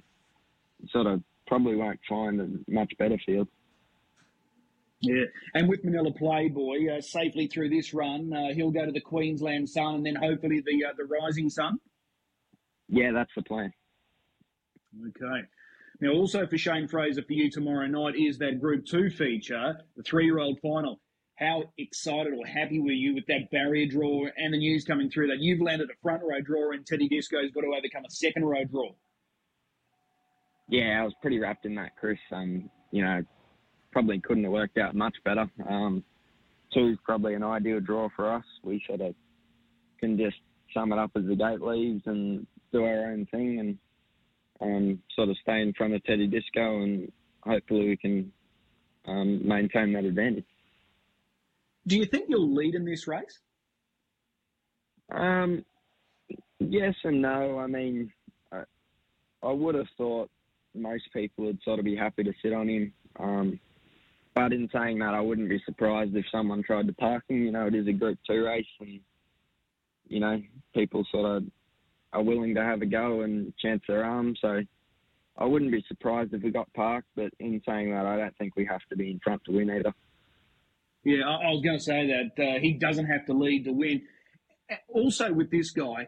sort 0.91 1.07
of 1.07 1.21
probably 1.49 1.75
won't 1.75 1.99
find 2.07 2.39
a 2.39 2.47
much 2.71 2.93
better 2.99 3.17
field. 3.25 3.47
Yeah, 5.01 5.23
and 5.55 5.67
with 5.67 5.83
Manila 5.83 6.11
Playboy 6.11 6.97
uh, 6.97 7.01
safely 7.01 7.47
through 7.47 7.69
this 7.69 7.93
run, 7.93 8.31
uh, 8.31 8.53
he'll 8.53 8.71
go 8.71 8.85
to 8.85 8.91
the 8.91 9.01
Queensland 9.01 9.67
Sun 9.69 9.95
and 9.95 10.05
then 10.05 10.15
hopefully 10.15 10.61
the 10.65 10.85
uh, 10.85 10.93
the 10.97 11.05
Rising 11.05 11.49
Sun. 11.49 11.79
Yeah, 12.87 13.11
that's 13.13 13.31
the 13.35 13.41
plan. 13.41 13.71
Okay. 15.07 15.47
Now, 16.01 16.11
also 16.11 16.47
for 16.47 16.57
Shane 16.57 16.87
Fraser 16.87 17.23
for 17.23 17.33
you 17.33 17.49
tomorrow 17.49 17.87
night 17.87 18.15
is 18.15 18.37
that 18.39 18.59
Group 18.59 18.85
Two 18.85 19.09
feature, 19.09 19.79
the 19.97 20.03
three-year-old 20.03 20.59
final. 20.61 20.99
How 21.35 21.63
excited 21.77 22.33
or 22.33 22.45
happy 22.45 22.79
were 22.79 22.91
you 22.91 23.15
with 23.15 23.25
that 23.27 23.49
barrier 23.49 23.87
draw 23.87 24.25
and 24.35 24.53
the 24.53 24.57
news 24.57 24.83
coming 24.83 25.09
through 25.09 25.27
that 25.27 25.39
you've 25.39 25.61
landed 25.61 25.89
a 25.89 25.97
front 26.01 26.21
row 26.21 26.41
draw 26.41 26.71
and 26.73 26.85
Teddy 26.85 27.07
Disco's 27.07 27.51
got 27.51 27.61
to 27.61 27.67
overcome 27.67 28.03
a 28.05 28.11
second 28.11 28.43
row 28.43 28.65
draw? 28.65 28.91
Yeah, 30.69 31.01
I 31.01 31.03
was 31.03 31.13
pretty 31.21 31.39
rapt 31.39 31.65
in 31.65 31.75
that, 31.75 31.95
Chris. 31.97 32.19
Um, 32.31 32.69
you 32.91 33.03
know, 33.03 33.23
probably 33.91 34.19
couldn't 34.19 34.43
have 34.43 34.53
worked 34.53 34.77
out 34.77 34.95
much 34.95 35.15
better. 35.25 35.49
Um, 35.67 36.03
two 36.73 36.89
is 36.89 36.97
probably 37.03 37.33
an 37.33 37.43
ideal 37.43 37.79
draw 37.79 38.07
for 38.15 38.31
us. 38.31 38.45
We 38.63 38.81
sort 38.87 39.01
of 39.01 39.15
can 39.99 40.17
just 40.17 40.37
sum 40.73 40.93
it 40.93 40.99
up 40.99 41.11
as 41.15 41.25
the 41.25 41.35
gate 41.35 41.61
leaves 41.61 42.03
and 42.05 42.45
do 42.71 42.83
our 42.85 43.11
own 43.11 43.27
thing 43.31 43.59
and 43.59 43.77
um, 44.61 44.99
sort 45.15 45.29
of 45.29 45.37
stay 45.41 45.61
in 45.61 45.73
front 45.73 45.95
of 45.95 46.03
Teddy 46.03 46.27
Disco 46.27 46.83
and 46.83 47.11
hopefully 47.41 47.87
we 47.87 47.97
can 47.97 48.31
um, 49.07 49.47
maintain 49.47 49.93
that 49.93 50.05
advantage. 50.05 50.45
Do 51.87 51.97
you 51.97 52.05
think 52.05 52.25
you'll 52.29 52.53
lead 52.53 52.75
in 52.75 52.85
this 52.85 53.07
race? 53.07 53.39
Um, 55.11 55.65
yes 56.59 56.93
and 57.03 57.21
no. 57.21 57.57
I 57.57 57.65
mean, 57.65 58.11
I, 58.51 58.63
I 59.41 59.51
would 59.51 59.73
have 59.73 59.87
thought 59.97 60.29
most 60.75 61.05
people 61.13 61.45
would 61.45 61.59
sort 61.63 61.79
of 61.79 61.85
be 61.85 61.95
happy 61.95 62.23
to 62.23 62.33
sit 62.41 62.53
on 62.53 62.69
him. 62.69 62.93
Um, 63.19 63.59
but 64.35 64.53
in 64.53 64.69
saying 64.71 64.99
that, 64.99 65.13
I 65.13 65.21
wouldn't 65.21 65.49
be 65.49 65.61
surprised 65.65 66.15
if 66.15 66.25
someone 66.31 66.63
tried 66.63 66.87
to 66.87 66.93
park 66.93 67.23
him. 67.27 67.43
You 67.43 67.51
know, 67.51 67.67
it 67.67 67.75
is 67.75 67.87
a 67.87 67.93
Group 67.93 68.19
2 68.27 68.45
race 68.45 68.65
and, 68.79 68.99
you 70.07 70.19
know, 70.19 70.41
people 70.73 71.05
sort 71.11 71.37
of 71.37 71.43
are 72.13 72.23
willing 72.23 72.55
to 72.55 72.63
have 72.63 72.81
a 72.81 72.85
go 72.85 73.21
and 73.21 73.53
chance 73.57 73.81
their 73.87 74.03
arm. 74.03 74.35
So 74.41 74.61
I 75.37 75.45
wouldn't 75.45 75.71
be 75.71 75.83
surprised 75.87 76.33
if 76.33 76.43
we 76.43 76.51
got 76.51 76.71
parked. 76.73 77.07
But 77.15 77.31
in 77.39 77.61
saying 77.67 77.91
that, 77.91 78.05
I 78.05 78.17
don't 78.17 78.37
think 78.37 78.55
we 78.55 78.65
have 78.65 78.81
to 78.89 78.95
be 78.95 79.11
in 79.11 79.19
front 79.19 79.43
to 79.45 79.51
win 79.51 79.69
either. 79.69 79.93
Yeah, 81.03 81.23
I, 81.23 81.51
was 81.51 81.61
going 81.63 81.77
to 81.77 81.83
say 81.83 82.07
that 82.07 82.43
uh, 82.43 82.59
he 82.59 82.73
doesn't 82.73 83.05
have 83.05 83.25
to 83.27 83.33
lead 83.33 83.65
to 83.65 83.71
win. 83.71 84.01
Also, 84.89 85.31
with 85.31 85.49
this 85.49 85.71
guy, 85.71 86.07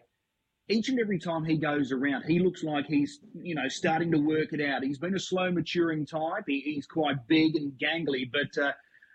each 0.72 0.90
and 0.90 1.00
every 1.00 1.20
time 1.20 1.44
he 1.44 1.58
goes 1.58 1.92
around, 1.92 2.24
he 2.24 2.40
looks 2.40 2.64
like 2.64 2.86
he's, 2.88 3.20
you 3.34 3.56
know, 3.56 3.68
starting 3.68 4.12
to 4.12 4.18
work 4.18 4.54
it 4.54 4.62
out. 4.62 4.84
He's 4.84 4.98
been 4.98 5.16
a 5.16 5.20
slow 5.20 5.52
maturing 5.52 6.06
type. 6.06 6.46
He, 6.48 6.62
he's 6.62 6.88
quite 6.88 7.28
big 7.28 7.56
and 7.56 7.74
gangly, 7.74 8.30
but 8.32 8.62
uh, 8.62 8.72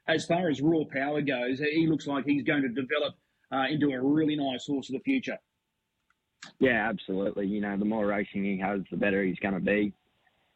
as 0.07 0.25
far 0.27 0.49
as 0.49 0.61
raw 0.61 0.85
power 0.91 1.21
goes, 1.23 1.59
he 1.59 1.87
looks 1.87 2.07
like 2.07 2.25
he's 2.25 2.45
going 2.45 2.63
to 2.63 2.69
develop 2.69 3.15
uh, 3.53 3.67
into 3.71 3.91
a 3.91 4.01
really 4.01 4.37
nice 4.37 4.67
horse 4.67 4.89
of 4.89 4.95
the 4.95 5.01
future. 5.01 5.39
Yeah, 6.61 6.89
absolutely. 6.89 7.47
You 7.47 7.61
know, 7.61 7.77
the 7.77 7.85
more 7.85 8.07
racing 8.07 8.45
he 8.45 8.59
has, 8.59 8.81
the 8.91 8.97
better 8.97 9.25
he's 9.25 9.39
going 9.39 9.55
to 9.55 9.61
be. 9.61 9.93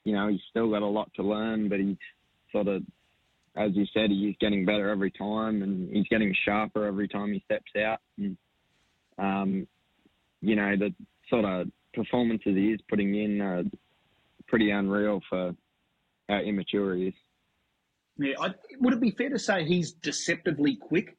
You 0.04 0.14
know, 0.14 0.28
he's 0.28 0.40
still 0.50 0.70
got 0.70 0.82
a 0.82 0.86
lot 0.86 1.10
to 1.14 1.22
learn, 1.22 1.68
but 1.68 1.80
he's 1.80 1.96
sort 2.52 2.68
of 2.68 2.82
as 3.56 3.72
you 3.74 3.84
said, 3.92 4.10
he's 4.10 4.36
getting 4.40 4.64
better 4.64 4.88
every 4.88 5.10
time, 5.10 5.62
and 5.62 5.90
he's 5.94 6.06
getting 6.08 6.34
sharper 6.44 6.86
every 6.86 7.08
time 7.08 7.32
he 7.32 7.42
steps 7.44 7.72
out. 7.76 7.98
And, 8.16 8.36
um, 9.18 9.66
you 10.40 10.56
know, 10.56 10.76
the 10.76 10.94
sort 11.28 11.44
of 11.44 11.68
performances 11.94 12.54
he 12.56 12.72
is 12.72 12.80
putting 12.88 13.14
in 13.14 13.40
are 13.40 13.62
pretty 14.48 14.70
unreal 14.70 15.20
for 15.28 15.54
how 16.28 16.38
immature 16.38 16.94
he 16.94 17.08
is. 17.08 17.14
Yeah, 18.18 18.34
I, 18.40 18.54
would 18.80 18.94
it 18.94 19.00
be 19.00 19.12
fair 19.12 19.30
to 19.30 19.38
say 19.38 19.64
he's 19.64 19.92
deceptively 19.92 20.76
quick? 20.76 21.16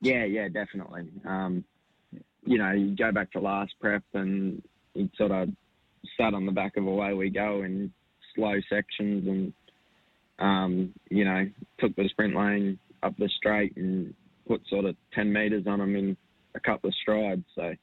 Yeah, 0.00 0.24
yeah, 0.24 0.48
definitely. 0.48 1.08
Um, 1.26 1.64
you 2.44 2.58
know, 2.58 2.72
you 2.72 2.96
go 2.96 3.12
back 3.12 3.30
to 3.32 3.40
last 3.40 3.72
prep 3.80 4.02
and 4.14 4.62
he 4.94 5.10
sort 5.16 5.30
of 5.30 5.48
sat 6.18 6.34
on 6.34 6.46
the 6.46 6.52
back 6.52 6.76
of 6.76 6.86
Away 6.86 7.14
We 7.14 7.30
Go 7.30 7.62
in 7.62 7.92
slow 8.34 8.54
sections 8.68 9.28
and 9.28 9.52
um, 10.38 10.92
you 11.08 11.24
know, 11.24 11.48
took 11.78 11.94
the 11.94 12.08
sprint 12.08 12.34
lane 12.34 12.78
up 13.02 13.16
the 13.16 13.28
straight 13.36 13.76
and 13.76 14.14
put 14.48 14.62
sort 14.68 14.84
of 14.84 14.96
10 15.14 15.32
metres 15.32 15.64
on 15.66 15.80
him 15.80 15.94
in 15.94 16.16
a 16.54 16.60
couple 16.60 16.88
of 16.88 16.94
strides. 16.94 17.44
So, 17.54 17.74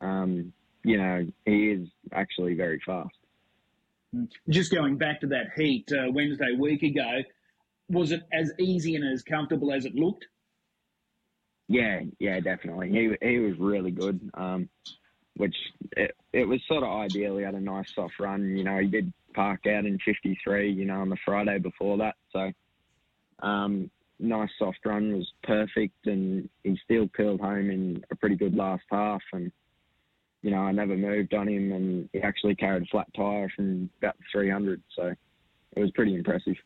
um, 0.00 0.52
you 0.84 0.98
know, 0.98 1.26
he 1.44 1.70
is 1.70 1.88
actually 2.12 2.54
very 2.54 2.80
fast. 2.84 3.14
Just 4.48 4.72
going 4.72 4.96
back 4.96 5.20
to 5.20 5.26
that 5.28 5.46
heat 5.56 5.90
uh, 5.92 6.10
Wednesday 6.12 6.54
week 6.58 6.82
ago, 6.82 7.22
was 7.88 8.12
it 8.12 8.22
as 8.32 8.52
easy 8.58 8.94
and 8.94 9.04
as 9.12 9.22
comfortable 9.22 9.72
as 9.72 9.84
it 9.84 9.94
looked? 9.94 10.26
Yeah, 11.68 12.00
yeah, 12.18 12.40
definitely. 12.40 12.90
He 12.90 13.26
he 13.26 13.38
was 13.38 13.58
really 13.58 13.90
good. 13.90 14.30
Um, 14.34 14.68
which 15.36 15.56
it, 15.96 16.12
it 16.32 16.46
was 16.46 16.60
sort 16.68 16.84
of 16.84 16.90
ideal. 16.90 17.36
He 17.38 17.44
had 17.44 17.54
a 17.54 17.60
nice 17.60 17.92
soft 17.94 18.20
run. 18.20 18.56
You 18.56 18.64
know, 18.64 18.78
he 18.78 18.86
did 18.86 19.12
park 19.34 19.66
out 19.66 19.84
in 19.84 19.98
53. 20.04 20.72
You 20.72 20.84
know, 20.84 21.00
on 21.00 21.08
the 21.08 21.16
Friday 21.24 21.58
before 21.58 21.98
that. 21.98 22.14
So, 22.32 22.52
um, 23.44 23.90
nice 24.18 24.50
soft 24.58 24.78
run 24.84 25.16
was 25.16 25.32
perfect, 25.42 26.06
and 26.06 26.48
he 26.62 26.78
still 26.84 27.08
peeled 27.08 27.40
home 27.40 27.70
in 27.70 28.04
a 28.10 28.16
pretty 28.16 28.36
good 28.36 28.54
last 28.54 28.84
half. 28.90 29.22
And 29.32 29.50
you 30.42 30.50
know, 30.50 30.58
I 30.58 30.72
never 30.72 30.96
moved 30.96 31.34
on 31.34 31.48
him, 31.48 31.72
and 31.72 32.08
he 32.12 32.20
actually 32.20 32.54
carried 32.54 32.82
a 32.82 32.86
flat 32.86 33.08
tyre 33.16 33.50
from 33.56 33.88
about 33.98 34.16
300. 34.30 34.82
So, 34.94 35.14
it 35.74 35.80
was 35.80 35.90
pretty 35.92 36.14
impressive. 36.14 36.56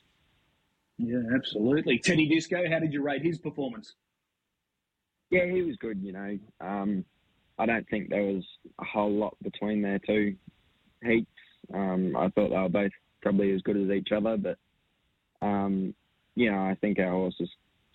Yeah, 0.99 1.23
absolutely. 1.35 1.99
Teddy 1.99 2.29
Disco, 2.29 2.69
how 2.69 2.81
did 2.81 2.93
you 2.93 3.03
rate 3.03 3.23
his 3.23 3.39
performance? 3.39 3.95
Yeah, 5.31 5.47
he 5.47 5.63
was 5.63 5.77
good. 5.77 6.03
You 6.03 6.13
know, 6.13 6.39
um, 6.61 7.05
I 7.59 7.67
don't 7.67 7.89
think 7.89 8.09
there 8.09 8.25
was 8.25 8.45
a 8.81 8.85
whole 8.85 9.13
lot 9.13 9.37
between 9.43 9.83
their 9.83 10.01
two 10.01 10.35
heats. 11.05 11.31
Um, 11.73 12.17
I 12.17 12.29
thought 12.31 12.51
they 12.51 12.57
were 12.57 12.69
both 12.69 12.93
probably 13.23 13.53
as 13.53 13.63
good 13.63 13.77
as 13.77 13.91
each 13.91 14.11
other, 14.11 14.37
but 14.37 14.59
um, 15.41 15.95
you 16.39 16.53
know, 16.53 16.59
I 16.59 16.77
think 16.81 17.01
our 17.01 17.11
horse 17.11 17.35
has 17.41 17.49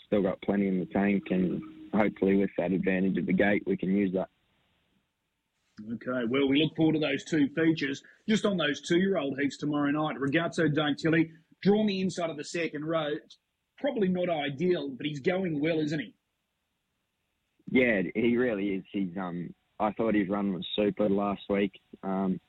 still 0.06 0.21
got 0.21 0.41
plenty 0.41 0.67
in 0.67 0.77
the 0.77 0.86
tank, 0.86 1.23
and 1.32 1.62
hopefully, 1.93 2.36
with 2.36 2.49
that 2.58 2.73
advantage 2.73 3.17
of 3.17 3.25
the 3.25 3.32
gate, 3.32 3.63
we 3.65 3.77
can 3.77 3.95
use 3.95 4.12
that. 4.13 4.27
Okay, 5.93 6.27
well, 6.27 6.49
we 6.49 6.62
look 6.62 6.75
forward 6.75 6.93
to 6.93 6.99
those 6.99 7.23
two 7.23 7.47
features. 7.56 8.03
Just 8.27 8.45
on 8.45 8.58
those 8.58 8.82
two-year-old 8.82 9.39
heats 9.39 9.56
tomorrow 9.58 9.91
night, 9.91 10.17
Ragazzo 10.17 10.67
Daintilli, 10.67 11.29
draw 11.62 11.86
me 11.86 12.01
inside 12.01 12.29
of 12.29 12.36
the 12.36 12.43
second 12.43 12.84
row. 12.84 13.12
Probably 13.79 14.10
not 14.10 14.29
ideal, 14.29 14.89
but 14.89 15.06
he's 15.06 15.21
going 15.21 15.62
well, 15.62 15.79
isn't 15.79 15.99
he? 15.99 16.13
Yeah, 17.71 18.01
he 18.13 18.36
really 18.36 18.75
is. 18.75 18.84
He's 18.91 19.15
um, 19.17 19.53
I 19.79 19.93
thought 19.93 20.15
his 20.15 20.27
run 20.27 20.53
was 20.53 20.67
super 20.75 21.08
last 21.08 21.43
week. 21.49 21.79
Um, 22.03 22.41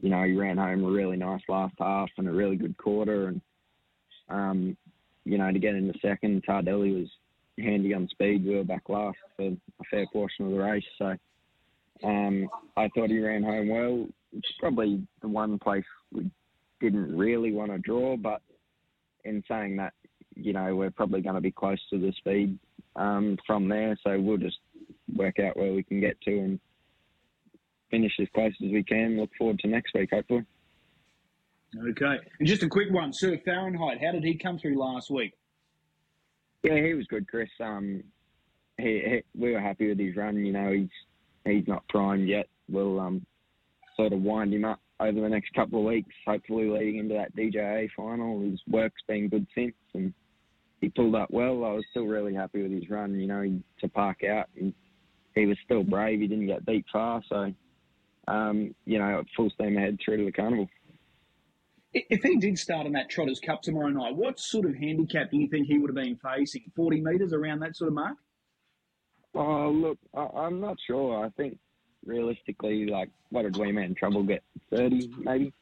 you 0.00 0.08
know, 0.08 0.22
he 0.24 0.32
ran 0.32 0.56
home 0.56 0.82
a 0.82 0.90
really 0.90 1.18
nice 1.18 1.42
last 1.46 1.74
half 1.78 2.08
and 2.16 2.26
a 2.26 2.32
really 2.32 2.56
good 2.56 2.76
quarter, 2.78 3.28
and 3.28 3.40
um, 4.30 4.76
you 5.26 5.38
know, 5.38 5.52
to 5.52 5.58
get 5.58 5.74
in 5.74 5.88
the 5.88 5.94
second, 6.00 6.44
Tardelli 6.48 7.00
was 7.00 7.08
handy 7.58 7.92
on 7.92 8.08
speed. 8.08 8.46
We 8.46 8.54
were 8.54 8.64
back 8.64 8.88
last 8.88 9.18
for 9.36 9.48
a 9.48 9.84
fair 9.90 10.06
portion 10.12 10.46
of 10.46 10.52
the 10.52 10.58
race, 10.58 10.84
so 10.98 11.16
um, 12.04 12.48
I 12.76 12.88
thought 12.88 13.10
he 13.10 13.18
ran 13.18 13.42
home 13.42 13.68
well. 13.68 14.06
It's 14.32 14.52
probably 14.60 15.06
the 15.22 15.28
one 15.28 15.58
place 15.58 15.84
we 16.12 16.30
didn't 16.80 17.16
really 17.16 17.52
want 17.52 17.72
to 17.72 17.78
draw, 17.78 18.16
but 18.16 18.40
in 19.24 19.42
saying 19.48 19.76
that, 19.76 19.94
you 20.34 20.52
know, 20.52 20.76
we're 20.76 20.90
probably 20.90 21.22
going 21.22 21.34
to 21.34 21.40
be 21.40 21.50
close 21.50 21.80
to 21.90 21.98
the 21.98 22.12
speed 22.18 22.58
um, 22.94 23.36
from 23.46 23.68
there. 23.68 23.98
So 24.04 24.20
we'll 24.20 24.36
just 24.36 24.58
work 25.16 25.38
out 25.38 25.56
where 25.56 25.72
we 25.72 25.82
can 25.82 26.00
get 26.00 26.20
to 26.22 26.38
and 26.38 26.60
finish 27.90 28.12
as 28.20 28.28
close 28.34 28.52
as 28.64 28.70
we 28.70 28.84
can. 28.84 29.18
Look 29.18 29.30
forward 29.36 29.58
to 29.60 29.68
next 29.68 29.94
week, 29.94 30.10
hopefully. 30.12 30.44
Okay. 31.78 32.18
And 32.38 32.48
just 32.48 32.62
a 32.62 32.68
quick 32.68 32.90
one, 32.90 33.12
Sir 33.12 33.38
Fahrenheit, 33.44 34.02
how 34.02 34.12
did 34.12 34.24
he 34.24 34.36
come 34.36 34.58
through 34.58 34.78
last 34.78 35.10
week? 35.10 35.32
Yeah, 36.62 36.80
he 36.82 36.94
was 36.94 37.06
good, 37.06 37.28
Chris. 37.28 37.48
Um, 37.60 38.02
he, 38.78 39.02
he, 39.04 39.22
we 39.38 39.52
were 39.52 39.60
happy 39.60 39.88
with 39.88 39.98
his 39.98 40.16
run. 40.16 40.44
You 40.44 40.52
know, 40.52 40.72
he's 40.72 40.88
he's 41.44 41.68
not 41.68 41.86
primed 41.88 42.28
yet. 42.28 42.48
We'll 42.68 42.98
um, 42.98 43.24
sort 43.96 44.12
of 44.12 44.20
wind 44.20 44.52
him 44.52 44.64
up 44.64 44.80
over 44.98 45.20
the 45.20 45.28
next 45.28 45.52
couple 45.54 45.78
of 45.80 45.86
weeks, 45.86 46.14
hopefully 46.26 46.68
leading 46.68 46.98
into 46.98 47.14
that 47.14 47.36
DJA 47.36 47.88
final. 47.96 48.40
His 48.40 48.60
work's 48.68 49.02
been 49.06 49.28
good 49.28 49.46
since, 49.54 49.74
and 49.94 50.12
he 50.80 50.88
pulled 50.88 51.14
up 51.14 51.30
well. 51.30 51.64
I 51.64 51.72
was 51.72 51.84
still 51.90 52.06
really 52.06 52.34
happy 52.34 52.62
with 52.62 52.72
his 52.72 52.90
run. 52.90 53.14
You 53.18 53.26
know, 53.26 53.42
he, 53.42 53.62
to 53.80 53.88
park 53.88 54.24
out, 54.24 54.48
and 54.58 54.74
he 55.34 55.46
was 55.46 55.58
still 55.64 55.84
brave. 55.84 56.20
He 56.20 56.26
didn't 56.26 56.46
get 56.46 56.66
beat 56.66 56.86
far, 56.92 57.22
so 57.28 57.52
um, 58.28 58.74
you 58.84 58.98
know, 58.98 59.22
full 59.36 59.50
steam 59.50 59.76
ahead 59.76 59.98
through 60.04 60.18
to 60.18 60.24
the 60.24 60.32
carnival. 60.32 60.68
If 62.10 62.22
he 62.22 62.36
did 62.36 62.58
start 62.58 62.86
in 62.86 62.92
that 62.92 63.08
Trotters 63.08 63.40
Cup 63.40 63.62
tomorrow 63.62 63.88
night, 63.88 64.14
what 64.14 64.38
sort 64.38 64.66
of 64.66 64.74
handicap 64.74 65.30
do 65.30 65.38
you 65.38 65.48
think 65.48 65.66
he 65.66 65.78
would 65.78 65.88
have 65.88 65.94
been 65.94 66.16
facing? 66.16 66.64
Forty 66.74 67.00
metres 67.00 67.32
around 67.32 67.60
that 67.60 67.76
sort 67.76 67.88
of 67.88 67.94
mark? 67.94 68.16
Oh, 69.34 69.70
look, 69.70 69.98
I, 70.14 70.46
am 70.46 70.60
not 70.60 70.76
sure. 70.86 71.24
I 71.24 71.30
think 71.30 71.58
realistically, 72.04 72.86
like, 72.86 73.10
what 73.30 73.42
did 73.42 73.56
Wee 73.56 73.72
Man 73.72 73.94
Trouble 73.94 74.22
get? 74.22 74.42
30, 74.70 75.10
maybe? 75.18 75.52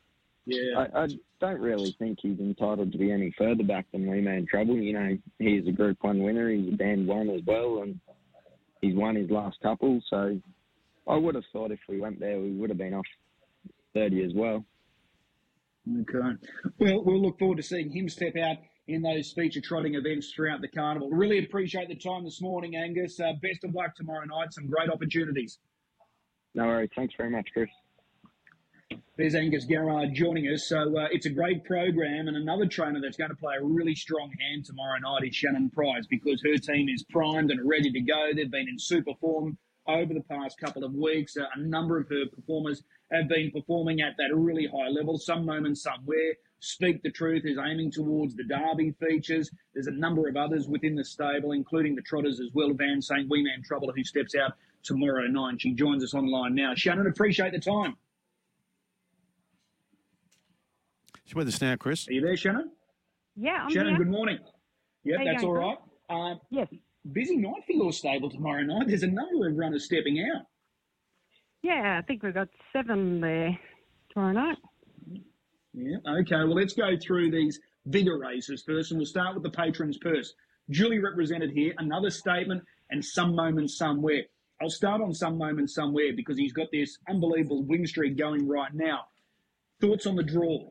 Yeah. 0.46 0.86
I, 0.94 1.04
I, 1.04 1.08
don't 1.40 1.60
really 1.60 1.94
think 1.98 2.20
he's 2.22 2.38
entitled 2.38 2.92
to 2.92 2.98
be 2.98 3.10
any 3.10 3.34
further 3.36 3.64
back 3.64 3.86
than 3.92 4.08
Wee 4.08 4.20
Man 4.20 4.46
Trouble. 4.46 4.76
You 4.76 4.92
know, 4.92 5.18
he's 5.38 5.66
a 5.66 5.72
Group 5.72 5.98
1 6.02 6.22
winner. 6.22 6.50
He's 6.50 6.72
a 6.72 6.76
band 6.76 7.06
one 7.06 7.28
as 7.30 7.40
well, 7.46 7.82
and 7.82 7.98
he's 8.80 8.94
won 8.94 9.16
his 9.16 9.30
last 9.30 9.60
couple. 9.60 10.00
So 10.08 10.40
I 11.08 11.16
would 11.16 11.34
have 11.34 11.44
thought 11.52 11.70
if 11.70 11.80
we 11.88 12.00
went 12.00 12.20
there, 12.20 12.38
we 12.38 12.52
would 12.52 12.70
have 12.70 12.78
been 12.78 12.94
off 12.94 13.06
30 13.94 14.24
as 14.24 14.32
well. 14.34 14.64
Okay. 15.86 16.36
Well, 16.78 17.04
we'll 17.04 17.20
look 17.20 17.38
forward 17.38 17.56
to 17.58 17.62
seeing 17.62 17.90
him 17.90 18.08
step 18.08 18.36
out 18.36 18.56
in 18.88 19.02
those 19.02 19.32
feature 19.32 19.60
trotting 19.60 19.94
events 19.94 20.32
throughout 20.34 20.60
the 20.60 20.68
carnival. 20.68 21.10
Really 21.10 21.38
appreciate 21.38 21.88
the 21.88 21.96
time 21.96 22.24
this 22.24 22.40
morning, 22.40 22.76
Angus. 22.76 23.20
Uh, 23.20 23.32
best 23.42 23.64
of 23.64 23.74
luck 23.74 23.94
tomorrow 23.94 24.24
night. 24.24 24.52
Some 24.52 24.66
great 24.66 24.90
opportunities. 24.90 25.58
No 26.54 26.66
worries. 26.66 26.90
Thanks 26.94 27.14
very 27.16 27.30
much, 27.30 27.48
Chris. 27.52 27.68
There's 29.16 29.34
Angus 29.34 29.64
Garrard 29.64 30.12
joining 30.14 30.46
us. 30.46 30.68
So 30.68 30.98
uh, 30.98 31.06
it's 31.10 31.26
a 31.26 31.30
great 31.30 31.64
program, 31.64 32.28
and 32.28 32.36
another 32.36 32.66
trainer 32.66 33.00
that's 33.00 33.16
going 33.16 33.30
to 33.30 33.36
play 33.36 33.54
a 33.60 33.64
really 33.64 33.94
strong 33.94 34.32
hand 34.40 34.64
tomorrow 34.64 34.98
night 34.98 35.28
is 35.28 35.36
Shannon 35.36 35.70
Price 35.70 36.06
because 36.08 36.42
her 36.44 36.56
team 36.56 36.88
is 36.88 37.04
primed 37.10 37.50
and 37.50 37.60
ready 37.68 37.90
to 37.90 38.00
go. 38.00 38.30
They've 38.34 38.50
been 38.50 38.68
in 38.68 38.78
super 38.78 39.12
form 39.20 39.56
over 39.86 40.14
the 40.14 40.22
past 40.22 40.58
couple 40.58 40.84
of 40.84 40.94
weeks. 40.94 41.36
Uh, 41.36 41.44
a 41.54 41.60
number 41.60 41.98
of 41.98 42.08
her 42.08 42.24
performers 42.34 42.82
have 43.12 43.28
been 43.28 43.50
performing 43.50 44.00
at 44.00 44.16
that 44.18 44.34
really 44.34 44.66
high 44.66 44.88
level. 44.88 45.18
Some 45.18 45.44
moments, 45.44 45.82
somewhere. 45.82 46.34
Speak 46.60 47.02
the 47.02 47.10
Truth 47.10 47.42
is 47.44 47.58
aiming 47.58 47.90
towards 47.90 48.34
the 48.34 48.44
Derby 48.44 48.94
features. 48.98 49.50
There's 49.74 49.86
a 49.86 49.92
number 49.92 50.28
of 50.28 50.36
others 50.36 50.66
within 50.66 50.94
the 50.94 51.04
stable, 51.04 51.52
including 51.52 51.94
the 51.94 52.00
Trotters 52.02 52.40
as 52.40 52.48
well. 52.54 52.72
Van 52.72 53.02
St. 53.02 53.28
Wee 53.28 53.42
Man 53.44 53.62
Trouble, 53.62 53.92
who 53.94 54.02
steps 54.02 54.34
out 54.34 54.52
tomorrow 54.82 55.26
night. 55.26 55.60
She 55.60 55.74
joins 55.74 56.02
us 56.02 56.14
online 56.14 56.54
now. 56.54 56.72
Shannon, 56.74 57.06
appreciate 57.06 57.52
the 57.52 57.58
time. 57.60 57.96
She's 61.26 61.34
with 61.34 61.48
us 61.48 61.60
now, 61.60 61.76
Chris. 61.76 62.08
Are 62.08 62.12
you 62.12 62.20
there, 62.22 62.36
Shannon? 62.36 62.70
Yeah, 63.36 63.64
I'm 63.64 63.70
Shannon, 63.70 63.96
here. 63.96 63.98
good 64.04 64.10
morning. 64.10 64.38
Yep, 65.04 65.18
How 65.18 65.24
that's 65.24 65.44
all 65.44 65.54
going, 65.54 65.76
right. 66.08 66.30
Um, 66.32 66.40
Yes. 66.50 66.68
Busy 67.12 67.36
night 67.36 67.64
for 67.66 67.72
your 67.72 67.92
stable 67.92 68.30
tomorrow 68.30 68.62
night. 68.62 68.88
There's 68.88 69.02
a 69.02 69.08
number 69.08 69.48
of 69.48 69.56
runners 69.56 69.84
stepping 69.84 70.20
out. 70.20 70.46
Yeah, 71.62 71.98
I 71.98 72.02
think 72.06 72.22
we've 72.22 72.34
got 72.34 72.48
seven 72.72 73.20
there 73.20 73.58
tomorrow 74.12 74.32
night. 74.32 74.58
Yeah. 75.72 75.96
Okay. 76.20 76.36
Well, 76.36 76.54
let's 76.54 76.74
go 76.74 76.96
through 76.96 77.30
these 77.30 77.58
bigger 77.90 78.18
races 78.18 78.62
first, 78.66 78.90
and 78.90 78.98
we'll 78.98 79.06
start 79.06 79.34
with 79.34 79.42
the 79.42 79.50
patrons' 79.50 79.98
purse. 79.98 80.34
Julie 80.70 80.98
represented 80.98 81.50
here. 81.50 81.74
Another 81.78 82.10
statement 82.10 82.62
and 82.90 83.04
some 83.04 83.34
moment 83.34 83.70
somewhere. 83.70 84.22
I'll 84.62 84.70
start 84.70 85.00
on 85.02 85.12
some 85.12 85.36
moment 85.36 85.70
somewhere 85.70 86.12
because 86.14 86.38
he's 86.38 86.52
got 86.52 86.68
this 86.70 86.98
unbelievable 87.08 87.64
wing 87.64 87.86
streak 87.86 88.16
going 88.16 88.46
right 88.46 88.72
now. 88.72 89.00
Thoughts 89.80 90.06
on 90.06 90.16
the 90.16 90.22
draw? 90.22 90.70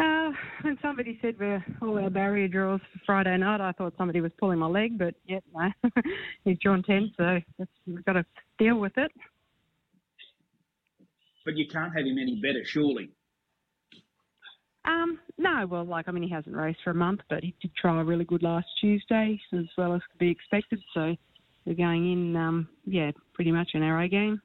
Uh, 0.00 0.30
when 0.62 0.76
somebody 0.82 1.18
said 1.22 1.36
we're 1.38 1.64
all 1.80 1.98
our 1.98 2.10
barrier 2.10 2.48
draws 2.48 2.80
for 2.92 3.00
Friday 3.06 3.36
night, 3.36 3.60
I 3.60 3.72
thought 3.72 3.94
somebody 3.96 4.20
was 4.20 4.32
pulling 4.40 4.58
my 4.58 4.66
leg, 4.66 4.98
but 4.98 5.14
yep, 5.26 5.44
no. 5.54 5.70
He's 6.44 6.58
drawn 6.58 6.82
10, 6.82 7.12
so 7.16 7.38
we've 7.86 8.04
got 8.04 8.14
to 8.14 8.24
deal 8.58 8.78
with 8.78 8.96
it. 8.96 9.12
But 11.44 11.56
you 11.56 11.66
can't 11.68 11.94
have 11.94 12.06
him 12.06 12.18
any 12.18 12.40
better, 12.40 12.64
surely. 12.64 13.10
Um, 14.84 15.18
no, 15.38 15.66
well, 15.66 15.84
like, 15.84 16.08
I 16.08 16.12
mean, 16.12 16.24
he 16.24 16.30
hasn't 16.30 16.56
raced 16.56 16.80
for 16.82 16.90
a 16.90 16.94
month, 16.94 17.20
but 17.30 17.42
he 17.42 17.54
did 17.62 17.70
try 17.76 18.00
really 18.00 18.24
good 18.24 18.42
last 18.42 18.66
Tuesday, 18.80 19.40
as 19.52 19.64
well 19.78 19.94
as 19.94 20.02
could 20.10 20.18
be 20.18 20.30
expected, 20.30 20.80
so 20.92 21.14
we're 21.64 21.74
going 21.74 22.12
in, 22.12 22.36
um, 22.36 22.68
yeah, 22.84 23.12
pretty 23.32 23.52
much 23.52 23.70
an 23.74 23.82
arrow 23.82 24.08
game. 24.08 24.40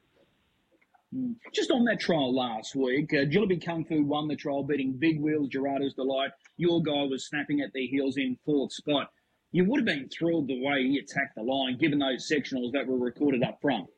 Just 1.52 1.72
on 1.72 1.84
that 1.86 1.98
trial 1.98 2.32
last 2.34 2.76
week, 2.76 3.12
uh, 3.12 3.24
Jilliby 3.24 3.64
Kung 3.64 3.84
Fu 3.84 4.04
won 4.04 4.28
the 4.28 4.36
trial, 4.36 4.62
beating 4.62 4.92
Big 4.92 5.20
Wheels, 5.20 5.48
Gerardo's 5.48 5.94
Delight. 5.94 6.30
Your 6.56 6.80
guy 6.82 7.02
was 7.02 7.26
snapping 7.26 7.60
at 7.62 7.72
their 7.72 7.86
heels 7.86 8.16
in 8.16 8.38
fourth 8.44 8.72
spot. 8.72 9.10
You 9.50 9.64
would 9.64 9.80
have 9.80 9.86
been 9.86 10.08
thrilled 10.16 10.46
the 10.46 10.64
way 10.64 10.84
he 10.84 10.98
attacked 10.98 11.34
the 11.34 11.42
line, 11.42 11.78
given 11.78 11.98
those 11.98 12.30
sectionals 12.30 12.70
that 12.72 12.86
were 12.86 12.96
recorded 12.96 13.42
up 13.42 13.58
front. 13.60 13.88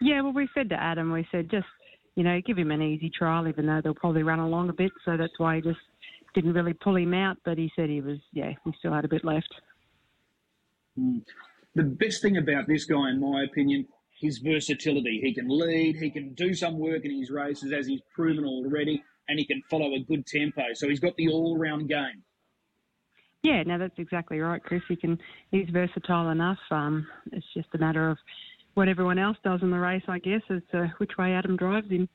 Yeah, 0.00 0.22
well, 0.22 0.32
we 0.32 0.48
said 0.54 0.70
to 0.70 0.82
Adam, 0.82 1.12
we 1.12 1.28
said 1.30 1.50
just, 1.50 1.66
you 2.14 2.24
know, 2.24 2.40
give 2.40 2.56
him 2.56 2.70
an 2.70 2.80
easy 2.80 3.10
trial, 3.10 3.46
even 3.46 3.66
though 3.66 3.82
they'll 3.82 3.94
probably 3.94 4.22
run 4.22 4.38
along 4.38 4.70
a 4.70 4.72
bit. 4.72 4.92
So 5.04 5.18
that's 5.18 5.38
why 5.38 5.56
he 5.56 5.60
just 5.60 5.80
didn't 6.34 6.54
really 6.54 6.72
pull 6.72 6.96
him 6.96 7.12
out. 7.12 7.36
But 7.44 7.58
he 7.58 7.70
said 7.76 7.90
he 7.90 8.00
was, 8.00 8.18
yeah, 8.32 8.52
he 8.64 8.72
still 8.78 8.94
had 8.94 9.04
a 9.04 9.08
bit 9.08 9.24
left. 9.24 9.52
The 10.96 11.82
best 11.82 12.22
thing 12.22 12.38
about 12.38 12.66
this 12.66 12.86
guy, 12.86 13.10
in 13.10 13.20
my 13.20 13.44
opinion, 13.44 13.86
his 14.20 14.38
versatility. 14.38 15.20
He 15.22 15.34
can 15.34 15.48
lead, 15.48 15.96
he 15.96 16.10
can 16.10 16.34
do 16.34 16.54
some 16.54 16.78
work 16.78 17.04
in 17.04 17.16
his 17.16 17.30
races 17.30 17.72
as 17.72 17.86
he's 17.86 18.00
proven 18.14 18.44
already, 18.44 19.02
and 19.28 19.38
he 19.38 19.44
can 19.44 19.62
follow 19.70 19.94
a 19.94 20.00
good 20.00 20.26
tempo. 20.26 20.62
So 20.74 20.88
he's 20.88 21.00
got 21.00 21.16
the 21.16 21.28
all-round 21.28 21.88
game. 21.88 22.24
Yeah, 23.42 23.62
no, 23.62 23.78
that's 23.78 23.98
exactly 23.98 24.40
right, 24.40 24.62
Chris. 24.62 24.82
He 24.88 24.96
can. 24.96 25.18
He's 25.52 25.68
versatile 25.70 26.30
enough. 26.30 26.58
Um, 26.70 27.06
it's 27.30 27.46
just 27.54 27.68
a 27.74 27.78
matter 27.78 28.10
of 28.10 28.18
what 28.74 28.88
everyone 28.88 29.18
else 29.18 29.36
does 29.44 29.62
in 29.62 29.70
the 29.70 29.78
race, 29.78 30.02
I 30.08 30.18
guess, 30.18 30.42
as 30.50 30.62
to 30.72 30.92
which 30.98 31.12
way 31.18 31.32
Adam 31.32 31.56
drives 31.56 31.88
him. 31.88 32.08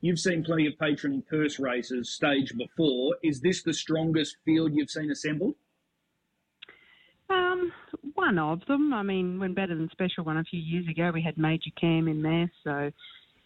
You've 0.00 0.18
seen 0.18 0.44
plenty 0.44 0.66
of 0.66 0.78
patron 0.78 1.22
purse 1.28 1.58
races 1.58 2.10
staged 2.10 2.56
before. 2.56 3.16
Is 3.22 3.40
this 3.40 3.62
the 3.62 3.72
strongest 3.72 4.36
field 4.44 4.72
you've 4.74 4.90
seen 4.90 5.10
assembled? 5.10 5.54
Um, 7.30 7.72
one 8.14 8.38
of 8.38 8.60
them. 8.66 8.92
I 8.92 9.02
mean, 9.02 9.38
when 9.38 9.54
Better 9.54 9.74
Than 9.74 9.88
Special 9.92 10.24
won 10.24 10.36
a 10.36 10.44
few 10.44 10.60
years 10.60 10.86
ago, 10.88 11.10
we 11.12 11.22
had 11.22 11.38
Major 11.38 11.70
Cam 11.80 12.08
in 12.08 12.22
there, 12.22 12.50
so 12.64 12.90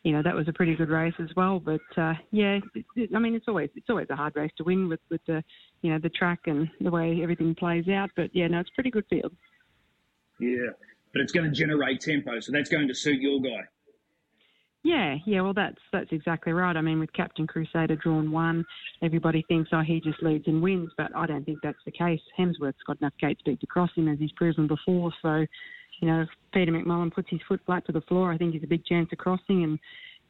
you 0.02 0.12
know 0.12 0.22
that 0.22 0.34
was 0.34 0.48
a 0.48 0.52
pretty 0.52 0.74
good 0.74 0.88
race 0.88 1.14
as 1.18 1.30
well. 1.36 1.58
But 1.58 1.80
uh, 1.96 2.14
yeah, 2.30 2.58
it, 2.74 2.84
it, 2.94 3.10
I 3.14 3.18
mean, 3.18 3.34
it's 3.34 3.48
always 3.48 3.70
it's 3.74 3.90
always 3.90 4.08
a 4.10 4.16
hard 4.16 4.36
race 4.36 4.52
to 4.58 4.64
win 4.64 4.88
with 4.88 5.00
with 5.10 5.20
the 5.26 5.42
you 5.82 5.92
know 5.92 5.98
the 5.98 6.10
track 6.10 6.40
and 6.46 6.68
the 6.80 6.90
way 6.90 7.20
everything 7.22 7.54
plays 7.54 7.88
out. 7.88 8.10
But 8.16 8.30
yeah, 8.34 8.46
no, 8.48 8.60
it's 8.60 8.70
a 8.70 8.74
pretty 8.74 8.90
good 8.90 9.06
field. 9.08 9.32
Yeah, 10.38 10.70
but 11.12 11.22
it's 11.22 11.32
going 11.32 11.46
to 11.46 11.52
generate 11.52 12.00
tempo, 12.00 12.40
so 12.40 12.52
that's 12.52 12.68
going 12.68 12.88
to 12.88 12.94
suit 12.94 13.20
your 13.20 13.40
guy. 13.40 13.64
Yeah, 14.86 15.16
yeah, 15.26 15.40
well, 15.40 15.52
that's 15.52 15.80
that's 15.92 16.12
exactly 16.12 16.52
right. 16.52 16.76
I 16.76 16.80
mean, 16.80 17.00
with 17.00 17.12
Captain 17.12 17.44
Crusader 17.44 17.96
drawn 17.96 18.30
one, 18.30 18.64
everybody 19.02 19.44
thinks, 19.48 19.70
oh, 19.72 19.82
he 19.84 20.00
just 20.00 20.22
leads 20.22 20.46
and 20.46 20.62
wins, 20.62 20.92
but 20.96 21.10
I 21.16 21.26
don't 21.26 21.44
think 21.44 21.58
that's 21.60 21.84
the 21.84 21.90
case. 21.90 22.20
Hemsworth's 22.38 22.84
got 22.86 23.00
enough 23.00 23.14
gate 23.20 23.36
speed 23.40 23.58
to 23.58 23.66
cross 23.66 23.90
him, 23.96 24.06
as 24.06 24.20
he's 24.20 24.30
proven 24.36 24.68
before. 24.68 25.12
So, 25.22 25.44
you 26.00 26.08
know, 26.08 26.22
if 26.22 26.28
Peter 26.54 26.70
McMullen 26.70 27.12
puts 27.12 27.28
his 27.28 27.40
foot 27.48 27.60
flat 27.66 27.84
to 27.86 27.92
the 27.92 28.00
floor, 28.02 28.32
I 28.32 28.38
think 28.38 28.54
he's 28.54 28.62
a 28.62 28.68
big 28.68 28.84
chance 28.84 29.08
of 29.10 29.18
crossing, 29.18 29.64
and 29.64 29.76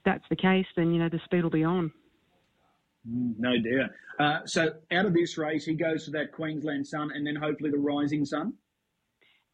that's 0.07 0.25
the 0.31 0.37
case, 0.37 0.65
then, 0.75 0.91
you 0.91 1.01
know, 1.01 1.11
the 1.11 1.21
speed 1.27 1.43
will 1.43 1.51
be 1.51 1.65
on. 1.65 1.93
Mm, 3.07 3.35
no 3.39 3.59
doubt. 3.59 3.91
Uh, 4.19 4.47
so, 4.47 4.73
out 4.91 5.05
of 5.05 5.13
this 5.13 5.37
race, 5.37 5.67
he 5.67 5.75
goes 5.75 6.07
to 6.07 6.11
that 6.13 6.33
Queensland 6.33 6.87
Sun 6.87 7.11
and 7.15 7.27
then 7.27 7.37
hopefully 7.37 7.71
the 7.71 7.77
Rising 7.77 8.25
Sun? 8.25 8.55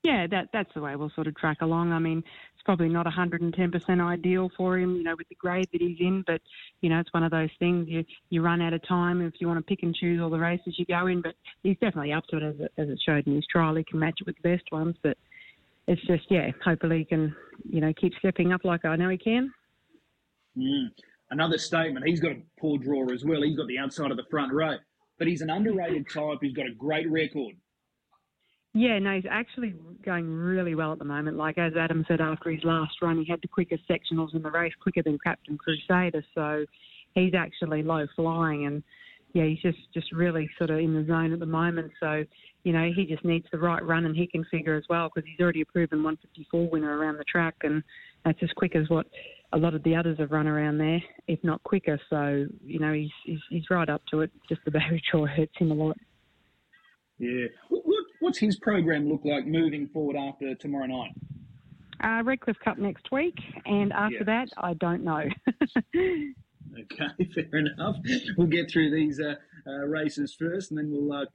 Yeah, 0.03 0.27
that 0.33 0.49
that's 0.53 0.73
the 0.75 0.81
way 0.81 0.97
we'll 0.97 1.13
sort 1.15 1.29
of 1.29 1.37
track 1.37 1.59
along. 1.61 1.93
I 1.93 2.01
mean, 2.01 2.19
it's 2.19 2.63
probably 2.65 2.89
not 2.89 3.07
110% 3.07 4.01
ideal 4.01 4.51
for 4.57 4.77
him, 4.77 4.97
you 4.97 5.05
know, 5.05 5.15
with 5.17 5.29
the 5.29 5.37
grade 5.37 5.69
that 5.73 5.81
he's 5.81 5.99
in, 6.01 6.25
but 6.27 6.41
you 6.81 6.91
know, 6.91 6.99
it's 6.99 7.13
one 7.13 7.23
of 7.23 7.31
those 7.31 7.51
things. 7.61 7.89
You 7.89 8.05
you 8.29 8.43
run 8.43 8.61
out 8.61 8.73
of 8.73 8.87
time 8.87 9.23
if 9.23 9.35
you 9.41 9.47
want 9.47 9.59
to 9.59 9.65
pick 9.65 9.85
and 9.85 9.95
choose 9.95 10.21
all 10.21 10.31
the 10.31 10.39
races 10.39 10.75
you 10.77 10.87
go 10.87 11.07
in, 11.07 11.23
but 11.23 11.35
he's 11.63 11.77
definitely 11.81 12.13
up 12.13 12.27
to 12.29 12.39
it 12.39 12.43
as 12.43 12.55
it, 12.59 12.73
as 12.79 12.89
it 12.89 12.99
showed 13.05 13.27
in 13.29 13.37
his 13.37 13.47
trial. 13.47 13.77
He 13.77 13.85
can 13.85 14.01
match 14.01 14.19
it 14.21 14.27
with 14.27 14.37
the 14.43 14.57
best 14.57 14.65
ones, 14.73 14.97
but 15.03 15.17
it's 15.87 16.03
just 16.03 16.25
yeah, 16.31 16.51
hopefully 16.65 16.99
he 16.99 17.05
can 17.05 17.35
you 17.69 17.81
know 17.81 17.93
keep 17.93 18.13
stepping 18.19 18.53
up 18.53 18.65
like 18.65 18.85
I 18.85 18.97
know 18.97 19.09
he 19.09 19.19
can. 19.19 19.53
Mm. 20.59 20.89
Another 21.31 21.59
statement. 21.59 22.07
He's 22.07 22.21
got 22.21 22.33
a 22.33 22.43
poor 22.61 22.77
draw 22.77 23.11
as 23.13 23.25
well. 23.25 23.43
He's 23.43 23.57
got 23.57 23.69
the 23.69 23.79
outside 23.79 24.11
of 24.11 24.17
the 24.17 24.27
front 24.31 24.53
row, 24.53 24.77
but 25.19 25.29
he's 25.29 25.43
an 25.43 25.49
underrated 25.49 26.11
type. 26.11 26.39
He's 26.43 26.53
got 26.53 26.67
a 26.67 26.75
great 26.75 27.11
record. 27.11 27.55
Yeah, 28.75 28.99
no, 28.99 29.17
he's 29.17 29.25
actually 29.31 29.75
going 30.05 30.31
really 30.31 30.75
well 30.75 30.93
at 30.93 30.99
the 30.99 31.05
moment. 31.05 31.37
Like 31.37 31.59
as 31.59 31.73
Adam 31.79 32.05
said 32.09 32.21
after 32.21 32.51
his 32.51 32.65
last 32.65 32.95
run, 33.03 33.19
he 33.19 33.31
had 33.31 33.41
the 33.43 33.49
quickest 33.49 33.83
sectionals 33.89 34.35
in 34.35 34.43
the 34.43 34.51
race, 34.51 34.73
quicker 34.83 35.03
than 35.03 35.19
Captain 35.23 35.59
Crusader. 35.59 36.25
So 36.35 36.65
he's 37.15 37.35
actually 37.35 37.83
low 37.83 38.07
flying, 38.17 38.67
and 38.67 38.83
yeah, 39.35 39.45
he's 39.45 39.61
just 39.61 39.79
just 39.93 40.11
really 40.13 40.49
sort 40.57 40.71
of 40.71 40.79
in 40.79 40.95
the 40.95 41.05
zone 41.07 41.35
at 41.35 41.41
the 41.41 41.47
moment. 41.47 41.93
So 42.01 42.25
you 42.65 42.73
know, 42.73 42.91
he 42.95 43.05
just 43.05 43.25
needs 43.27 43.47
the 43.53 43.59
right 43.59 43.85
run, 43.85 44.07
and 44.07 44.17
he 44.17 44.27
can 44.27 44.45
figure 44.51 44.77
as 44.77 44.85
well 44.89 45.11
because 45.15 45.29
he's 45.29 45.43
already 45.43 45.61
a 45.61 45.67
proven 45.67 46.03
154 46.03 46.71
winner 46.71 46.97
around 46.97 47.19
the 47.19 47.25
track, 47.25 47.57
and 47.65 47.83
that's 48.25 48.39
as 48.43 48.51
quick 48.57 48.75
as 48.75 48.89
what 48.89 49.07
a 49.53 49.59
lot 49.59 49.75
of 49.75 49.83
the 49.83 49.95
others 49.95 50.19
have 50.19 50.31
run 50.31 50.47
around 50.47 50.79
there, 50.79 51.03
if 51.29 51.43
not 51.45 51.63
quicker. 51.65 52.01
So 52.09 52.47
you 52.65 52.79
know, 52.79 52.95
he's 52.95 53.11
he's, 53.27 53.41
he's 53.51 53.71
right 53.71 53.91
up 53.91 54.01
to 54.13 54.21
it. 54.21 54.31
Just 54.49 54.63
the 54.65 54.71
barrier 54.71 55.01
draw 55.11 55.27
hurts 55.27 55.53
him 55.59 55.73
a 55.73 55.75
lot. 55.75 55.99
Yeah. 57.19 57.47
What, 57.69 57.83
what's 58.23 58.39
his 58.39 58.57
program 58.57 59.09
look 59.09 59.23
like 59.25 59.47
moving 59.47 59.89
forward 59.89 60.17
after 60.17 60.55
tomorrow 60.55 60.87
night? 60.87 61.11
Uh, 62.03 62.23
Redcliffe 62.25 62.59
Cup 62.65 62.79
next 62.79 63.13
week, 63.13 63.37
and 63.67 63.93
after 63.93 64.19
yeah. 64.19 64.25
that, 64.25 64.49
I 64.57 64.75
don't 64.75 65.05
know. 65.05 65.23
okay, 65.97 67.25
fair 67.35 67.59
enough. 67.59 67.97
We'll 68.37 68.49
get 68.49 68.71
through 68.71 68.91
these 68.91 69.21
uh, 69.21 69.35
uh, 69.67 69.87
races 69.87 70.35
first, 70.37 70.71
and 70.71 70.79
then 70.79 70.91
we'll 70.91 71.13
uh, 71.13 71.27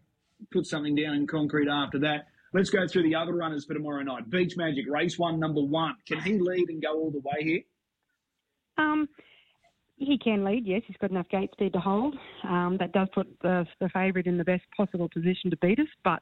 put 0.52 0.66
something 0.66 0.96
down 0.96 1.16
in 1.16 1.28
concrete 1.28 1.70
after 1.70 2.00
that. 2.00 2.28
Let's 2.54 2.70
go 2.70 2.88
through 2.88 3.04
the 3.04 3.16
other 3.16 3.34
runners 3.34 3.66
for 3.66 3.74
tomorrow 3.74 4.02
night. 4.04 4.30
Beach 4.30 4.56
Magic, 4.58 4.86
race 4.90 5.20
one, 5.20 5.40
number 5.40 5.62
one. 5.62 5.96
Can 6.08 6.20
he 6.22 6.40
lead 6.40 6.70
and 6.70 6.82
go 6.82 6.94
all 6.98 7.12
the 7.12 7.20
way 7.20 7.44
here? 7.44 7.62
Um, 8.78 9.08
he 9.98 10.18
can 10.18 10.44
lead, 10.44 10.66
yes. 10.66 10.84
He's 10.86 10.98
got 10.98 11.12
enough 11.12 11.28
gate 11.30 11.52
speed 11.54 11.74
to 11.74 11.80
hold. 11.80 12.16
Um, 12.44 12.78
that 12.80 12.92
does 12.94 13.08
put 13.14 13.28
the, 13.42 13.66
the 13.80 13.90
favourite 13.90 14.28
in 14.28 14.38
the 14.38 14.44
best 14.44 14.64
possible 14.76 15.10
position 15.10 15.50
to 15.50 15.58
beat 15.58 15.80
us, 15.80 15.88
but, 16.04 16.22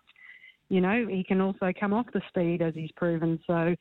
you 0.69 0.81
know, 0.81 1.07
he 1.07 1.23
can 1.23 1.41
also 1.41 1.71
come 1.79 1.93
off 1.93 2.07
the 2.13 2.21
speed 2.29 2.61
as 2.61 2.73
he's 2.73 2.91
proven. 2.93 3.39
So, 3.45 3.75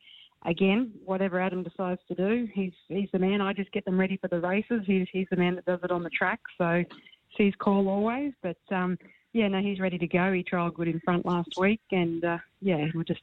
again, 0.45 0.91
whatever 1.03 1.39
Adam 1.39 1.63
decides 1.63 2.01
to 2.07 2.15
do, 2.15 2.47
he's 2.53 2.73
he's 2.87 3.09
the 3.11 3.19
man. 3.19 3.41
I 3.41 3.53
just 3.53 3.71
get 3.71 3.85
them 3.85 3.99
ready 3.99 4.17
for 4.17 4.27
the 4.27 4.39
races. 4.39 4.83
He's, 4.85 5.07
he's 5.11 5.27
the 5.29 5.37
man 5.37 5.55
that 5.55 5.65
does 5.65 5.79
it 5.83 5.91
on 5.91 6.03
the 6.03 6.09
track. 6.09 6.39
So, 6.57 6.67
it's 6.67 6.93
his 7.37 7.53
call 7.57 7.89
always. 7.89 8.33
But, 8.41 8.57
um, 8.71 8.97
yeah, 9.33 9.47
no, 9.47 9.59
he's 9.59 9.79
ready 9.79 9.97
to 9.97 10.07
go. 10.07 10.31
He 10.31 10.43
trialled 10.43 10.75
good 10.75 10.87
in 10.87 10.99
front 11.01 11.25
last 11.25 11.49
week. 11.57 11.81
And, 11.91 12.23
uh, 12.23 12.37
yeah, 12.61 12.85
we'll 12.93 13.03
just, 13.03 13.21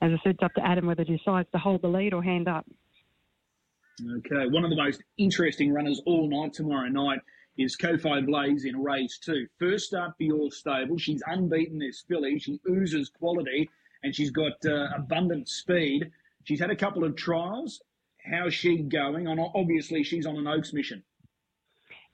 as 0.00 0.10
I 0.12 0.16
said, 0.24 0.34
it's 0.34 0.42
up 0.42 0.54
to 0.54 0.66
Adam 0.66 0.86
whether 0.86 1.04
he 1.04 1.16
decides 1.16 1.48
to 1.52 1.58
hold 1.58 1.82
the 1.82 1.88
lead 1.88 2.14
or 2.14 2.22
hand 2.22 2.48
up. 2.48 2.66
Okay, 4.00 4.46
one 4.48 4.64
of 4.64 4.70
the 4.70 4.76
most 4.76 5.02
interesting 5.18 5.72
runners 5.72 6.00
all 6.06 6.26
night 6.26 6.54
tomorrow 6.54 6.88
night 6.88 7.20
is 7.58 7.76
Kofi 7.76 8.26
Blaze 8.26 8.64
in 8.64 8.82
race 8.82 9.18
two. 9.18 9.46
First 9.58 9.90
for 9.90 10.14
your 10.18 10.50
stable. 10.50 10.98
She's 10.98 11.22
unbeaten 11.26 11.78
this 11.78 12.04
filly. 12.08 12.38
She 12.38 12.60
oozes 12.68 13.10
quality 13.10 13.68
and 14.02 14.14
she's 14.14 14.30
got 14.30 14.52
uh, 14.66 14.88
abundant 14.96 15.48
speed. 15.48 16.10
She's 16.44 16.60
had 16.60 16.70
a 16.70 16.76
couple 16.76 17.04
of 17.04 17.16
trials. 17.16 17.80
How's 18.24 18.54
she 18.54 18.78
going? 18.78 19.26
On 19.26 19.38
obviously 19.38 20.02
she's 20.02 20.26
on 20.26 20.36
an 20.36 20.46
Oaks 20.46 20.72
mission. 20.72 21.02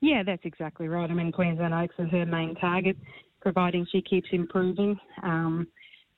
Yeah, 0.00 0.22
that's 0.22 0.44
exactly 0.44 0.88
right. 0.88 1.10
I 1.10 1.14
mean, 1.14 1.32
Queensland 1.32 1.74
Oaks 1.74 1.94
is 1.98 2.10
her 2.10 2.24
main 2.24 2.54
target, 2.54 2.96
providing 3.40 3.86
she 3.90 4.00
keeps 4.00 4.28
improving. 4.32 4.98
Um, 5.22 5.66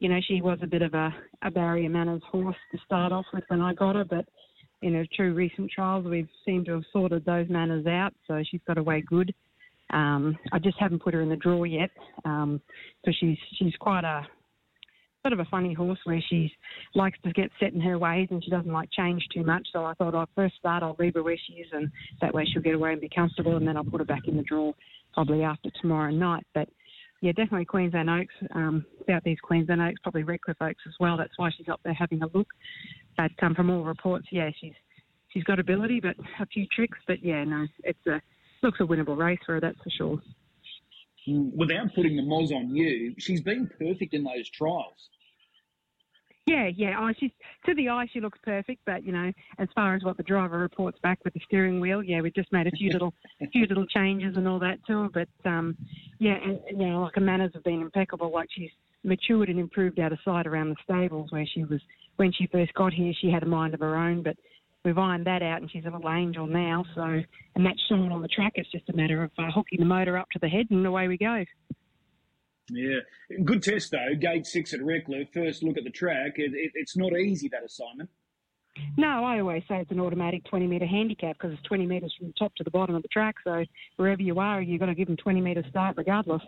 you 0.01 0.09
know, 0.09 0.21
she 0.27 0.41
was 0.43 0.59
a 0.63 0.67
bit 0.67 0.83
of 0.83 0.95
a, 0.95 1.15
a 1.43 1.51
barrier 1.51 1.89
manners 1.89 2.23
horse 2.31 2.57
to 2.73 2.79
start 2.85 3.13
off 3.13 3.27
with 3.33 3.45
when 3.49 3.61
I 3.61 3.75
got 3.75 3.97
her, 3.97 4.05
but 4.05 4.27
in 4.83 4.95
her 4.95 5.07
two 5.17 5.35
recent 5.35 5.71
trials, 5.71 6.07
we've 6.07 6.29
seemed 6.45 6.67
to 6.67 6.73
have 6.73 6.85
sorted 6.93 7.25
those 7.25 7.49
manners 7.49 7.87
out, 7.87 8.15
so 8.27 8.43
she's 8.51 8.61
got 8.67 8.79
away 8.79 9.03
good. 9.07 9.35
Um, 9.91 10.39
I 10.53 10.59
just 10.59 10.79
haven't 10.79 11.03
put 11.03 11.15
her 11.15 11.21
in 11.21 11.29
the 11.29 11.37
draw 11.37 11.65
yet, 11.65 11.91
um, 12.25 12.61
so 13.05 13.13
she's 13.19 13.37
she's 13.59 13.75
quite 13.81 14.05
a 14.05 14.27
sort 15.23 15.33
of 15.33 15.41
a 15.41 15.45
funny 15.51 15.75
horse 15.75 15.99
where 16.05 16.23
she 16.29 16.51
likes 16.95 17.19
to 17.25 17.33
get 17.33 17.51
set 17.61 17.73
in 17.75 17.81
her 17.81 17.99
ways 17.99 18.29
and 18.31 18.43
she 18.43 18.51
doesn't 18.51 18.73
like 18.73 18.89
change 18.91 19.23
too 19.35 19.43
much. 19.43 19.67
So 19.73 19.85
I 19.85 19.95
thought 19.95 20.15
I'd 20.15 20.29
first 20.35 20.55
start, 20.57 20.83
I'll 20.83 20.97
leave 20.99 21.15
her 21.15 21.23
where 21.23 21.37
she 21.47 21.55
is, 21.55 21.69
and 21.73 21.91
that 22.23 22.33
way 22.33 22.47
she'll 22.47 22.63
get 22.63 22.75
away 22.75 22.93
and 22.93 23.01
be 23.01 23.11
comfortable, 23.15 23.57
and 23.57 23.67
then 23.67 23.77
I'll 23.77 23.85
put 23.85 24.01
her 24.01 24.07
back 24.07 24.27
in 24.29 24.37
the 24.37 24.43
draw 24.43 24.73
probably 25.13 25.43
after 25.43 25.71
tomorrow 25.81 26.11
night. 26.11 26.47
But 26.55 26.69
yeah, 27.21 27.33
definitely 27.33 27.67
Queensland 27.67 28.09
Oaks, 28.09 28.35
um, 28.55 28.85
Southeast 29.07 29.43
Queensland 29.43 29.83
Oaks, 29.83 30.01
probably 30.03 30.23
Redcliffe 30.23 30.63
Oaks 30.63 30.83
as 30.87 30.95
well. 30.99 31.19
That's 31.19 31.37
why 31.37 31.51
she's 31.57 31.69
up 31.69 31.81
there 31.85 31.93
having 31.93 32.23
a 32.23 32.29
look. 32.33 32.49
But 33.21 33.45
um, 33.45 33.55
from 33.55 33.69
all 33.69 33.85
reports, 33.85 34.29
yeah, 34.31 34.49
she's 34.59 34.73
she's 35.29 35.45
got 35.45 35.59
ability, 35.59 36.01
but 36.01 36.17
a 36.41 36.47
few 36.47 36.67
tricks. 36.67 36.99
But 37.07 37.23
yeah, 37.23 37.45
no, 37.45 37.67
it's 37.85 38.07
a 38.07 38.23
looks 38.63 38.81
a 38.81 38.85
winnable 38.85 39.17
race 39.17 39.39
for 39.45 39.55
her, 39.55 39.61
that's 39.61 39.77
for 39.83 39.91
sure. 39.91 40.23
Without 41.55 41.95
putting 41.95 42.17
the 42.17 42.23
moz 42.23 42.51
on 42.51 42.75
you, 42.75 43.15
she's 43.19 43.43
been 43.43 43.69
perfect 43.79 44.15
in 44.15 44.25
those 44.25 44.49
trials. 44.49 45.11
Yeah, 46.47 46.71
yeah. 46.75 46.97
Oh, 46.99 47.13
she's 47.19 47.31
to 47.67 47.75
the 47.75 47.91
eye, 47.91 48.09
she 48.11 48.23
looks 48.23 48.39
perfect. 48.43 48.81
But 48.87 49.05
you 49.05 49.13
know, 49.13 49.31
as 49.59 49.69
far 49.75 49.95
as 49.95 50.03
what 50.03 50.17
the 50.17 50.23
driver 50.23 50.59
reports 50.59 50.99
back 51.03 51.19
with 51.23 51.35
the 51.35 51.41
steering 51.45 51.79
wheel, 51.79 52.03
yeah, 52.03 52.23
we've 52.23 52.35
just 52.35 52.51
made 52.53 52.69
a 52.69 52.71
few 52.71 52.91
little, 52.93 53.13
a 53.43 53.49
few 53.49 53.67
little 53.67 53.87
changes 53.87 54.39
and 54.39 54.49
all 54.49 54.59
that 54.61 54.79
to 54.87 55.03
her. 55.03 55.09
But 55.13 55.49
um, 55.49 55.77
yeah, 56.19 56.39
and 56.43 56.59
you 56.71 56.87
know, 56.87 57.03
like 57.03 57.17
her 57.17 57.21
manners 57.21 57.51
have 57.53 57.65
been 57.65 57.83
impeccable. 57.83 58.33
Like 58.33 58.49
she's 58.51 58.71
matured 59.05 59.51
and 59.51 59.59
improved 59.59 60.01
out 60.01 60.13
of 60.13 60.19
sight 60.25 60.47
around 60.47 60.71
the 60.71 60.77
stables 60.85 61.31
where 61.31 61.47
she 61.47 61.65
was 61.65 61.81
when 62.21 62.33
she 62.33 62.47
first 62.53 62.75
got 62.75 62.93
here. 62.93 63.15
She 63.19 63.31
had 63.31 63.43
a 63.43 63.47
mind 63.47 63.73
of 63.73 63.81
her 63.81 63.97
own, 63.97 64.23
but 64.23 64.37
we've 64.85 64.99
ironed 64.99 65.27
that 65.27 65.43
out, 65.43 65.63
and 65.63 65.71
she's 65.71 65.87
a 65.87 65.91
little 65.91 66.11
angel 66.11 66.47
now. 66.47 66.85
So, 66.95 67.03
and 67.03 67.67
that's 67.67 67.83
shown 67.89 68.13
on 68.13 68.21
the 68.21 68.29
track. 68.29 68.53
It's 68.57 68.71
just 68.71 68.91
a 68.91 68.93
matter 68.93 69.25
of 69.25 69.31
uh, 69.39 69.51
hooking 69.51 69.81
the 69.81 69.87
motor 69.87 70.19
up 70.19 70.29
to 70.33 70.39
the 70.39 70.49
head, 70.49 70.67
and 70.71 70.87
away 70.87 71.09
we 71.09 71.17
go. 71.17 71.43
Yeah, 72.69 73.01
good 73.43 73.63
test 73.63 73.91
though. 73.91 74.15
Gate 74.21 74.47
six 74.47 74.75
at 74.75 74.85
Redcliffe. 74.85 75.33
First 75.33 75.63
look 75.63 75.79
at 75.79 75.85
the 75.85 75.91
track. 75.91 76.35
It, 76.37 76.53
it, 76.55 76.73
it's 76.75 76.95
not 76.97 77.19
easy 77.19 77.49
that 77.49 77.65
assignment. 77.65 78.11
No, 78.99 79.25
I 79.25 79.41
always 79.41 79.63
say 79.67 79.81
it's 79.81 79.91
an 79.91 79.99
automatic 79.99 80.45
20 80.45 80.67
metre 80.67 80.87
handicap 80.87 81.37
because 81.37 81.53
it's 81.53 81.63
20 81.63 81.87
metres 81.87 82.15
from 82.17 82.29
the 82.29 82.35
top 82.35 82.55
to 82.57 82.65
the 82.65 82.71
bottom 82.71 82.95
of 82.95 83.03
the 83.03 83.09
track. 83.09 83.35
So 83.43 83.65
wherever 83.97 84.23
you 84.23 84.39
are, 84.39 84.61
you've 84.63 84.79
got 84.79 84.87
to 84.87 84.95
give 84.95 85.09
them 85.09 85.17
20 85.17 85.41
metre 85.41 85.65
start 85.69 85.97
regardless. 85.97 86.43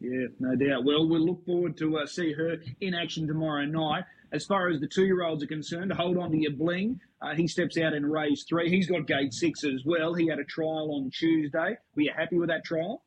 Yeah, 0.00 0.26
no 0.38 0.54
doubt. 0.54 0.84
Well, 0.84 1.08
we'll 1.08 1.24
look 1.24 1.44
forward 1.46 1.76
to 1.78 1.98
uh, 1.98 2.06
see 2.06 2.32
her 2.32 2.56
in 2.80 2.94
action 2.94 3.26
tomorrow 3.26 3.64
night. 3.64 4.04
As 4.32 4.44
far 4.44 4.68
as 4.68 4.80
the 4.80 4.88
two-year-olds 4.88 5.42
are 5.42 5.46
concerned, 5.46 5.92
hold 5.92 6.18
on 6.18 6.30
to 6.32 6.36
your 6.36 6.52
bling. 6.52 7.00
Uh, 7.22 7.34
he 7.34 7.46
steps 7.46 7.78
out 7.78 7.94
in 7.94 8.04
race 8.04 8.44
three. 8.44 8.68
He's 8.68 8.88
got 8.88 9.06
gate 9.06 9.32
six 9.32 9.64
as 9.64 9.84
well. 9.86 10.12
He 10.12 10.26
had 10.26 10.38
a 10.38 10.44
trial 10.44 10.92
on 10.94 11.10
Tuesday. 11.10 11.76
Were 11.94 12.02
you 12.02 12.12
happy 12.14 12.36
with 12.36 12.48
that 12.48 12.64
trial? 12.64 13.02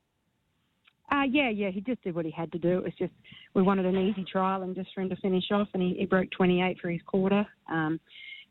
Uh, 1.11 1.23
yeah, 1.29 1.49
yeah, 1.49 1.69
he 1.69 1.81
just 1.81 2.01
did 2.03 2.15
what 2.15 2.25
he 2.25 2.31
had 2.31 2.51
to 2.51 2.59
do. 2.59 2.77
It 2.79 2.83
was 2.83 2.93
just 2.97 3.13
we 3.53 3.61
wanted 3.61 3.85
an 3.85 3.97
easy 3.97 4.23
trial 4.23 4.61
and 4.63 4.75
just 4.75 4.89
for 4.93 5.01
him 5.01 5.09
to 5.09 5.15
finish 5.17 5.45
off, 5.51 5.67
and 5.73 5.81
he, 5.83 5.95
he 5.99 6.05
broke 6.05 6.29
28 6.31 6.79
for 6.79 6.89
his 6.89 7.01
quarter. 7.03 7.45
Um, 7.69 7.99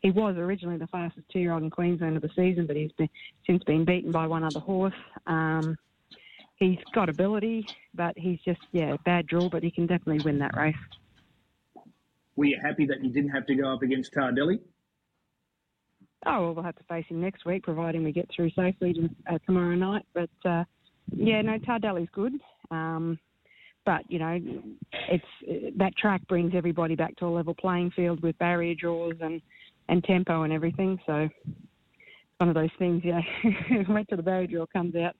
he 0.00 0.10
was 0.10 0.36
originally 0.36 0.78
the 0.78 0.86
fastest 0.88 1.26
two-year-old 1.32 1.62
in 1.62 1.70
Queensland 1.70 2.16
of 2.16 2.22
the 2.22 2.30
season, 2.36 2.66
but 2.66 2.76
he's 2.76 2.92
been, 2.92 3.08
since 3.46 3.62
been 3.64 3.84
beaten 3.84 4.12
by 4.12 4.26
one 4.26 4.44
other 4.44 4.60
horse. 4.60 4.94
Um, 5.26 5.76
he's 6.58 6.78
got 6.94 7.08
ability, 7.08 7.66
but 7.94 8.16
he's 8.16 8.38
just 8.44 8.60
yeah 8.72 8.96
bad 9.04 9.26
draw, 9.26 9.48
but 9.48 9.62
he 9.62 9.70
can 9.70 9.86
definitely 9.86 10.24
win 10.24 10.38
that 10.38 10.56
race. 10.56 10.74
Were 12.36 12.46
you 12.46 12.58
happy 12.62 12.86
that 12.86 13.02
you 13.02 13.10
didn't 13.10 13.30
have 13.30 13.46
to 13.46 13.54
go 13.54 13.72
up 13.72 13.82
against 13.82 14.14
Tardelli? 14.14 14.60
Oh 16.26 16.40
well, 16.42 16.54
we'll 16.54 16.64
have 16.64 16.76
to 16.76 16.84
face 16.84 17.06
him 17.08 17.20
next 17.20 17.44
week, 17.44 17.62
providing 17.62 18.04
we 18.04 18.12
get 18.12 18.28
through 18.34 18.50
safely 18.50 18.92
to, 18.92 19.10
uh, 19.30 19.38
tomorrow 19.46 19.74
night. 19.74 20.04
But 20.14 20.30
uh, 20.44 20.64
yeah, 21.14 21.42
no, 21.42 21.58
Tardelli's 21.58 22.10
good. 22.12 22.32
Um, 22.70 23.18
but 23.86 24.02
you 24.08 24.18
know, 24.18 24.38
it's 25.08 25.74
that 25.78 25.96
track 25.96 26.26
brings 26.28 26.52
everybody 26.54 26.94
back 26.94 27.16
to 27.16 27.26
a 27.26 27.28
level 27.28 27.54
playing 27.54 27.90
field 27.92 28.22
with 28.22 28.38
barrier 28.38 28.74
draws 28.74 29.14
and 29.20 29.40
and 29.88 30.04
tempo 30.04 30.42
and 30.42 30.52
everything. 30.52 30.98
So 31.06 31.28
one 32.38 32.48
of 32.48 32.54
those 32.54 32.70
things, 32.78 33.02
yeah. 33.04 33.20
Went 33.88 34.08
to 34.08 34.16
the 34.16 34.22
barrier 34.22 34.46
draw 34.46 34.66
comes 34.66 34.94
out. 34.94 35.16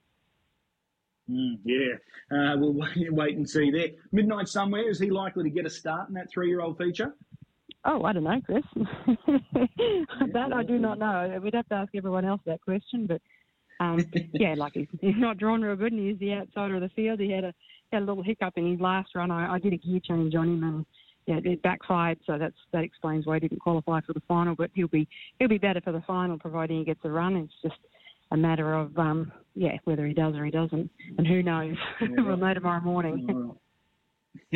Mm, 1.31 1.59
yeah, 1.65 1.95
uh, 2.37 2.57
we'll 2.57 2.73
wait, 2.97 3.13
wait 3.13 3.37
and 3.37 3.49
see 3.49 3.71
there. 3.71 3.89
Midnight 4.13 4.49
somewhere. 4.49 4.89
Is 4.89 4.99
he 4.99 5.11
likely 5.11 5.45
to 5.45 5.51
get 5.51 5.67
a 5.67 5.71
start 5.71 6.09
in 6.09 6.15
that 6.15 6.31
three-year-old 6.31 6.79
feature? 6.79 7.15
Oh, 7.85 8.03
I 8.03 8.13
don't 8.13 8.25
know, 8.25 8.41
Chris. 8.45 8.65
that 10.33 10.53
I 10.53 10.63
do 10.63 10.79
not 10.79 10.99
know. 10.99 11.39
We'd 11.43 11.55
have 11.55 11.69
to 11.69 11.75
ask 11.75 11.95
everyone 11.95 12.25
else 12.25 12.41
that 12.45 12.61
question. 12.61 13.07
But 13.07 13.23
um, 13.81 14.05
yeah, 14.33 14.55
like 14.57 14.73
he's, 14.75 14.89
he's 15.01 15.17
not 15.17 15.39
drawn 15.39 15.63
real 15.63 15.77
good, 15.77 15.93
and 15.93 16.09
he's 16.09 16.19
the 16.19 16.35
outsider 16.35 16.77
of 16.77 16.81
the 16.81 16.89
field. 16.91 17.21
He 17.21 17.31
had 17.31 17.45
a 17.45 17.55
had 17.93 18.03
a 18.03 18.05
little 18.05 18.23
hiccup 18.23 18.55
in 18.57 18.73
his 18.73 18.81
last 18.81 19.15
run. 19.15 19.31
I, 19.31 19.55
I 19.55 19.59
did 19.59 19.73
a 19.73 19.79
gear 19.79 20.01
change 20.01 20.35
on 20.35 20.49
him, 20.49 20.65
and 20.65 20.87
yeah, 21.27 21.51
it 21.51 21.63
backfired. 21.63 22.19
So 22.27 22.37
that's 22.37 22.57
that 22.73 22.85
explains 22.85 23.27
why 23.27 23.37
he 23.37 23.41
didn't 23.41 23.61
qualify 23.61 24.01
for 24.01 24.13
the 24.13 24.23
final. 24.27 24.55
But 24.55 24.71
he'll 24.75 24.89
be 24.89 25.09
he'll 25.39 25.49
be 25.49 25.59
better 25.59 25.81
for 25.81 25.93
the 25.93 26.03
final, 26.03 26.39
providing 26.39 26.79
he 26.79 26.85
gets 26.85 27.01
a 27.05 27.11
run. 27.11 27.37
It's 27.37 27.53
just 27.63 27.81
a 28.31 28.37
matter 28.37 28.75
of 28.75 28.99
um, 28.99 29.33
yeah 29.55 29.79
whether 29.85 30.07
he 30.07 30.15
does 30.15 30.37
or 30.37 30.45
he 30.45 30.51
doesn't, 30.51 30.91
and 31.17 31.27
who 31.27 31.43
knows? 31.43 31.77
Yeah. 32.01 32.09
we'll 32.19 32.37
know 32.37 32.55
tomorrow 32.55 32.81
morning. 32.81 33.53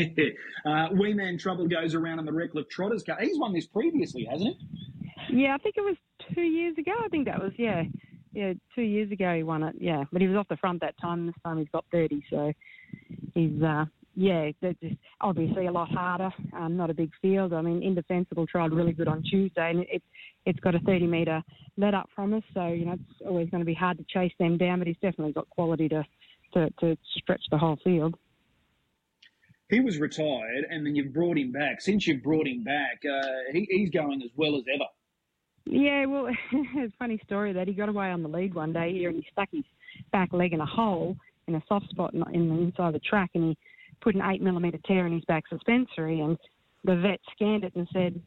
uh, 0.67 0.89
Wee 0.93 1.15
Man 1.15 1.39
Trouble 1.39 1.67
goes 1.67 1.95
around 1.95 2.19
in 2.19 2.25
the 2.25 2.33
Redcliffe 2.33 2.69
Trotters 2.69 3.03
car. 3.03 3.19
He's 3.21 3.39
won 3.39 3.53
this 3.53 3.67
previously, 3.67 4.25
hasn't 4.31 4.57
he? 4.57 5.43
Yeah, 5.43 5.55
I 5.55 5.59
think 5.59 5.77
it 5.77 5.83
was 5.83 5.97
two 6.35 6.43
years 6.43 6.77
ago. 6.79 6.93
I 7.05 7.09
think 7.09 7.27
that 7.27 7.43
was 7.43 7.53
yeah, 7.57 7.85
yeah, 8.33 8.53
two 8.75 8.83
years 8.83 9.11
ago 9.11 9.35
he 9.35 9.43
won 9.43 9.63
it. 9.63 9.77
Yeah, 9.79 10.05
but 10.13 10.21
he 10.23 10.29
was 10.29 10.37
off 10.37 10.49
the 10.49 10.57
front 10.57 10.81
that 10.81 10.99
time. 11.01 11.27
This 11.27 11.35
time 11.45 11.59
he's 11.59 11.69
got 11.73 11.85
thirty, 11.91 12.23
so 12.31 12.53
he's 13.35 13.63
uh, 13.63 13.85
yeah, 14.15 14.51
they're 14.61 14.75
just 14.83 14.97
obviously 15.21 15.67
a 15.67 15.73
lot 15.73 15.89
harder. 15.91 16.31
Um, 16.55 16.77
not 16.77 16.91
a 16.91 16.95
big 16.95 17.11
field. 17.23 17.53
I 17.53 17.63
mean, 17.63 17.83
Indefensible 17.83 18.47
tried 18.47 18.73
really 18.73 18.93
good 18.93 19.09
on 19.09 19.23
Tuesday, 19.23 19.71
and 19.71 19.81
it, 19.81 20.03
it's 20.45 20.61
got 20.61 20.75
a 20.75 20.81
30 20.81 21.07
metre 21.07 21.43
let 21.77 21.95
up 21.95 22.09
from 22.15 22.35
us. 22.35 22.43
So 22.53 22.69
you 22.69 22.85
know, 22.85 22.93
it's 22.93 23.27
always 23.27 23.49
going 23.51 23.61
to 23.63 23.67
be 23.67 23.75
hard 23.75 23.99
to 23.99 24.05
chase 24.09 24.33
them 24.39 24.59
down. 24.59 24.79
But 24.79 24.89
he's 24.89 24.97
definitely 25.01 25.33
got 25.33 25.49
quality 25.51 25.89
to 25.89 26.05
to, 26.55 26.71
to 26.81 26.97
stretch 27.17 27.43
the 27.51 27.59
whole 27.59 27.79
field. 27.83 28.15
He 29.71 29.81
was 29.81 29.99
retired, 29.99 30.67
and 30.69 30.85
then 30.85 30.95
you've 30.95 31.15
brought 31.15 31.39
him 31.39 31.51
back. 31.51 31.81
Since 31.81 32.07
you've 32.07 32.23
brought 32.23 32.47
him 32.47 32.63
back, 32.63 33.01
uh, 33.11 33.53
he, 33.53 33.67
he's 33.71 33.91
going 33.91 34.21
as 34.23 34.29
well 34.37 34.57
as 34.57 34.65
ever. 34.75 34.85
Yeah, 35.65 36.05
well, 36.05 36.27
it's 36.53 36.93
a 36.93 36.97
funny 36.99 37.19
story 37.25 37.55
that 37.55 37.69
he 37.69 37.73
got 37.73 37.89
away 37.89 38.11
on 38.11 38.23
the 38.23 38.29
lead 38.29 38.55
one 38.55 38.75
day 38.75 38.93
here, 38.93 39.09
and 39.09 39.17
he 39.17 39.27
stuck 39.33 39.49
his 39.51 39.65
back 40.11 40.35
leg 40.35 40.53
in 40.53 40.61
a 40.61 40.67
hole 40.67 41.17
in 41.49 41.55
a 41.55 41.63
soft 41.69 41.89
spot 41.89 42.13
in 42.13 42.21
the 42.21 42.63
inside 42.63 42.89
of 42.89 42.93
the 42.93 43.01
track, 43.01 43.31
and 43.35 43.45
he 43.45 43.59
put 44.03 44.15
an 44.15 44.23
eight 44.25 44.43
millimetre 44.43 44.79
tear 44.85 45.07
in 45.07 45.13
his 45.13 45.25
back 45.25 45.45
suspensory, 45.49 46.21
and 46.21 46.37
the 46.85 46.97
vet 46.97 47.21
scanned 47.33 47.65
it 47.65 47.75
and 47.75 47.89
said, 47.93 48.21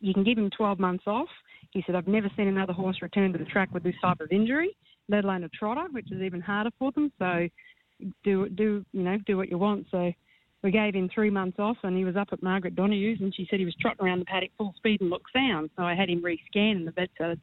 "You 0.00 0.14
can 0.14 0.24
give 0.24 0.38
him 0.38 0.50
12 0.50 0.78
months 0.78 1.04
off." 1.06 1.28
He 1.70 1.82
said, 1.82 1.94
"I've 1.94 2.08
never 2.08 2.30
seen 2.36 2.48
another 2.48 2.72
horse 2.72 3.02
return 3.02 3.32
to 3.32 3.38
the 3.38 3.44
track 3.44 3.72
with 3.72 3.82
this 3.82 3.98
type 4.00 4.20
of 4.20 4.32
injury, 4.32 4.76
let 5.08 5.24
alone 5.24 5.44
a 5.44 5.48
trotter, 5.50 5.88
which 5.90 6.10
is 6.10 6.22
even 6.22 6.40
harder 6.40 6.70
for 6.78 6.92
them. 6.92 7.12
So, 7.18 7.48
do 8.24 8.48
do 8.48 8.84
you 8.92 9.02
know 9.02 9.18
do 9.18 9.36
what 9.36 9.50
you 9.50 9.58
want." 9.58 9.86
So. 9.90 10.12
We 10.62 10.70
gave 10.70 10.94
him 10.94 11.08
three 11.08 11.28
months 11.28 11.58
off, 11.58 11.76
and 11.82 11.96
he 11.96 12.04
was 12.04 12.14
up 12.14 12.28
at 12.30 12.40
Margaret 12.40 12.76
Donohue's, 12.76 13.20
and 13.20 13.34
she 13.34 13.48
said 13.50 13.58
he 13.58 13.64
was 13.64 13.74
trotting 13.80 14.06
around 14.06 14.20
the 14.20 14.24
paddock 14.26 14.52
full 14.56 14.72
speed 14.76 15.00
and 15.00 15.10
looked 15.10 15.32
sound. 15.32 15.70
So 15.76 15.82
I 15.82 15.96
had 15.96 16.08
him 16.08 16.22
rescan, 16.22 16.76
and 16.76 16.86
the 16.86 16.92
vet 16.92 17.10
said, 17.18 17.40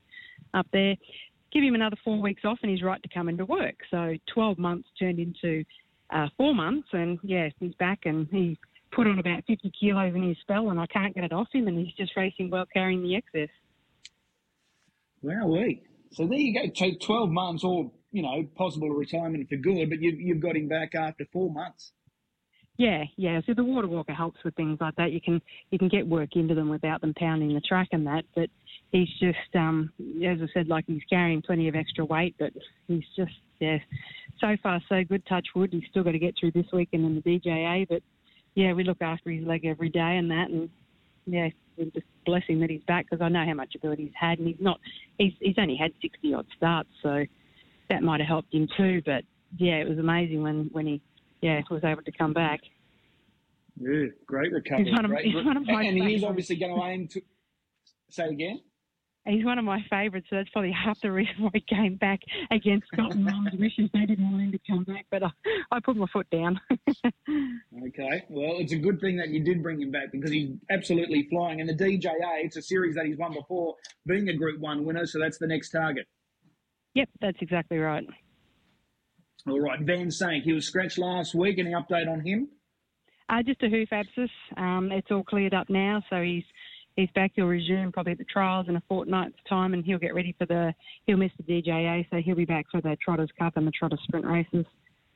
up 0.54 0.68
there, 0.72 0.96
give 1.52 1.62
him 1.62 1.76
another 1.76 1.98
four 2.04 2.22
weeks 2.22 2.46
off, 2.46 2.60
and 2.62 2.72
he's 2.72 2.82
right 2.82 3.04
to 3.04 3.10
come 3.10 3.28
into 3.28 3.44
work. 3.44 3.76
So 3.92 4.16
12 4.34 4.58
months 4.58 4.88
turned 4.98 5.20
into 5.20 5.66
uh, 6.10 6.28
four 6.38 6.54
months, 6.56 6.88
and 6.94 7.20
yeah, 7.24 7.50
he's 7.60 7.74
back 7.76 8.00
and 8.06 8.28
he 8.32 8.58
put 8.92 9.08
on 9.08 9.20
about 9.20 9.44
50 9.48 9.72
kilos 9.80 10.16
in 10.16 10.28
his 10.28 10.38
spell, 10.42 10.70
and 10.70 10.80
I 10.80 10.88
can't 10.88 11.14
get 11.14 11.24
it 11.24 11.34
off 11.34 11.48
him, 11.54 11.68
and 11.68 11.78
he's 11.78 11.94
just 11.96 12.16
racing 12.16 12.50
well, 12.50 12.66
carrying 12.74 13.04
the 13.04 13.16
excess. 13.16 13.50
Wowee. 15.24 15.82
So 16.12 16.26
there 16.26 16.40
you 16.40 16.54
go. 16.54 16.72
So 16.74 16.92
12 17.00 17.30
months 17.30 17.64
or, 17.64 17.92
you 18.12 18.24
know, 18.24 18.48
possible 18.56 18.90
retirement 18.90 19.48
for 19.48 19.58
good, 19.58 19.90
but 19.90 20.02
you've, 20.02 20.20
you've 20.20 20.40
got 20.40 20.56
him 20.56 20.68
back 20.68 20.96
after 20.96 21.26
four 21.32 21.52
months. 21.52 21.92
Yeah, 22.78 23.04
yeah. 23.18 23.42
So 23.46 23.54
the 23.54 23.64
water 23.64 23.90
walker 23.90 24.14
helps 24.14 24.42
with 24.46 24.56
things 24.56 24.78
like 24.80 24.96
that. 24.96 25.12
You 25.12 25.20
can 25.20 25.42
you 25.70 25.78
can 25.78 25.90
get 25.90 26.08
work 26.08 26.38
into 26.38 26.56
them 26.56 26.70
without 26.70 27.02
them 27.02 27.14
pounding 27.14 27.54
the 27.54 27.60
track 27.60 27.90
and 27.92 28.08
that. 28.08 28.24
But 28.34 28.50
he's 28.92 29.10
just, 29.20 29.56
um, 29.56 29.92
as 30.26 30.40
I 30.42 30.48
said, 30.54 30.68
like 30.68 30.86
he's 30.88 31.04
carrying 31.10 31.42
plenty 31.42 31.68
of 31.68 31.76
extra 31.76 32.06
weight, 32.06 32.36
but 32.40 32.52
he's 32.88 33.04
just 33.16 33.34
yeah, 33.60 33.78
so 34.40 34.56
far 34.64 34.82
so 34.88 35.04
good. 35.04 35.26
Touch 35.26 35.48
wood. 35.56 35.70
He's 35.72 35.84
still 35.90 36.04
got 36.04 36.12
to 36.12 36.20
get 36.20 36.36
through 36.40 36.52
this 36.52 36.66
weekend 36.72 37.06
in 37.06 37.16
the 37.16 37.22
DJA, 37.22 37.88
but 37.90 38.02
yeah, 38.56 38.74
we 38.74 38.84
look 38.84 39.02
after 39.02 39.30
his 39.30 39.46
leg 39.46 39.66
every 39.66 39.90
day 39.90 40.18
and 40.18 40.32
that, 40.32 40.50
and 40.50 40.70
yeah, 41.26 41.50
we're 41.78 41.86
just 41.86 42.06
blessing 42.26 42.60
that 42.62 42.70
he's 42.70 42.84
back 42.84 43.06
because 43.10 43.24
I 43.24 43.30
know 43.30 43.46
how 43.46 43.54
much 43.54 43.76
ability 43.76 44.04
he's 44.04 44.14
had, 44.20 44.40
and 44.40 44.48
he's 44.48 44.58
not. 44.60 44.80
He's 45.18 45.34
he's 45.40 45.56
only 45.58 45.76
had 45.76 45.92
sixty 46.02 46.34
odd 46.34 46.46
starts, 46.56 46.90
so 47.04 47.26
that 47.90 48.04
might 48.04 48.20
have 48.22 48.28
helped 48.28 48.54
him 48.54 48.68
too. 48.78 49.02
But 49.06 49.24
yeah, 49.58 49.76
it 49.76 49.88
was 49.88 49.98
amazing 49.98 50.42
when 50.42 50.70
when 50.72 50.88
he 50.88 51.02
yeah 51.42 51.62
was 51.70 51.84
able 51.84 52.04
to 52.04 52.12
come 52.12 52.34
back. 52.34 52.62
Yeah, 53.80 54.08
great 54.26 54.52
recovery. 54.52 54.86
He's 54.86 54.94
one 54.94 55.06
of, 55.06 55.12
great 55.12 55.26
he's 55.26 55.36
one 55.36 55.58
of 55.58 55.66
my 55.66 55.84
and 55.84 56.04
he 56.04 56.16
is 56.16 56.24
obviously 56.24 56.58
going 56.58 56.76
to 56.76 56.86
aim 56.86 57.08
to 57.10 57.22
say 58.10 58.28
again. 58.28 58.62
He's 59.26 59.44
one 59.44 59.60
of 59.60 59.66
my 59.66 59.80
favourites, 59.90 60.28
so 60.30 60.38
that's 60.38 60.50
probably 60.50 60.72
half 60.72 61.00
the 61.02 61.12
reason 61.12 61.36
why 61.40 61.50
he 61.54 61.62
came 61.62 61.96
back 61.98 62.20
against 62.52 62.88
Scotland 62.88 63.26
Mum's 63.26 63.52
wishes. 63.54 63.90
They 63.94 64.06
didn't 64.06 64.32
want 64.32 64.44
him 64.44 64.52
to 64.54 64.60
come 64.68 64.84
back, 64.86 65.06
but 65.12 65.24
I, 65.24 65.30
I 65.72 65.80
put 65.80 65.98
my 65.98 66.08
foot 66.12 66.30
down. 66.30 66.60
okay, 66.82 68.24
well, 68.30 68.56
it's 68.58 68.72
a 68.72 68.78
good 68.78 69.00
thing 69.02 69.18
that 69.18 69.30
you 69.30 69.44
did 69.44 69.62
bring 69.62 69.82
him 69.82 69.92
back 69.92 70.12
because 70.12 70.32
he's 70.32 70.52
absolutely 70.72 71.28
flying. 71.30 71.60
And 71.60 71.70
the 71.70 71.76
DJA, 71.76 72.44
it's 72.44 72.58
a 72.58 72.62
series 72.62 72.96
that 72.96 73.06
he's 73.06 73.18
won 73.18 73.34
before, 73.34 73.76
being 74.08 74.30
a 74.30 74.34
Group 74.34 74.60
1 74.62 74.86
winner, 74.86 75.06
so 75.06 75.20
that's 75.20 75.38
the 75.38 75.48
next 75.48 75.70
target. 75.72 76.08
Yep, 76.96 77.10
that's 77.22 77.38
exactly 77.42 77.78
right. 77.78 78.06
All 79.48 79.60
right, 79.60 79.80
Van 79.82 80.12
Sank, 80.12 80.44
he 80.44 80.54
was 80.54 80.66
scratched 80.66 80.98
last 80.98 81.36
week. 81.36 81.60
Any 81.60 81.72
update 81.72 82.10
on 82.10 82.26
him? 82.26 82.50
Uh, 83.30 83.44
just 83.44 83.62
a 83.62 83.70
hoof 83.70 83.90
abscess. 83.92 84.30
Um, 84.58 84.92
it's 84.92 85.12
all 85.12 85.24
cleared 85.24 85.54
up 85.54 85.70
now, 85.70 86.04
so 86.10 86.22
he's 86.22 86.44
he's 87.00 87.10
back. 87.16 87.32
He'll 87.36 87.46
resume 87.46 87.92
probably 87.92 88.12
at 88.12 88.18
the 88.18 88.26
trials 88.26 88.68
in 88.68 88.76
a 88.76 88.84
fortnight's 88.88 89.38
time, 89.48 89.74
and 89.74 89.84
he'll 89.84 90.00
get 90.00 90.14
ready 90.14 90.36
for 90.38 90.46
the. 90.46 90.74
He'll 91.06 91.18
miss 91.18 91.32
the 91.38 91.44
DJA, 91.44 92.08
so 92.10 92.18
he'll 92.18 92.36
be 92.36 92.46
back 92.46 92.66
for 92.72 92.82
the 92.82 92.98
Trotters 93.04 93.30
Cup 93.38 93.58
and 93.58 93.66
the 93.66 93.72
Trotter 93.72 93.98
Sprint 94.04 94.26
races 94.26 94.66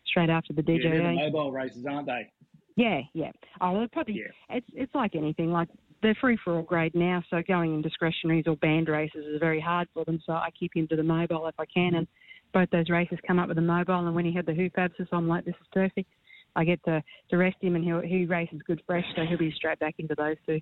straight 0.08 0.30
after 0.30 0.54
the 0.54 0.62
DJA. 0.62 0.84
Yeah, 0.84 1.26
the 1.26 1.32
mobile 1.32 1.52
races, 1.52 1.86
aren't 1.89 2.08
they? 2.08 2.32
Yeah, 2.76 3.02
yeah. 3.13 3.32
Oh, 3.62 3.86
probably. 3.91 4.15
Yeah. 4.15 4.58
It's 4.58 4.67
it's 4.74 4.96
like 4.96 5.15
anything. 5.15 5.52
Like 5.52 5.69
they're 6.02 6.17
free 6.19 6.38
for 6.43 6.56
all 6.56 6.63
grade 6.63 6.96
now, 6.96 7.24
so 7.30 7.41
going 7.48 7.74
in 7.74 7.82
discretionaries 7.82 8.46
or 8.48 8.56
band 8.58 8.88
races 8.88 9.26
is 9.26 9.39
very 9.39 9.62
hard 9.62 9.88
for 9.93 10.04
them. 10.06 10.19
So 10.26 10.34
I 10.34 10.50
keep 10.58 10.76
him 10.76 10.88
to 10.88 10.96
the 10.96 11.04
mobile 11.04 11.48
if 11.48 11.56
I 11.60 11.65
can, 11.65 11.96
and 11.96 12.08
both 12.54 12.69
those 12.72 12.89
races 12.89 13.19
come 13.26 13.39
up 13.39 13.48
with 13.48 13.58
a 13.58 13.62
mobile. 13.62 14.06
And 14.06 14.15
when 14.15 14.25
he 14.25 14.34
had 14.34 14.46
the 14.46 14.54
hoof 14.54 14.73
abscess, 14.77 15.08
I'm 15.12 15.27
like, 15.27 15.46
this 15.46 15.56
is 15.60 15.67
perfect. 15.71 16.10
I 16.56 16.63
get 16.63 16.84
to, 16.86 17.04
to 17.31 17.38
rest 17.38 17.58
him, 17.62 17.75
and 17.75 17.84
he 17.84 18.08
he 18.08 18.25
races 18.25 18.60
good 18.65 18.81
fresh, 18.86 19.06
so 19.15 19.23
he'll 19.27 19.40
be 19.40 19.52
straight 19.52 19.79
back 19.79 19.96
into 19.98 20.15
those 20.15 20.38
two. 20.46 20.60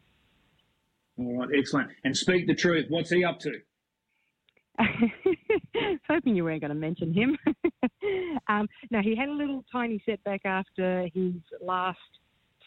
All 1.18 1.40
right, 1.40 1.50
excellent. 1.58 1.90
And 2.04 2.16
speak 2.16 2.48
the 2.48 2.56
truth. 2.56 2.86
What's 2.90 3.10
he 3.10 3.24
up 3.24 3.40
to? 3.40 3.54
hoping 6.08 6.36
you 6.36 6.44
weren't 6.44 6.62
going 6.62 6.70
to 6.70 6.76
mention 6.76 7.14
him. 7.14 7.38
um, 8.48 8.68
he 9.04 9.16
had 9.16 9.30
a 9.30 9.34
little 9.34 9.64
tiny 9.72 10.02
setback 10.06 10.46
after 10.46 11.08
his 11.14 11.34
last 11.62 12.00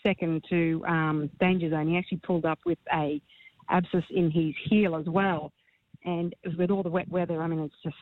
second 0.03 0.45
to 0.51 0.85
um, 0.87 1.31
danger 1.41 1.71
zone. 1.71 1.89
He 1.89 1.97
actually 1.97 2.21
pulled 2.25 2.45
up 2.45 2.59
with 2.67 2.79
a 2.93 3.21
abscess 3.71 4.05
in 4.11 4.31
his 4.31 4.55
heel 4.69 4.97
as 4.97 5.07
well. 5.07 5.53
And 6.05 6.35
with 6.59 6.71
all 6.71 6.83
the 6.83 6.91
wet 6.91 7.09
weather, 7.09 7.43
I 7.43 7.47
mean, 7.47 7.61
it's 7.61 7.75
just 7.83 7.97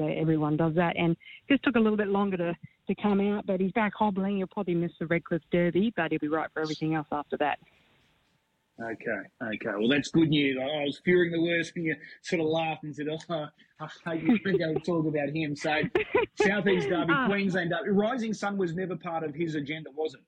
everyone 0.00 0.56
does 0.56 0.74
that. 0.74 0.96
And 0.96 1.16
just 1.50 1.62
took 1.64 1.76
a 1.76 1.80
little 1.80 1.96
bit 1.96 2.08
longer 2.08 2.36
to, 2.36 2.54
to 2.86 3.02
come 3.02 3.20
out, 3.20 3.46
but 3.46 3.60
he's 3.60 3.72
back 3.72 3.92
hobbling. 3.98 4.36
He'll 4.36 4.46
probably 4.46 4.74
miss 4.74 4.92
the 5.00 5.06
Redcliffe 5.06 5.42
Derby, 5.50 5.92
but 5.96 6.10
he'll 6.10 6.20
be 6.20 6.28
right 6.28 6.48
for 6.54 6.62
everything 6.62 6.94
else 6.94 7.08
after 7.10 7.36
that. 7.38 7.58
Okay, 8.80 9.18
okay. 9.42 9.70
Well, 9.76 9.88
that's 9.88 10.08
good 10.10 10.28
news. 10.28 10.56
I 10.60 10.84
was 10.84 11.00
fearing 11.04 11.32
the 11.32 11.40
worst 11.40 11.74
when 11.74 11.84
you 11.84 11.96
sort 12.22 12.40
of 12.40 12.46
laughed 12.46 12.84
and 12.84 12.94
said, 12.94 13.08
"Oh, 13.08 13.46
I 13.80 13.88
hate 14.16 14.22
you 14.22 14.38
to 14.38 14.58
go 14.58 14.74
talk 14.74 15.04
about 15.06 15.30
him." 15.30 15.56
So, 15.56 15.80
Southeast 16.36 16.88
Derby, 16.90 17.12
Ah. 17.12 17.26
Queensland 17.26 17.70
Derby, 17.70 17.90
Rising 17.90 18.32
Sun 18.32 18.56
was 18.56 18.74
never 18.76 18.94
part 18.94 19.24
of 19.24 19.34
his 19.34 19.56
agenda, 19.56 19.90
was 19.90 20.14
it? 20.14 20.20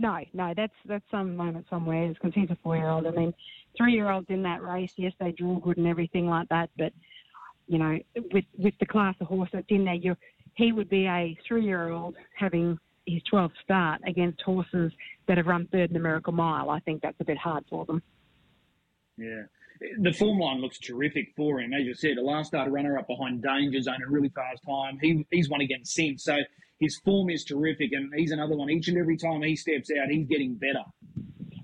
No, 0.00 0.18
no, 0.34 0.52
that's 0.56 0.74
that's 0.86 1.04
some 1.12 1.36
moment 1.36 1.66
somewhere 1.70 2.08
because 2.08 2.34
he's 2.34 2.50
a 2.50 2.56
four-year-old. 2.62 3.06
I 3.06 3.10
mean, 3.12 3.32
three-year-olds 3.76 4.26
in 4.30 4.42
that 4.42 4.62
race, 4.62 4.92
yes, 4.96 5.12
they 5.20 5.30
draw 5.30 5.60
good 5.60 5.76
and 5.76 5.86
everything 5.86 6.26
like 6.26 6.48
that, 6.48 6.70
but 6.76 6.92
you 7.68 7.78
know, 7.78 7.98
with 8.32 8.44
with 8.58 8.74
the 8.80 8.86
class 8.86 9.14
of 9.20 9.28
horse 9.28 9.50
that's 9.52 9.66
in 9.68 9.84
there, 9.84 9.94
you 9.94 10.16
he 10.54 10.72
would 10.72 10.88
be 10.88 11.06
a 11.06 11.38
three-year-old 11.46 12.16
having 12.34 12.78
his 13.06 13.22
12th 13.32 13.52
start 13.62 14.00
against 14.06 14.40
horses 14.42 14.92
that 15.28 15.36
have 15.36 15.46
run 15.46 15.68
third 15.72 15.90
in 15.90 15.94
the 15.94 16.00
Miracle 16.00 16.32
Mile. 16.32 16.70
I 16.70 16.80
think 16.80 17.02
that's 17.02 17.20
a 17.20 17.24
bit 17.24 17.38
hard 17.38 17.64
for 17.70 17.84
them. 17.86 18.02
Yeah. 19.16 19.44
The 19.98 20.12
form 20.12 20.38
line 20.38 20.60
looks 20.60 20.78
terrific 20.78 21.32
for 21.36 21.60
him. 21.60 21.72
As 21.72 21.84
you 21.84 21.94
said, 21.94 22.16
a 22.16 22.22
last 22.22 22.48
start 22.48 22.70
runner 22.70 22.98
up 22.98 23.06
behind 23.06 23.42
Danger 23.42 23.80
Zone, 23.80 24.02
a 24.06 24.10
really 24.10 24.30
fast 24.30 24.62
time. 24.66 24.98
He, 25.00 25.26
he's 25.30 25.48
won 25.48 25.60
against 25.60 25.94
Sim. 25.94 26.18
So 26.18 26.36
his 26.78 26.98
form 27.04 27.30
is 27.30 27.44
terrific, 27.44 27.92
and 27.92 28.12
he's 28.14 28.32
another 28.32 28.56
one. 28.56 28.70
Each 28.70 28.88
and 28.88 28.98
every 28.98 29.16
time 29.16 29.42
he 29.42 29.54
steps 29.54 29.90
out, 29.90 30.08
he's 30.08 30.26
getting 30.26 30.54
better. 30.54 30.84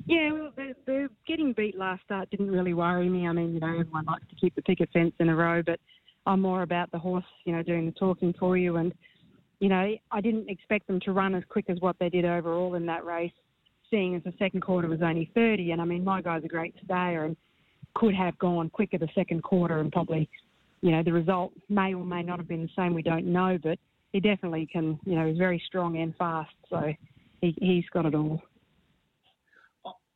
Yeah, 0.06 0.32
well, 0.32 0.52
the, 0.56 0.74
the 0.84 1.08
getting 1.26 1.52
beat 1.52 1.78
last 1.78 2.02
start 2.04 2.30
didn't 2.30 2.50
really 2.50 2.74
worry 2.74 3.08
me. 3.08 3.26
I 3.26 3.32
mean, 3.32 3.54
you 3.54 3.60
know, 3.60 3.68
everyone 3.68 4.04
likes 4.04 4.26
to 4.28 4.36
keep 4.36 4.54
the 4.54 4.62
picket 4.62 4.90
fence 4.92 5.14
in 5.18 5.28
a 5.28 5.34
row, 5.34 5.62
but 5.62 5.80
I'm 6.26 6.40
more 6.40 6.62
about 6.62 6.90
the 6.90 6.98
horse, 6.98 7.24
you 7.44 7.52
know, 7.54 7.62
doing 7.62 7.86
the 7.86 7.92
talking 7.92 8.34
for 8.38 8.56
you. 8.56 8.76
And, 8.76 8.92
you 9.62 9.68
know, 9.68 9.94
I 10.10 10.20
didn't 10.20 10.50
expect 10.50 10.88
them 10.88 10.98
to 11.04 11.12
run 11.12 11.36
as 11.36 11.44
quick 11.48 11.66
as 11.68 11.78
what 11.78 11.94
they 12.00 12.08
did 12.08 12.24
overall 12.24 12.74
in 12.74 12.84
that 12.86 13.04
race, 13.04 13.30
seeing 13.92 14.16
as 14.16 14.22
the 14.24 14.34
second 14.36 14.60
quarter 14.60 14.88
was 14.88 15.02
only 15.02 15.30
30. 15.36 15.70
And, 15.70 15.80
I 15.80 15.84
mean, 15.84 16.02
my 16.02 16.20
guy's 16.20 16.42
a 16.42 16.48
great 16.48 16.74
stayer 16.84 17.26
and 17.26 17.36
could 17.94 18.12
have 18.12 18.36
gone 18.40 18.70
quicker 18.70 18.98
the 18.98 19.06
second 19.14 19.44
quarter 19.44 19.78
and 19.78 19.92
probably, 19.92 20.28
you 20.80 20.90
know, 20.90 21.04
the 21.04 21.12
result 21.12 21.52
may 21.68 21.94
or 21.94 22.04
may 22.04 22.24
not 22.24 22.40
have 22.40 22.48
been 22.48 22.62
the 22.62 22.70
same. 22.76 22.92
We 22.92 23.02
don't 23.04 23.26
know, 23.26 23.56
but 23.62 23.78
he 24.12 24.18
definitely 24.18 24.66
can, 24.66 24.98
you 25.04 25.14
know, 25.14 25.28
he's 25.28 25.38
very 25.38 25.62
strong 25.64 25.96
and 25.96 26.12
fast. 26.16 26.50
So 26.68 26.92
he, 27.40 27.54
he's 27.60 27.84
got 27.92 28.04
it 28.04 28.16
all. 28.16 28.42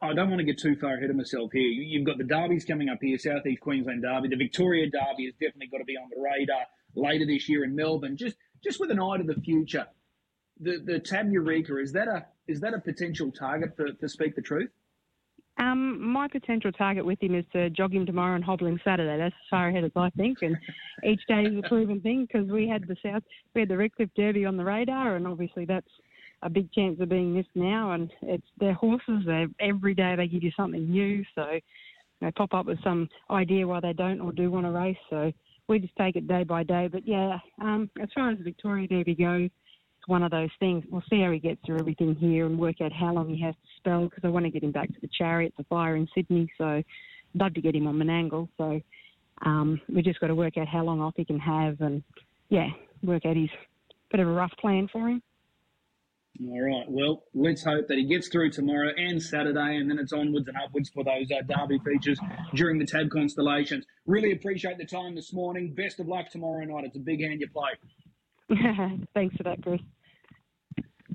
I 0.03 0.13
don't 0.13 0.29
want 0.29 0.41
to 0.41 0.45
get 0.45 0.59
too 0.59 0.75
far 0.75 0.95
ahead 0.97 1.11
of 1.11 1.15
myself 1.17 1.53
here. 1.53 1.63
You- 1.63 1.83
You've 1.85 2.05
got 2.07 2.19
the 2.19 2.25
derbies 2.25 2.65
coming 2.65 2.89
up 2.89 2.99
here, 3.01 3.17
Southeast 3.17 3.61
Queensland 3.61 4.03
Derby. 4.03 4.27
The 4.27 4.37
Victoria 4.37 4.87
Derby 4.91 5.27
has 5.27 5.35
definitely 5.35 5.69
got 5.69 5.79
to 5.79 5.85
be 5.85 5.97
on 5.97 6.11
the 6.11 6.21
radar 6.21 6.63
later 6.97 7.25
this 7.27 7.49
year 7.49 7.63
in 7.63 7.77
Melbourne. 7.77 8.17
Just 8.17 8.37
just 8.63 8.81
with 8.81 8.91
an 8.91 9.01
eye 9.01 9.19
to 9.19 9.25
the 9.25 9.41
future. 9.41 9.87
The 10.61 10.83
the 10.85 10.99
Tab 10.99 11.31
Eureka 11.31 11.79
is 11.79 11.93
that 11.93 12.09
a 12.09 12.27
is 12.49 12.61
that 12.61 12.75
a 12.75 12.81
potential 12.81 13.31
target 13.31 13.77
for, 13.77 13.89
for 13.99 14.09
Speak 14.09 14.35
the 14.35 14.43
Truth? 14.43 14.71
Um, 15.59 16.13
my 16.13 16.29
potential 16.29 16.71
target 16.71 17.05
with 17.05 17.23
him 17.23 17.35
is 17.35 17.45
to 17.53 17.71
jog 17.71 17.95
him 17.95 18.05
tomorrow 18.05 18.35
and 18.35 18.45
hobble 18.45 18.67
him 18.67 18.79
Saturday. 18.85 19.17
That's 19.17 19.35
as 19.35 19.49
far 19.49 19.69
ahead 19.69 19.85
as 19.85 19.91
I 19.97 20.11
think, 20.11 20.39
and 20.43 20.57
each 21.05 21.23
day 21.29 21.45
is 21.45 21.59
a 21.59 21.69
proven 21.69 22.01
thing 22.01 22.27
because 22.27 22.51
we 22.51 22.69
had 22.69 22.87
the 22.87 22.97
South, 23.03 23.23
we 23.55 23.63
had 23.63 23.71
the 23.71 23.77
Redcliffe 23.77 24.11
Derby 24.17 24.45
on 24.45 24.59
the 24.59 24.65
radar, 24.65 25.17
and 25.17 25.27
obviously 25.27 25.65
that's 25.65 25.91
a 26.43 26.51
big 26.51 26.71
chance 26.73 27.01
of 27.01 27.09
being 27.09 27.35
missed 27.35 27.49
now. 27.55 27.93
And 27.93 28.13
it's 28.23 28.47
their 28.59 28.75
horses; 28.75 29.25
they 29.25 29.47
every 29.61 29.95
day 29.95 30.15
they 30.15 30.29
give 30.29 30.43
you 30.43 30.53
something 30.57 30.91
new, 30.91 31.25
so 31.35 31.59
they 32.21 32.31
pop 32.33 32.53
up 32.53 32.67
with 32.67 32.83
some 32.85 33.09
idea 33.31 33.67
why 33.67 33.81
they 33.81 33.95
don't 33.95 34.21
or 34.21 34.33
do 34.33 34.51
want 34.51 34.67
to 34.67 34.73
race. 34.73 34.97
So 35.09 35.33
we 35.69 35.79
just 35.79 35.97
take 35.97 36.17
it 36.17 36.29
day 36.29 36.45
by 36.45 36.63
day. 36.63 36.89
But 36.91 37.07
yeah, 37.07 37.39
um, 37.61 37.91
as 38.01 38.09
far 38.15 38.31
as 38.31 38.39
the 38.39 38.45
Victoria 38.45 38.87
Derby 38.87 39.15
goes, 39.15 39.51
it's 39.99 40.09
one 40.09 40.23
of 40.23 40.31
those 40.31 40.51
things. 40.61 40.85
We'll 40.91 41.03
see 41.11 41.21
how 41.23 41.31
he 41.31 41.39
gets 41.39 41.61
through 41.65 41.79
everything 41.79 42.15
here 42.15 42.47
and 42.47 42.59
work 42.59 42.81
out 42.81 42.93
how 42.93 43.13
long 43.13 43.29
he 43.29 43.41
has 43.43 43.55
to 43.55 43.69
spell 43.79 44.05
because 44.05 44.25
I 44.25 44.29
want 44.29 44.45
to 44.45 44.51
get 44.51 44.63
him 44.63 44.73
back 44.73 44.89
to 44.89 45.01
the 45.01 45.09
Chariots 45.19 45.57
of 45.59 45.67
Fire 45.67 45.97
in 45.97 46.09
Sydney. 46.15 46.49
So 46.59 46.65
I'd 46.65 46.85
love 47.35 47.55
to 47.55 47.61
get 47.61 47.75
him 47.75 47.87
on 47.87 47.97
Menangle. 47.97 48.49
So 48.57 48.81
um, 49.45 49.81
we 49.93 50.03
just 50.03 50.21
got 50.21 50.29
to 50.29 50.35
work 50.35 50.57
out 50.57 50.69
how 50.69 50.85
long 50.85 51.01
off 51.01 51.15
he 51.17 51.25
can 51.25 51.39
have 51.41 51.81
and 51.81 52.03
yeah, 52.49 52.69
work 53.03 53.27
out 53.27 53.37
his 53.37 53.51
bit 54.11 54.21
of 54.21 54.29
a 54.29 54.33
rough 54.33 54.53
plan 54.61 54.89
for 54.93 55.09
him. 55.09 55.23
All 56.45 56.61
right. 56.61 56.85
Well, 56.89 57.25
let's 57.35 57.65
hope 57.65 57.89
that 57.89 57.97
he 57.97 58.05
gets 58.05 58.29
through 58.29 58.51
tomorrow 58.51 58.91
and 58.97 59.23
Saturday, 59.23 59.77
and 59.77 59.89
then 59.89 59.99
it's 59.99 60.13
onwards 60.13 60.49
and 60.49 60.57
upwards 60.57 60.91
for 60.91 61.05
those 61.05 61.31
uh, 61.31 61.43
Derby 61.43 61.79
features 61.85 62.19
during 62.55 62.79
the 62.79 62.85
Tab 62.85 63.11
Constellations. 63.11 63.87
Really 64.07 64.33
appreciate 64.33 64.77
the 64.79 64.85
time 64.85 65.15
this 65.15 65.33
morning. 65.33 65.73
Best 65.73 66.01
of 66.01 66.09
luck 66.09 66.31
tomorrow 66.31 66.65
night. 66.65 66.85
It's 66.85 66.97
a 66.97 67.01
big 67.01 67.23
hand 67.23 67.41
you 67.41 67.49
play. 67.49 67.71
Thanks 69.15 69.37
for 69.37 69.45
that, 69.45 69.63
Chris. 69.63 69.81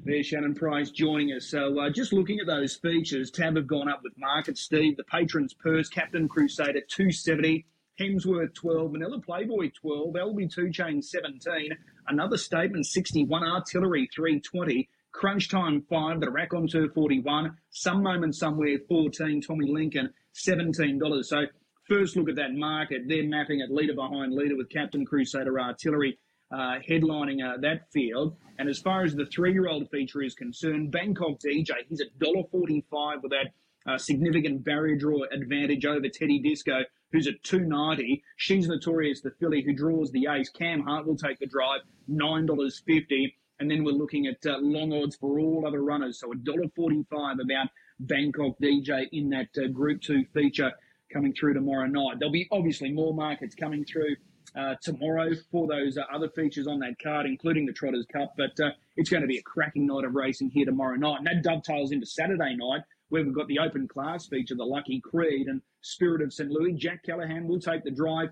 There's 0.03 0.25
Shannon 0.25 0.55
Price 0.55 0.89
joining 0.89 1.33
us. 1.33 1.47
So, 1.47 1.79
uh, 1.79 1.89
just 1.91 2.13
looking 2.13 2.39
at 2.39 2.47
those 2.47 2.75
features, 2.75 3.29
Tab 3.29 3.55
have 3.55 3.67
gone 3.67 3.87
up 3.87 4.01
with 4.03 4.13
market, 4.17 4.57
Steve. 4.57 4.97
The 4.97 5.03
Patrons 5.03 5.53
Purse, 5.53 5.89
Captain 5.89 6.27
Crusader 6.27 6.81
270, 6.87 7.65
Hemsworth 7.99 8.55
12, 8.55 8.91
Manila 8.91 9.21
Playboy 9.21 9.69
12, 9.79 10.13
LB2 10.15 10.73
Chain 10.73 11.01
17, 11.03 11.69
Another 12.07 12.37
Statement 12.37 12.87
61, 12.87 13.43
Artillery 13.43 14.09
320, 14.13 14.89
Crunch 15.11 15.49
Time 15.49 15.81
5, 15.89 16.19
The 16.19 16.31
Rack 16.31 16.53
on 16.53 16.67
241, 16.67 17.55
Some 17.69 18.01
Moment 18.01 18.35
Somewhere 18.35 18.77
14, 18.87 19.41
Tommy 19.41 19.71
Lincoln 19.71 20.13
$17. 20.47 21.25
So, 21.25 21.43
first 21.87 22.15
look 22.15 22.29
at 22.29 22.35
that 22.35 22.53
market. 22.53 23.03
They're 23.07 23.27
mapping 23.27 23.59
it 23.59 23.69
leader 23.69 23.93
behind 23.93 24.33
leader 24.33 24.55
with 24.55 24.69
Captain 24.69 25.05
Crusader 25.05 25.59
Artillery 25.59 26.17
uh, 26.51 26.79
headlining 26.87 27.43
uh, 27.43 27.57
that 27.61 27.91
field. 27.91 28.35
And 28.57 28.69
as 28.69 28.79
far 28.79 29.03
as 29.03 29.15
the 29.15 29.25
three-year-old 29.25 29.89
feature 29.89 30.21
is 30.21 30.33
concerned, 30.33 30.91
Bangkok 30.91 31.39
DJ, 31.39 31.71
he's 31.87 32.01
at 32.01 32.17
$1.45 32.19 33.21
with 33.21 33.31
that 33.31 33.51
uh, 33.85 33.97
significant 33.97 34.63
barrier 34.63 34.95
draw 34.95 35.23
advantage 35.31 35.85
over 35.85 36.07
Teddy 36.07 36.39
Disco, 36.39 36.81
who's 37.11 37.27
at 37.27 37.41
290. 37.43 38.23
She's 38.37 38.67
notorious, 38.67 39.21
the 39.21 39.31
filly 39.39 39.63
who 39.63 39.73
draws 39.73 40.11
the 40.11 40.27
ace. 40.29 40.49
Cam 40.49 40.81
Hart 40.81 41.07
will 41.07 41.17
take 41.17 41.39
the 41.39 41.47
drive, 41.47 41.81
$9.50. 42.09 43.33
And 43.61 43.69
then 43.69 43.83
we're 43.83 43.91
looking 43.91 44.25
at 44.25 44.43
uh, 44.43 44.57
long 44.57 44.91
odds 44.91 45.15
for 45.15 45.39
all 45.39 45.67
other 45.67 45.83
runners. 45.83 46.19
So 46.19 46.33
$1.45 46.33 47.05
about 47.39 47.67
Bangkok 47.99 48.57
DJ 48.59 49.07
in 49.11 49.29
that 49.29 49.49
uh, 49.55 49.67
Group 49.67 50.01
2 50.01 50.25
feature 50.33 50.71
coming 51.13 51.31
through 51.31 51.53
tomorrow 51.53 51.85
night. 51.85 52.17
There'll 52.17 52.31
be 52.31 52.47
obviously 52.51 52.91
more 52.91 53.13
markets 53.13 53.53
coming 53.53 53.85
through 53.85 54.15
uh, 54.55 54.75
tomorrow 54.81 55.29
for 55.51 55.67
those 55.67 55.95
uh, 55.95 56.01
other 56.11 56.27
features 56.29 56.65
on 56.65 56.79
that 56.79 56.95
card, 57.03 57.27
including 57.27 57.67
the 57.67 57.71
Trotters 57.71 58.07
Cup. 58.11 58.33
But 58.35 58.59
uh, 58.59 58.71
it's 58.97 59.11
going 59.11 59.21
to 59.21 59.27
be 59.27 59.37
a 59.37 59.43
cracking 59.43 59.85
night 59.85 60.05
of 60.05 60.15
racing 60.15 60.49
here 60.49 60.65
tomorrow 60.65 60.95
night. 60.95 61.19
And 61.19 61.27
that 61.27 61.43
dovetails 61.43 61.91
into 61.91 62.07
Saturday 62.07 62.55
night, 62.55 62.81
where 63.09 63.23
we've 63.23 63.35
got 63.35 63.47
the 63.47 63.59
open 63.59 63.87
class 63.87 64.25
feature, 64.25 64.55
the 64.55 64.65
Lucky 64.65 64.99
Creed 65.01 65.45
and 65.45 65.61
Spirit 65.81 66.23
of 66.23 66.33
St. 66.33 66.49
Louis. 66.49 66.73
Jack 66.73 67.03
Callahan 67.03 67.47
will 67.47 67.59
take 67.59 67.83
the 67.83 67.91
drive 67.91 68.29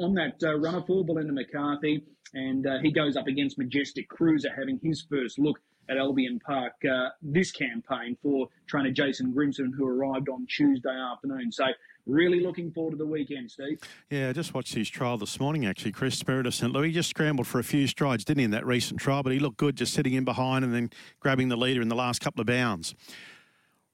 on 0.00 0.14
that 0.14 0.42
uh, 0.42 0.58
runner 0.58 0.82
for 0.86 1.04
Belinda 1.04 1.32
McCarthy. 1.32 2.02
And 2.34 2.66
uh, 2.66 2.78
he 2.80 2.92
goes 2.92 3.16
up 3.16 3.26
against 3.26 3.58
Majestic 3.58 4.08
Cruiser, 4.08 4.50
having 4.54 4.78
his 4.82 5.04
first 5.10 5.38
look 5.38 5.60
at 5.88 5.96
Albion 5.96 6.38
Park 6.38 6.74
uh, 6.84 7.08
this 7.20 7.50
campaign 7.50 8.16
for 8.22 8.48
trainer 8.66 8.92
Jason 8.92 9.32
Grimson, 9.32 9.72
who 9.76 9.86
arrived 9.86 10.28
on 10.28 10.46
Tuesday 10.46 10.88
afternoon. 10.88 11.50
So 11.50 11.64
really 12.06 12.40
looking 12.40 12.70
forward 12.70 12.92
to 12.92 12.96
the 12.96 13.06
weekend, 13.06 13.50
Steve. 13.50 13.80
Yeah, 14.08 14.28
I 14.28 14.32
just 14.32 14.54
watched 14.54 14.74
his 14.74 14.88
trial 14.88 15.18
this 15.18 15.40
morning, 15.40 15.66
actually. 15.66 15.92
Chris 15.92 16.16
Spirit 16.16 16.46
of 16.46 16.54
St. 16.54 16.72
Louis 16.72 16.92
just 16.92 17.10
scrambled 17.10 17.48
for 17.48 17.58
a 17.58 17.64
few 17.64 17.88
strides, 17.88 18.24
didn't 18.24 18.38
he, 18.38 18.44
in 18.44 18.50
that 18.52 18.64
recent 18.64 19.00
trial? 19.00 19.24
But 19.24 19.32
he 19.32 19.40
looked 19.40 19.56
good 19.56 19.76
just 19.76 19.92
sitting 19.92 20.14
in 20.14 20.24
behind 20.24 20.64
and 20.64 20.72
then 20.72 20.90
grabbing 21.18 21.48
the 21.48 21.56
leader 21.56 21.82
in 21.82 21.88
the 21.88 21.96
last 21.96 22.20
couple 22.20 22.40
of 22.40 22.46
bounds. 22.46 22.94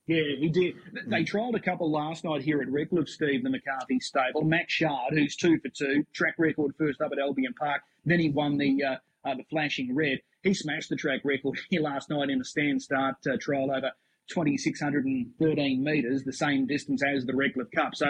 Yeah, 0.07 0.23
he 0.39 0.49
did. 0.49 0.77
They 1.09 1.25
trialled 1.25 1.57
a 1.57 1.61
couple 1.61 1.91
last 1.91 2.23
night 2.23 2.43
here 2.43 2.63
at 2.63 2.71
Redcliffe, 2.71 3.09
Steve, 3.09 3.43
the 3.43 3.51
McCarthy 3.51 3.99
stable. 3.99 4.43
Max 4.43 4.73
Shard, 4.73 5.13
who's 5.13 5.35
two 5.35 5.59
for 5.59 5.69
two, 5.69 6.05
track 6.13 6.35
record 6.39 6.75
first 6.79 7.01
up 7.01 7.11
at 7.13 7.19
Albion 7.19 7.55
Park. 7.55 7.83
Then 8.05 8.21
he 8.21 8.31
won 8.31 8.57
the 8.57 8.85
uh, 8.85 8.97
uh, 9.25 9.35
the 9.35 9.45
flashing 9.51 9.95
red. 9.95 10.21
He 10.43 10.55
smashed 10.55 10.91
the 10.91 10.97
track 10.97 11.23
record 11.25 11.59
here 11.71 11.83
last 11.83 12.09
night 12.09 12.31
in 12.31 12.41
a 12.41 12.45
stand 12.45 12.81
start 12.81 13.17
uh, 13.27 13.37
trial 13.41 13.73
over 13.73 13.91
2,613 14.31 15.83
metres, 15.83 16.23
the 16.23 16.33
same 16.33 16.67
distance 16.67 17.03
as 17.03 17.27
the 17.27 17.35
Redcliffe 17.35 17.71
Cup. 17.75 17.97
So 17.97 18.07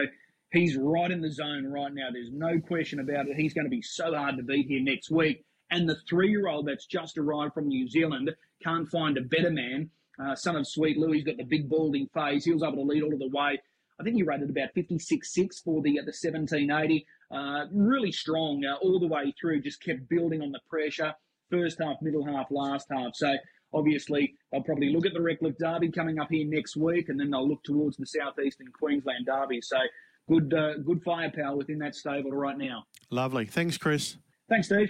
he's 0.53 0.77
right 0.77 1.11
in 1.11 1.23
the 1.23 1.33
zone 1.33 1.67
right 1.67 1.93
now. 1.93 2.09
There's 2.13 2.31
no 2.33 2.61
question 2.61 3.01
about 3.01 3.27
it. 3.27 3.37
He's 3.37 3.55
going 3.55 3.67
to 3.67 3.71
be 3.71 3.83
so 3.83 4.15
hard 4.15 4.37
to 4.37 4.43
beat 4.43 4.67
here 4.67 4.83
next 4.83 5.11
week. 5.11 5.45
And 5.71 5.89
the 5.89 5.97
three 6.09 6.31
year 6.31 6.49
old 6.49 6.69
that's 6.69 6.87
just 6.87 7.19
arrived 7.19 7.55
from 7.55 7.69
New 7.69 7.89
Zealand 7.89 8.31
can't 8.63 8.89
find 8.89 9.17
a 9.17 9.23
better 9.23 9.51
man. 9.51 9.91
Uh, 10.19 10.35
son 10.35 10.57
of 10.57 10.67
Sweet 10.67 10.97
Louis, 10.97 11.23
got 11.23 11.37
the 11.37 11.45
big 11.45 11.69
balding 11.69 12.09
face. 12.15 12.45
He 12.45 12.53
was 12.53 12.63
able 12.63 12.77
to 12.77 12.83
lead 12.83 13.03
all 13.03 13.13
of 13.13 13.19
the 13.19 13.29
way. 13.29 13.61
I 13.99 14.03
think 14.03 14.17
he 14.17 14.23
rated 14.23 14.51
about 14.51 14.75
56.6 14.75 15.63
for 15.63 15.83
the 15.83 15.99
uh, 15.99 16.05
the 16.05 16.13
1780. 16.13 17.07
Uh, 17.31 17.65
really 17.73 18.13
strong 18.13 18.63
uh, 18.65 18.77
all 18.77 19.01
the 19.01 19.07
way 19.07 19.35
through. 19.41 19.63
Just 19.63 19.83
kept 19.83 20.09
building 20.09 20.43
on 20.43 20.53
the 20.53 20.61
pressure. 20.69 21.15
First 21.51 21.79
half, 21.81 21.97
middle 22.03 22.25
half, 22.25 22.47
last 22.51 22.89
half. 22.91 23.15
So 23.15 23.37
obviously 23.73 24.35
they'll 24.51 24.63
probably 24.63 24.91
look 24.93 25.07
at 25.07 25.13
the 25.13 25.21
Redcliffe 25.21 25.59
Derby 25.59 25.91
coming 25.91 26.19
up 26.19 26.29
here 26.31 26.47
next 26.47 26.77
week, 26.77 27.09
and 27.09 27.19
then 27.19 27.31
they'll 27.31 27.49
look 27.49 27.63
towards 27.65 27.97
the 27.97 28.07
southeastern 28.07 28.69
Queensland 28.69 29.27
Derby. 29.27 29.61
So 29.63 29.79
good 30.29 30.53
uh, 30.53 30.79
good 30.79 31.03
firepower 31.03 31.57
within 31.57 31.79
that 31.79 31.95
stable 31.95 32.33
right 32.33 32.59
now. 32.59 32.85
Lovely. 33.11 33.47
Thanks, 33.47 33.79
Chris. 33.79 34.17
Thanks, 34.49 34.67
Steve. 34.67 34.85